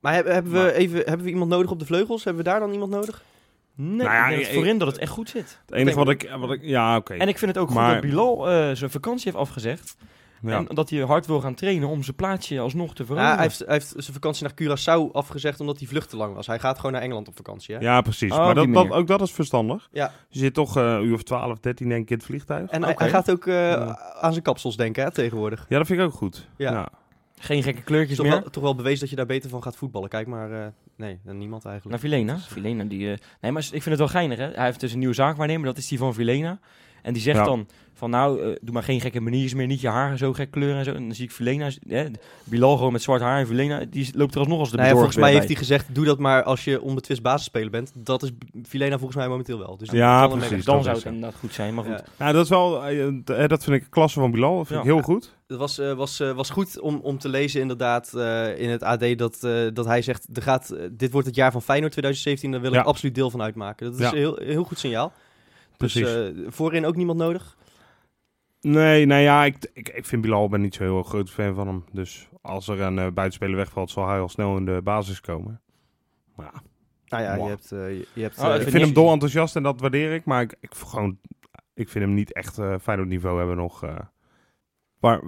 Maar 0.08 0.16
hebben, 0.16 0.34
hebben, 0.34 0.52
we 0.52 0.58
Maar- 0.58 0.70
even, 0.70 0.98
hebben 1.06 1.24
we 1.26 1.30
iemand 1.32 1.50
nodig 1.52 1.72
op 1.72 1.80
de 1.80 1.86
vleugels? 1.86 2.24
Hebben 2.24 2.44
we 2.44 2.50
daar 2.50 2.60
dan 2.60 2.72
iemand 2.72 2.92
nodig? 2.92 3.24
nee, 3.76 3.96
Nou 3.96 4.10
ja, 4.10 4.28
ik 4.28 4.40
denk 4.40 4.54
voorin 4.54 4.78
dat 4.78 4.88
het 4.88 4.98
echt 4.98 5.12
goed 5.12 5.30
zit. 5.30 5.60
Het 5.66 5.76
enige 5.76 5.98
wat 5.98 6.10
ik, 6.10 6.30
wat 6.40 6.52
ik... 6.52 6.60
Ja, 6.64 6.96
oké. 6.98 7.14
En 7.14 7.28
ik 7.28 7.38
vind 7.38 7.52
het 7.56 7.64
ook 7.64 7.74
Maar- 7.74 7.94
goed 7.94 8.02
dat 8.02 8.10
Bilal 8.12 8.50
eh, 8.50 8.72
zijn 8.76 8.90
vakantie 8.90 9.24
heeft 9.32 9.44
afgezegd. 9.44 9.96
Ja. 10.42 10.58
En 10.58 10.66
dat 10.76 10.90
hij 10.90 11.00
hard 11.00 11.26
wil 11.26 11.42
gaan 11.42 11.54
trainen 11.54 11.88
om 11.90 12.04
zijn 12.04 12.16
plaatsje 12.16 12.60
alsnog 12.60 12.94
te 12.96 13.02
Ja, 13.02 13.08
veranderen. 13.08 13.36
hij, 13.38 13.44
heeft, 13.48 13.60
hij 13.60 13.74
heeft 13.74 13.94
zijn 13.98 14.14
vakantie 14.14 14.44
naar 14.48 14.54
Curaçao 14.78 15.12
afgezegd 15.12 15.60
omdat 15.60 15.78
die 15.78 15.88
vlucht 15.88 16.10
te 16.10 16.18
lang 16.18 16.36
was. 16.36 16.48
Hij 16.48 16.60
gaat 16.60 16.76
gewoon 16.76 16.92
naar 16.92 17.02
Engeland 17.02 17.28
op 17.28 17.36
vakantie. 17.36 17.76
Hè? 17.76 17.82
Ja, 17.82 18.02
precies. 18.02 18.32
Oh, 18.32 18.38
maar 18.38 18.56
dat, 18.56 18.74
dat, 18.74 18.92
ook 18.92 19.08
dat 19.08 19.22
is 19.22 19.32
verstandig. 19.32 19.88
Ja. 19.92 20.12
Je 20.30 20.40
zit 20.40 20.54
toch 20.54 20.78
eh, 20.78 20.84
een 20.84 21.04
uur 21.04 21.14
of 21.14 21.24
12, 21.24 21.60
13 21.60 21.90
denk 21.90 22.02
ik 22.02 22.10
in 22.10 22.16
het 22.18 22.26
vliegtuig. 22.26 22.70
En 22.70 22.84
hij, 22.84 23.10
gaat 23.10 23.32
ook 23.32 23.46
eh, 23.48 23.54
Ja. 23.72 24.00
aan 24.22 24.32
zijn 24.32 24.44
kapsels 24.44 24.78
denken 24.78 25.04
hè, 25.04 25.12
tegenwoordig. 25.12 25.66
Ja, 25.70 25.78
dat 25.78 25.88
vind 25.88 26.00
ik 26.00 26.06
ook 26.06 26.14
goed. 26.14 26.48
Ja. 26.58 26.90
Geen 27.40 27.64
gekke 27.64 27.82
kleurtjes 27.82 28.18
Toch 28.18 28.26
meer. 28.26 28.40
wel, 28.42 28.50
toch 28.50 28.64
wel 28.64 28.76
bewezen 28.76 29.00
dat 29.00 29.10
je 29.10 29.16
daar 29.16 29.26
beter 29.26 29.50
van 29.50 29.64
gaat 29.64 29.76
voetballen. 29.76 30.10
Kijk 30.10 30.28
maar, 30.28 30.52
eh, 30.52 30.68
nee, 30.96 31.20
niemand 31.24 31.66
eigenlijk. 31.66 32.02
Naar 32.02 32.12
Vilena. 32.12 32.40
Vilena 32.40 32.84
die, 32.84 33.12
eh, 33.12 33.18
nee, 33.42 33.52
maar 33.52 33.62
ik 33.62 33.70
vind 33.70 33.86
het 33.86 33.98
wel 33.98 34.08
geinig. 34.08 34.38
Hè? 34.38 34.52
Hij 34.52 34.66
heeft 34.66 34.80
dus 34.80 34.92
een 34.94 35.00
nieuwe 35.00 35.14
zaakwaarnemer, 35.14 35.66
dat 35.66 35.78
is 35.78 35.88
die 35.88 35.98
van 35.98 36.14
Vilena. 36.14 36.60
En 37.02 37.14
die 37.14 37.22
zegt 37.22 37.38
Ja. 37.38 37.44
dan 37.44 37.68
van 37.94 38.10
nou, 38.10 38.42
eh, 38.42 38.56
doe 38.62 38.74
maar 38.74 38.84
geen 38.84 39.02
gekke 39.02 39.20
manieren 39.20 39.58
meer, 39.58 39.68
niet 39.68 39.82
je 39.82 39.88
haar 39.88 40.18
zo 40.18 40.34
gek 40.34 40.52
kleuren 40.52 40.78
en 40.78 40.84
zo. 40.86 40.94
En 40.94 41.04
dan 41.06 41.16
zie 41.16 41.26
ik 41.26 41.32
Vilena, 41.32 41.70
eh, 41.90 42.06
Bilal 42.44 42.78
gewoon 42.78 42.92
met 42.92 43.02
zwart 43.02 43.22
haar 43.22 43.40
en 43.40 43.48
Vilena, 43.48 43.86
die 43.90 44.10
loopt 44.16 44.34
er 44.34 44.40
alsnog 44.40 44.60
als 44.60 44.70
de 44.72 44.76
Nou 44.76 44.88
ja, 44.88 44.94
volgens 44.96 45.16
mij 45.16 45.26
bij. 45.26 45.34
heeft 45.34 45.48
hij 45.48 45.56
gezegd, 45.58 45.96
doe 45.96 46.06
dat 46.06 46.20
maar 46.20 46.44
als 46.44 46.64
je 46.64 46.82
onbetwist 46.82 47.22
basisspeler 47.22 47.70
bent. 47.70 47.92
Dat 47.96 48.24
is 48.24 48.32
Vilena 48.64 48.98
volgens 48.98 49.16
mij 49.18 49.28
momenteel 49.28 49.58
wel. 49.60 49.78
Dus 49.78 49.88
dat 49.88 49.98
Ja, 49.98 50.28
precies. 50.28 50.66
Dan 50.66 50.84
zou 50.84 50.96
het 50.96 51.04
zo. 51.04 51.10
inderdaad 51.10 51.40
goed 51.40 51.54
zijn, 51.54 51.74
maar 51.74 51.84
goed. 51.84 52.04
Ja. 52.18 52.26
Ja, 52.26 52.32
dat 52.32 52.44
is 52.44 52.50
wel... 52.50 52.84
eh, 52.86 53.08
eh, 53.08 53.50
dat 53.50 53.64
vind 53.64 53.82
ik 53.82 53.88
klasse 53.90 54.20
van 54.20 54.32
Bilal. 54.32 54.58
Dat 54.58 54.68
vind 54.68 54.80
Ja. 54.84 54.86
ik 54.90 54.92
heel 54.94 55.02
goed. 55.04 55.36
Het 55.48 55.58
was, 55.58 55.78
eh, 55.80 55.94
was, 55.94 56.20
eh, 56.20 56.32
was 56.32 56.50
goed 56.50 56.80
om, 56.80 57.00
om 57.04 57.18
te 57.18 57.30
lezen 57.30 57.62
inderdaad 57.62 58.14
eh, 58.14 58.60
in 58.60 58.70
het 58.70 58.84
AD 58.84 59.18
dat, 59.18 59.44
eh, 59.44 59.52
dat 59.74 59.86
hij 59.86 60.02
zegt, 60.02 60.28
er 60.34 60.42
gaat, 60.42 60.76
dit 60.92 61.12
wordt 61.12 61.28
het 61.28 61.36
jaar 61.36 61.52
van 61.52 61.62
Feyenoord 61.62 61.92
2017, 61.92 62.52
daar 62.52 62.62
wil 62.62 62.74
Ja. 62.74 62.80
ik 62.80 62.86
absoluut 62.86 63.16
deel 63.16 63.30
van 63.30 63.42
uitmaken. 63.42 63.86
Dat 63.86 63.96
is 64.00 64.06
Ja. 64.06 64.12
een 64.12 64.18
heel, 64.18 64.40
heel 64.44 64.64
goed 64.64 64.80
signaal. 64.80 65.14
Precies. 65.78 66.02
Dus 66.02 66.46
eh, 66.46 66.52
voorin 66.52 66.86
ook 66.86 66.96
niemand 66.96 67.20
nodig? 67.20 67.58
Nee, 68.62 69.06
nou 69.06 69.22
ja, 69.22 69.46
ik, 69.46 69.70
ik, 69.74 69.90
ik 69.90 70.06
vind 70.06 70.22
Bilal 70.22 70.50
ben 70.50 70.62
niet 70.62 70.76
zo 70.76 70.84
heel 70.84 71.04
groot 71.04 71.30
fan 71.30 71.54
van 71.56 71.68
hem. 71.68 71.84
Dus 71.92 72.30
als 72.42 72.68
er 72.68 72.82
een 72.82 72.98
eh, 73.00 73.04
buitenspeler 73.12 73.56
wegvalt, 73.56 73.90
zal 73.90 74.08
hij 74.08 74.20
al 74.20 74.30
snel 74.30 74.58
in 74.58 74.66
de 74.66 74.82
basis 74.84 75.22
komen. 75.22 75.62
Maar 76.36 76.46
ja, 76.54 76.62
Nou 77.06 77.24
ja, 77.24 77.36
je 77.36 77.50
hebt... 77.50 77.72
eh, 77.72 77.90
je, 77.98 78.08
je 78.14 78.22
hebt 78.22 78.38
Oh, 78.40 78.46
eh, 78.54 78.62
ik 78.62 78.68
vind 78.68 78.84
hem 78.84 78.94
dol 78.94 79.12
enthousiast 79.12 79.56
en 79.56 79.64
dat 79.64 79.80
waardeer 79.80 80.14
ik. 80.14 80.26
Maar 80.26 80.42
ik, 80.42 80.56
ik, 80.60 80.74
gewoon, 80.76 81.20
ik 81.74 81.90
vind 81.90 82.06
hem 82.06 82.14
niet 82.14 82.34
echt 82.34 82.58
eh 82.58 82.76
Feyenoord 82.82 83.10
niveau 83.10 83.38
hebben 83.38 83.56
nog. 83.58 83.84
eh 83.84 83.96
waar 85.00 85.22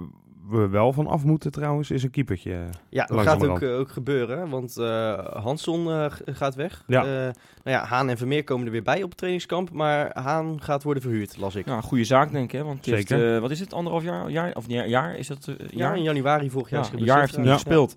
we 0.48 0.68
wel 0.68 0.92
van 0.92 1.06
af 1.06 1.24
moeten 1.24 1.50
trouwens, 1.50 1.90
is 1.90 2.02
een 2.02 2.10
keepertje. 2.10 2.58
Ja, 2.88 3.04
dat 3.06 3.20
gaat 3.20 3.46
ook, 3.46 3.60
eh, 3.60 3.78
ook 3.78 3.88
gebeuren, 3.90 4.48
want 4.48 4.76
eh 4.76 5.18
Hansson 5.42 5.90
eh, 5.90 6.04
gaat 6.24 6.54
weg. 6.54 6.84
Ja. 6.86 7.00
Eh, 7.02 7.08
nou 7.10 7.32
ja, 7.76 7.84
Haan 7.84 8.08
en 8.08 8.16
Vermeer 8.16 8.44
komen 8.44 8.66
er 8.66 8.72
weer 8.72 8.82
bij 8.82 9.02
op 9.02 9.08
het 9.08 9.16
trainingskamp, 9.18 9.70
maar 9.72 10.10
Haan 10.22 10.62
gaat 10.62 10.82
worden 10.82 11.02
verhuurd, 11.02 11.36
las 11.38 11.54
ik. 11.54 11.66
Ja, 11.66 11.76
een 11.76 11.82
goede 11.82 12.04
zaak 12.04 12.32
denk 12.32 12.52
ik, 12.52 12.58
hè? 12.58 12.64
Want 12.64 12.86
heeft, 12.86 13.08
Zeker. 13.08 13.34
eh, 13.34 13.40
wat 13.40 13.50
is 13.50 13.60
het, 13.60 13.72
anderhalf 13.74 14.04
jaar? 14.04 14.30
jaar 14.30 14.52
of 14.54 14.64
ja, 14.68 14.84
jaar 14.86 15.16
is 15.16 15.26
dat? 15.26 15.48
eh, 15.48 15.54
Ja, 15.58 15.66
jaar? 15.70 15.96
in 15.96 16.02
januari 16.02 16.50
vorig 16.50 16.70
jaar 16.70 16.80
Ja, 16.80 16.86
is 16.86 16.92
een 17.00 17.04
jaar 17.04 17.20
heeft 17.20 17.30
hij 17.30 17.40
niet 17.40 17.48
Ja. 17.48 17.54
gespeeld. 17.54 17.94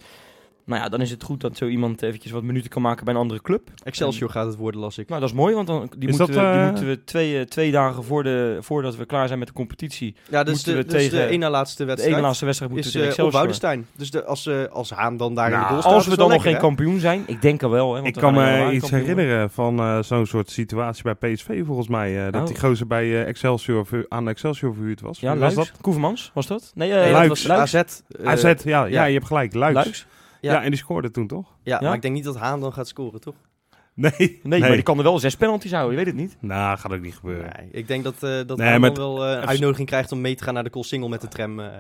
Nou 0.66 0.82
ja, 0.82 0.90
dan 0.90 1.02
is 1.02 1.10
het 1.12 1.24
goed 1.24 1.42
dat 1.42 1.58
zo 1.58 1.68
iemand 1.68 2.02
eventjes 2.02 2.32
wat 2.32 2.44
minuten 2.44 2.70
kan 2.70 2.82
maken 2.82 3.06
bij 3.06 3.14
een 3.14 3.20
andere 3.20 3.42
club. 3.42 3.70
Excelsior 3.84 4.30
gaat 4.30 4.46
het 4.46 4.56
worden, 4.56 4.82
las 4.82 4.98
ik. 4.98 5.08
Nou, 5.10 5.22
dat 5.22 5.30
is 5.30 5.36
mooi, 5.36 5.56
want 5.56 5.68
dan, 5.68 5.90
die, 5.98 6.10
moeten, 6.10 6.18
dat, 6.28 6.36
we, 6.36 6.42
die 6.52 6.60
eh, 6.60 6.66
moeten 6.66 6.88
we 6.88 7.04
twee, 7.04 7.40
eh, 7.40 7.46
twee 7.46 7.72
dagen 7.72 8.04
voor 8.04 8.24
de, 8.24 8.58
voordat 8.62 8.96
we 8.96 9.06
klaar 9.06 9.28
zijn 9.28 9.40
met 9.40 9.48
de 9.48 9.54
competitie. 9.54 10.16
Ja, 10.30 10.44
dus 10.44 10.64
de, 10.64 10.72
moeten 10.74 10.92
we 10.92 10.94
dus 11.00 11.04
de 11.10 11.10
tegen 11.18 11.30
één 11.30 11.40
na 11.40 11.50
laatste 11.50 11.78
De 11.82 11.86
wedstrijd 11.88 12.16
ene 12.16 12.26
laatste 12.26 12.46
wedstrijd 12.46 12.72
moeten 12.74 12.90
is 12.92 12.96
we 12.98 13.02
tegen 13.04 13.18
eh, 13.20 13.26
op 13.26 13.32
Excelsior. 13.34 13.62
Woudenstein. 13.64 13.98
Dus 13.98 14.12
de, 14.12 14.26
als, 14.26 14.70
als 14.72 14.90
Haan 14.90 15.18
dan 15.18 15.36
daar 15.36 15.46
in 15.46 15.52
Nou, 15.52 15.64
de 15.64 15.70
goal 15.70 15.82
staat, 15.82 15.94
Als 15.94 16.08
we 16.08 16.16
dan 16.16 16.20
nog 16.20 16.30
lekker, 16.30 16.46
geen 16.52 16.56
hè? 16.62 16.68
kampioen 16.68 17.00
zijn, 17.00 17.24
ik 17.26 17.42
denk 17.42 17.64
al 17.64 17.70
wel. 17.70 17.88
Hè, 17.94 18.02
want 18.02 18.16
Ik 18.16 18.22
kan 18.22 18.34
me 18.34 18.72
iets 18.72 18.90
worden. 18.90 19.08
herinneren 19.08 19.50
van 19.50 20.04
zo'n 20.04 20.26
soort 20.26 20.50
situatie 20.52 21.04
bij 21.04 21.34
PSV 21.34 21.66
volgens 21.66 21.88
mij. 21.88 22.26
eh, 22.26 22.32
dat 22.32 22.42
Oh. 22.42 22.48
die 22.48 22.60
gozer 22.60 22.88
bij 22.88 23.04
eh, 23.04 23.28
Excelsior 23.28 23.88
aan 24.10 24.30
Excelsior 24.30 24.74
verhuurd 24.74 25.02
was. 25.02 25.20
Ja, 25.20 25.38
was 25.38 25.54
dat? 25.54 25.72
Koevermans, 25.82 26.32
was 26.34 26.48
dat? 26.48 26.72
Nee, 26.76 26.90
Luiks. 27.12 27.50
AZ. 27.50 27.74
AZ, 28.24 28.44
ja, 28.44 28.54
ja. 28.64 28.86
ja. 28.86 29.04
je 29.04 29.14
hebt 29.14 29.28
gelijk. 29.28 29.54
Luiks. 29.54 30.06
Ja. 30.44 30.54
Ja. 30.54 30.64
en 30.64 30.70
die 30.70 30.80
scoorde 30.80 31.12
toen 31.12 31.28
toch? 31.28 31.56
Ja, 31.64 31.78
Ja? 31.80 31.88
maar 31.88 31.96
ik 31.96 32.02
denk 32.02 32.14
niet 32.14 32.24
dat 32.24 32.38
Haan 32.38 32.60
dan 32.60 32.74
gaat 32.74 32.88
scoren, 32.88 33.22
toch? 33.22 33.36
Nee, 33.94 34.12
Nee, 34.44 34.60
maar 34.60 34.72
die 34.72 34.82
kan 34.84 34.98
er 34.98 35.04
wel 35.04 35.20
zes 35.20 35.36
penalties 35.36 35.72
houden, 35.72 35.92
je 35.92 35.98
weet 36.06 36.14
het 36.14 36.22
niet. 36.22 36.38
Nou, 36.40 36.78
gaat 36.78 36.92
ook 36.94 37.02
niet 37.02 37.16
gebeuren. 37.16 37.52
Nee, 37.58 37.70
ik 37.72 37.88
denk 37.88 38.04
dat, 38.04 38.14
eh 38.24 38.40
dat 38.46 38.58
Nee, 38.58 38.68
Haan 38.80 38.94
wel 38.96 39.26
eh, 39.26 39.32
een 39.32 39.42
FC 39.42 39.48
uitnodiging 39.48 39.88
krijgt 39.88 40.12
om 40.12 40.22
mee 40.22 40.36
te 40.36 40.44
gaan 40.44 40.54
naar 40.54 40.64
de 40.64 40.70
Koolsingel 40.70 41.10
met 41.10 41.22
de 41.22 41.28
tram. 41.28 41.60
eh. 41.60 41.72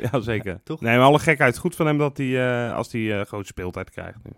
Ja, 0.12 0.20
zeker. 0.20 0.60
Toch? 0.64 0.80
Nee, 0.80 0.96
maar 0.96 1.06
alle 1.06 1.18
gekheid 1.18 1.58
goed 1.58 1.74
van 1.76 1.86
hem 1.86 1.98
dat 1.98 2.16
hij, 2.16 2.66
eh, 2.68 2.74
als 2.76 2.92
hij 2.92 3.18
eh, 3.20 3.26
grote 3.26 3.46
speeltijd 3.46 3.90
krijgt 3.90 4.18
nu. 4.24 4.30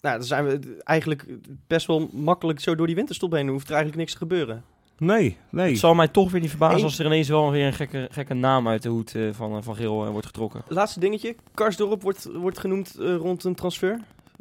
Nou, 0.00 0.16
dan 0.18 0.26
zijn 0.26 0.44
we 0.46 0.76
eigenlijk 0.82 1.26
best 1.66 1.86
wel 1.86 2.08
makkelijk 2.12 2.60
zo 2.60 2.74
door 2.74 2.86
die 2.86 2.94
winterstop 2.96 3.32
heen. 3.32 3.46
Er 3.46 3.52
hoeft 3.52 3.64
er 3.68 3.74
eigenlijk 3.74 3.98
niks 4.00 4.12
te 4.12 4.18
gebeuren. 4.18 4.64
Nee, 5.04 5.36
nee. 5.50 5.68
Het 5.70 5.78
zal 5.78 5.94
mij 5.94 6.08
toch 6.08 6.30
weer 6.30 6.40
niet 6.40 6.50
verbazen 6.50 6.78
Eén- 6.78 6.84
als 6.84 6.98
er 6.98 7.06
ineens 7.06 7.28
wel 7.28 7.50
weer 7.50 7.66
een 7.66 7.72
gekke, 7.72 8.08
gekke 8.10 8.34
naam 8.34 8.68
uit 8.68 8.82
de 8.82 8.88
hoed 8.88 9.14
eh, 9.14 9.22
van, 9.32 9.56
eh, 9.56 9.62
van 9.62 9.76
Geel 9.76 10.04
eh, 10.04 10.10
wordt 10.10 10.26
getrokken. 10.26 10.62
Laatste 10.68 11.00
dingetje. 11.00 11.34
Karsdorp 11.54 12.02
wordt, 12.02 12.28
wordt 12.34 12.58
genoemd 12.58 12.96
eh, 13.00 13.14
rond 13.16 13.44
een 13.44 13.54
transfer 13.54 13.98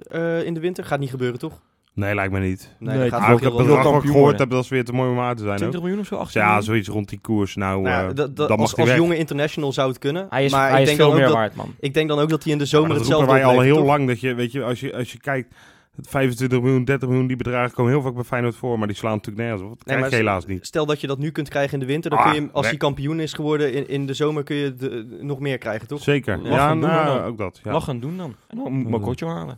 eh, 0.10 0.44
in 0.44 0.54
de 0.54 0.60
winter. 0.60 0.84
Gaat 0.86 1.00
niet 1.00 1.10
gebeuren, 1.10 1.40
toch? 1.40 1.62
Nee, 1.94 2.16
lijkt 2.16 2.34
me 2.34 2.40
niet. 2.40 2.76
Nee, 2.80 2.94
dat 2.96 3.04
het 3.04 3.14
gaat 3.14 3.28
wil- 3.28 3.38
ik 3.38 3.44
heb 3.44 4.02
gehoord 4.12 4.40
heb, 4.40 4.50
dat 4.50 4.64
is 4.64 4.70
weer 4.70 4.86
te 4.86 4.94
mooi 4.94 5.10
om 5.10 5.16
waar 5.16 5.36
te 5.36 5.44
zijn. 5.44 5.58
20 5.58 5.80
Ook. 5.80 5.86
miljoen 5.86 6.02
of 6.02 6.08
zo? 6.08 6.16
18 6.16 6.42
Ja, 6.42 6.62
zoiets 6.62 6.88
rond 6.88 7.10
die 7.10 7.20
koers. 7.20 7.56
Nou, 7.56 7.82
Nou, 7.82 7.96
ja, 7.96 8.10
eh, 8.10 8.16
dat- 8.16 8.36
dat- 8.36 8.48
dan 8.48 8.58
als 8.60 8.76
mag 8.76 8.88
als 8.88 8.98
jonge 8.98 9.18
international 9.18 9.72
zou 9.74 9.90
het 9.90 10.00
kunnen. 10.00 10.28
Hij 10.30 10.46
is, 10.46 10.52
maar 10.52 10.70
hij 10.70 10.74
ik 10.74 10.80
is 10.80 10.86
denk 10.86 10.98
veel 10.98 11.06
dan 11.06 11.14
ook 11.16 11.20
meer 11.22 11.28
dat, 11.30 11.38
waard, 11.38 11.56
man. 11.56 11.74
Ik 11.80 11.94
denk 11.94 12.10
dan 12.10 12.20
ook 12.20 12.30
dat 12.30 12.44
hij 12.44 12.52
in 12.52 12.58
de 12.58 12.64
Ja, 12.64 12.70
zomer 12.70 12.88
maar 12.88 12.98
dat 12.98 13.08
hetzelfde 13.08 13.32
roepen 13.34 13.48
wij 13.50 13.58
al 13.58 13.64
heel 13.76 13.84
lang. 13.86 14.08
Dat 14.08 14.20
je, 14.20 14.34
weet 14.34 14.52
je, 14.52 14.64
als 14.64 14.80
je, 14.80 14.96
als 14.96 15.12
je 15.12 15.20
kijkt, 15.20 15.56
25 16.02 16.62
miljoen, 16.62 16.84
30 16.86 17.08
miljoen, 17.10 17.28
die 17.28 17.36
bedragen 17.38 17.74
komen 17.76 17.92
heel 17.92 18.02
vaak 18.02 18.14
bij 18.14 18.24
Feyenoord 18.24 18.56
voor. 18.56 18.78
Maar 18.78 18.88
die 18.88 18.96
slaan 18.96 19.12
natuurlijk 19.16 19.44
nergens 19.48 19.62
op. 19.72 19.78
Dat 19.78 19.88
Nee, 19.88 19.96
krijg 19.98 20.12
je 20.12 20.18
maar 20.24 20.26
helaas 20.28 20.46
niet. 20.46 20.66
Stel 20.66 20.86
dat 20.86 21.02
je 21.02 21.08
dat 21.08 21.18
nu 21.18 21.32
kunt 21.32 21.50
krijgen 21.50 21.74
in 21.74 21.80
de 21.80 21.86
winter, 21.86 22.10
dan 22.10 22.20
Ah, 22.20 22.26
kun 22.26 22.34
je, 22.36 22.40
hem- 22.42 22.50
als 22.54 22.68
hij 22.68 22.78
kampioen 22.78 23.20
is 23.20 23.34
geworden 23.34 23.74
in, 23.74 23.88
in 23.88 24.06
de 24.06 24.14
zomer, 24.14 24.44
kun 24.44 24.56
je 24.56 24.74
de, 24.76 25.18
nog 25.22 25.40
meer 25.40 25.58
krijgen, 25.58 25.88
toch? 25.88 26.02
Zeker. 26.02 26.40
Ja, 26.44 26.74
nou, 26.74 27.22
ook 27.22 27.38
dat. 27.38 27.60
Ja. 27.64 27.72
Lachen 27.72 28.00
doen 28.00 28.18
dan. 28.18 28.36
En 28.48 28.58
dan 28.58 28.74
moet 28.74 28.90
Mokotjo 28.90 29.28
halen. 29.28 29.58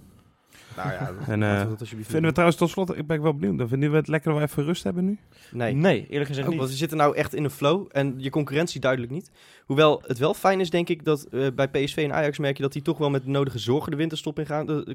Nou 0.76 0.92
ja, 0.92 1.12
En, 1.34 1.44
eh, 1.44 1.68
dat 1.70 1.80
alsjeblieft 1.80 2.10
Vinden 2.10 2.28
we 2.28 2.32
trouwens 2.34 2.60
tot 2.60 2.70
slot, 2.70 2.98
ik 2.98 3.08
ben 3.08 3.22
wel 3.22 3.36
benieuwd. 3.36 3.58
Dan 3.58 3.68
vinden 3.68 3.92
we 3.92 3.98
het 3.98 4.08
lekker 4.08 4.32
dat 4.32 4.40
we 4.40 4.46
even 4.48 4.64
rust 4.64 4.84
hebben 4.84 5.06
nu? 5.06 5.18
Nee. 5.52 5.74
Nee, 5.74 6.08
eerlijk 6.10 6.28
gezegd 6.28 6.46
Ook, 6.46 6.50
niet. 6.52 6.60
want 6.60 6.72
we 6.72 6.78
zitten 6.78 6.98
nou 6.98 7.16
echt 7.16 7.34
in 7.36 7.44
een 7.44 7.50
flow 7.50 7.88
en 7.92 8.14
je 8.18 8.30
concurrentie 8.30 8.80
duidelijk 8.80 9.12
niet. 9.12 9.32
Hoewel 9.66 10.04
het 10.06 10.18
wel 10.18 10.34
fijn 10.34 10.60
is, 10.60 10.70
denk 10.70 10.90
ik, 10.90 11.06
dat 11.06 11.24
eh, 11.24 11.48
bij 11.56 11.68
PSV 11.70 11.98
en 11.98 12.14
Ajax 12.14 12.38
merk 12.38 12.58
je 12.58 12.64
dat 12.64 12.74
die 12.74 12.82
toch 12.82 12.98
wel 12.98 13.10
met 13.10 13.24
de 13.24 13.30
nodige 13.30 13.60
zorgen 13.60 13.92
de 13.92 13.98
winterstop 13.98 14.40
ingaan. 14.40 14.70
Eh, 14.70 14.94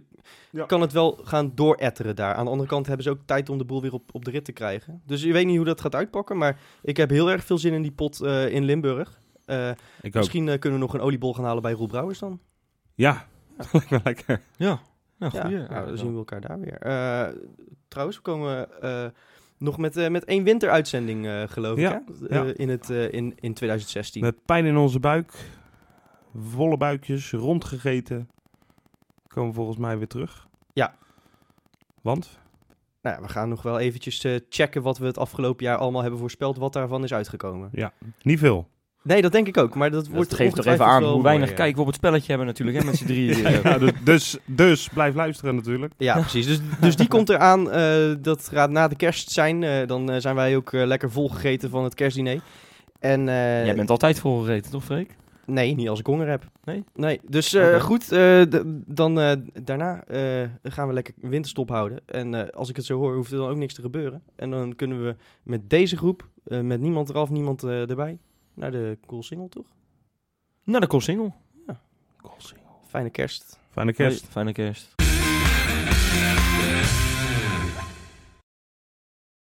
Ja. 0.51 0.65
Kan 0.67 0.81
het 0.81 0.93
wel 0.93 1.21
gaan 1.25 1.53
dooretteren 1.55 2.17
daar. 2.17 2.35
Aan 2.35 2.45
de 2.45 2.51
andere 2.51 2.69
kant 2.69 2.87
hebben 2.87 3.05
ze 3.05 3.11
ook 3.11 3.21
tijd 3.25 3.49
om 3.49 3.59
de 3.59 3.65
boel 3.65 3.83
weer 3.83 3.93
op, 3.93 4.15
op 4.15 4.25
de 4.25 4.31
rit 4.31 4.45
te 4.45 4.53
krijgen. 4.53 5.03
Dus 5.07 5.23
je 5.23 5.33
weet 5.33 5.47
niet 5.47 5.57
hoe 5.57 5.65
dat 5.65 5.81
gaat 5.81 5.95
uitpakken, 5.95 6.37
maar 6.39 6.59
ik 6.83 6.97
heb 6.97 7.11
heel 7.11 7.31
erg 7.31 7.45
veel 7.45 7.59
zin 7.59 7.73
in 7.73 7.83
die 7.83 7.91
pot 7.93 8.21
eh, 8.21 8.49
in 8.49 8.65
Limburg. 8.65 9.21
Eh, 9.45 9.71
misschien 10.13 10.45
kunnen 10.45 10.79
we 10.79 10.85
nog 10.85 10.95
een 10.95 11.01
oliebol 11.01 11.35
gaan 11.35 11.45
halen 11.45 11.63
bij 11.63 11.73
Roel 11.73 11.87
Brouwers 11.87 12.19
dan. 12.19 12.41
Ja, 12.95 13.27
dat 13.57 13.73
lijkt 13.73 13.91
me 13.91 14.01
lekker. 14.05 14.41
Ja, 14.57 14.81
ja 15.19 15.29
Ja, 15.33 15.41
goeie. 15.41 15.59
nou, 15.59 15.87
dan 15.87 15.99
zien 15.99 16.11
we 16.13 16.19
elkaar 16.19 16.41
daar 16.41 16.61
weer. 16.61 16.79
Eh, 16.79 17.29
trouwens, 17.89 18.17
we 18.17 18.23
komen 18.23 18.83
eh, 18.83 19.07
nog 19.59 19.79
met, 19.79 19.97
eh, 19.97 20.09
met 20.09 20.25
één 20.25 20.45
winteruitzending, 20.45 21.51
geloof 21.51 21.79
Ja, 21.79 22.03
ik, 22.07 22.31
ja. 22.31 22.45
In, 22.55 22.69
het, 22.69 22.89
in, 22.91 23.35
in 23.41 23.55
2016. 23.55 24.23
Met 24.23 24.45
pijn 24.45 24.65
in 24.65 24.77
onze 24.77 25.01
buik, 25.01 25.33
volle 26.35 26.77
buikjes, 26.77 27.33
rondgegeten, 27.33 28.29
komen 29.27 29.49
we 29.49 29.55
volgens 29.57 29.79
mij 29.79 29.99
weer 29.99 30.09
terug. 30.09 30.47
Ja. 30.73 30.95
Want? 32.03 32.39
Nou 33.03 33.17
ja, 33.17 33.23
we 33.23 33.29
gaan 33.29 33.49
nog 33.49 33.63
wel 33.63 33.79
eventjes 33.79 34.27
checken 34.49 34.83
wat 34.83 34.99
we 34.99 35.07
het 35.07 35.19
afgelopen 35.19 35.65
jaar 35.65 35.77
allemaal 35.77 36.03
hebben 36.03 36.21
voorspeld, 36.21 36.57
wat 36.57 36.73
daarvan 36.73 37.05
is 37.05 37.15
uitgekomen. 37.15 37.71
Niet 38.23 38.39
veel. 38.39 38.69
Nee, 39.03 39.23
dat 39.23 39.33
denk 39.33 39.47
ik 39.49 39.57
ook. 39.57 39.75
Maar 39.75 39.91
dat 39.91 40.05
Dat 40.05 40.15
wordt 40.15 40.35
geeft 40.35 40.55
toch 40.55 40.65
even 40.67 40.85
aan 40.85 41.05
hoe 41.05 41.23
weinig 41.23 41.49
mooi, 41.49 41.51
ja. 41.51 41.57
kijken 41.57 41.75
we 41.75 41.81
op 41.81 41.87
het 41.87 41.97
spelletje 41.97 42.29
hebben 42.29 42.47
natuurlijk, 42.47 42.79
hè, 42.79 42.85
met 42.85 42.97
z'n 42.97 43.07
drieën. 43.07 43.37
Ja, 43.63 43.79
dus, 43.79 43.93
dus, 44.05 44.39
dus 44.45 44.89
blijf 44.89 45.15
luisteren 45.15 45.55
natuurlijk. 45.55 45.93
Ja, 45.97 46.15
precies. 46.21 46.47
Dus, 46.47 46.61
dus 46.81 46.97
die 46.97 47.09
komt 47.09 47.29
eraan. 47.29 47.71
eh 47.71 48.15
dat 48.21 48.49
gaat 48.53 48.71
na 48.71 48.89
de 48.89 48.97
kerst 48.97 49.31
zijn. 49.31 49.63
Eh, 49.63 49.87
dan 49.87 50.11
eh, 50.11 50.21
zijn 50.21 50.35
wij 50.35 50.57
ook 50.57 50.73
lekker 50.73 51.11
volgegeten 51.11 51.71
van 51.71 51.85
het 51.85 51.95
kerstdiner. 51.95 52.41
En, 53.01 53.29
eh, 53.29 53.65
Jij 53.65 53.75
bent 53.75 53.91
altijd 53.91 54.19
volgereten, 54.21 54.71
toch 54.71 54.85
Freek? 54.85 55.17
Nee, 55.47 55.75
niet 55.75 55.89
als 55.89 55.99
ik 56.01 56.07
honger 56.07 56.29
heb. 56.29 56.45
Nee? 56.65 56.85
Nee, 56.95 57.21
dus 57.29 57.55
eh, 57.55 57.81
goed. 57.81 58.13
eh, 58.13 58.43
dan 58.87 59.21
eh, 59.21 59.33
daarna 59.63 60.05
eh, 60.05 60.21
gaan 60.63 60.89
we 60.89 60.95
lekker 60.95 61.15
winterstop 61.21 61.69
houden. 61.69 61.99
En 62.07 62.35
eh, 62.35 62.49
als 62.49 62.69
ik 62.69 62.77
het 62.77 62.85
zo 62.85 62.99
hoor, 62.99 63.15
hoeft 63.15 63.31
er 63.33 63.39
dan 63.39 63.49
ook 63.49 63.57
niks 63.57 63.75
te 63.75 63.81
gebeuren. 63.81 64.23
En 64.37 64.51
dan 64.51 64.75
kunnen 64.77 65.05
we 65.05 65.17
met 65.43 65.71
deze 65.71 65.97
groep, 65.97 66.27
eh, 66.45 66.61
met 66.61 66.81
niemand 66.81 67.09
eraf, 67.09 67.31
niemand 67.31 67.63
eh, 67.63 67.91
erbij, 67.91 68.19
naar 68.59 68.71
de 68.71 68.99
cool 69.07 69.23
single, 69.23 69.49
toch? 69.49 69.67
Naar 70.65 70.81
de 70.81 70.87
cool 70.87 71.03
single. 71.03 71.33
Ja. 71.67 71.81
Cool 72.17 72.35
single. 72.39 72.67
Fijne 72.87 73.11
kerst. 73.11 73.59
Fijne 73.71 73.93
kerst. 73.93 74.27
Fijne 74.27 74.53
kerst. 74.53 74.95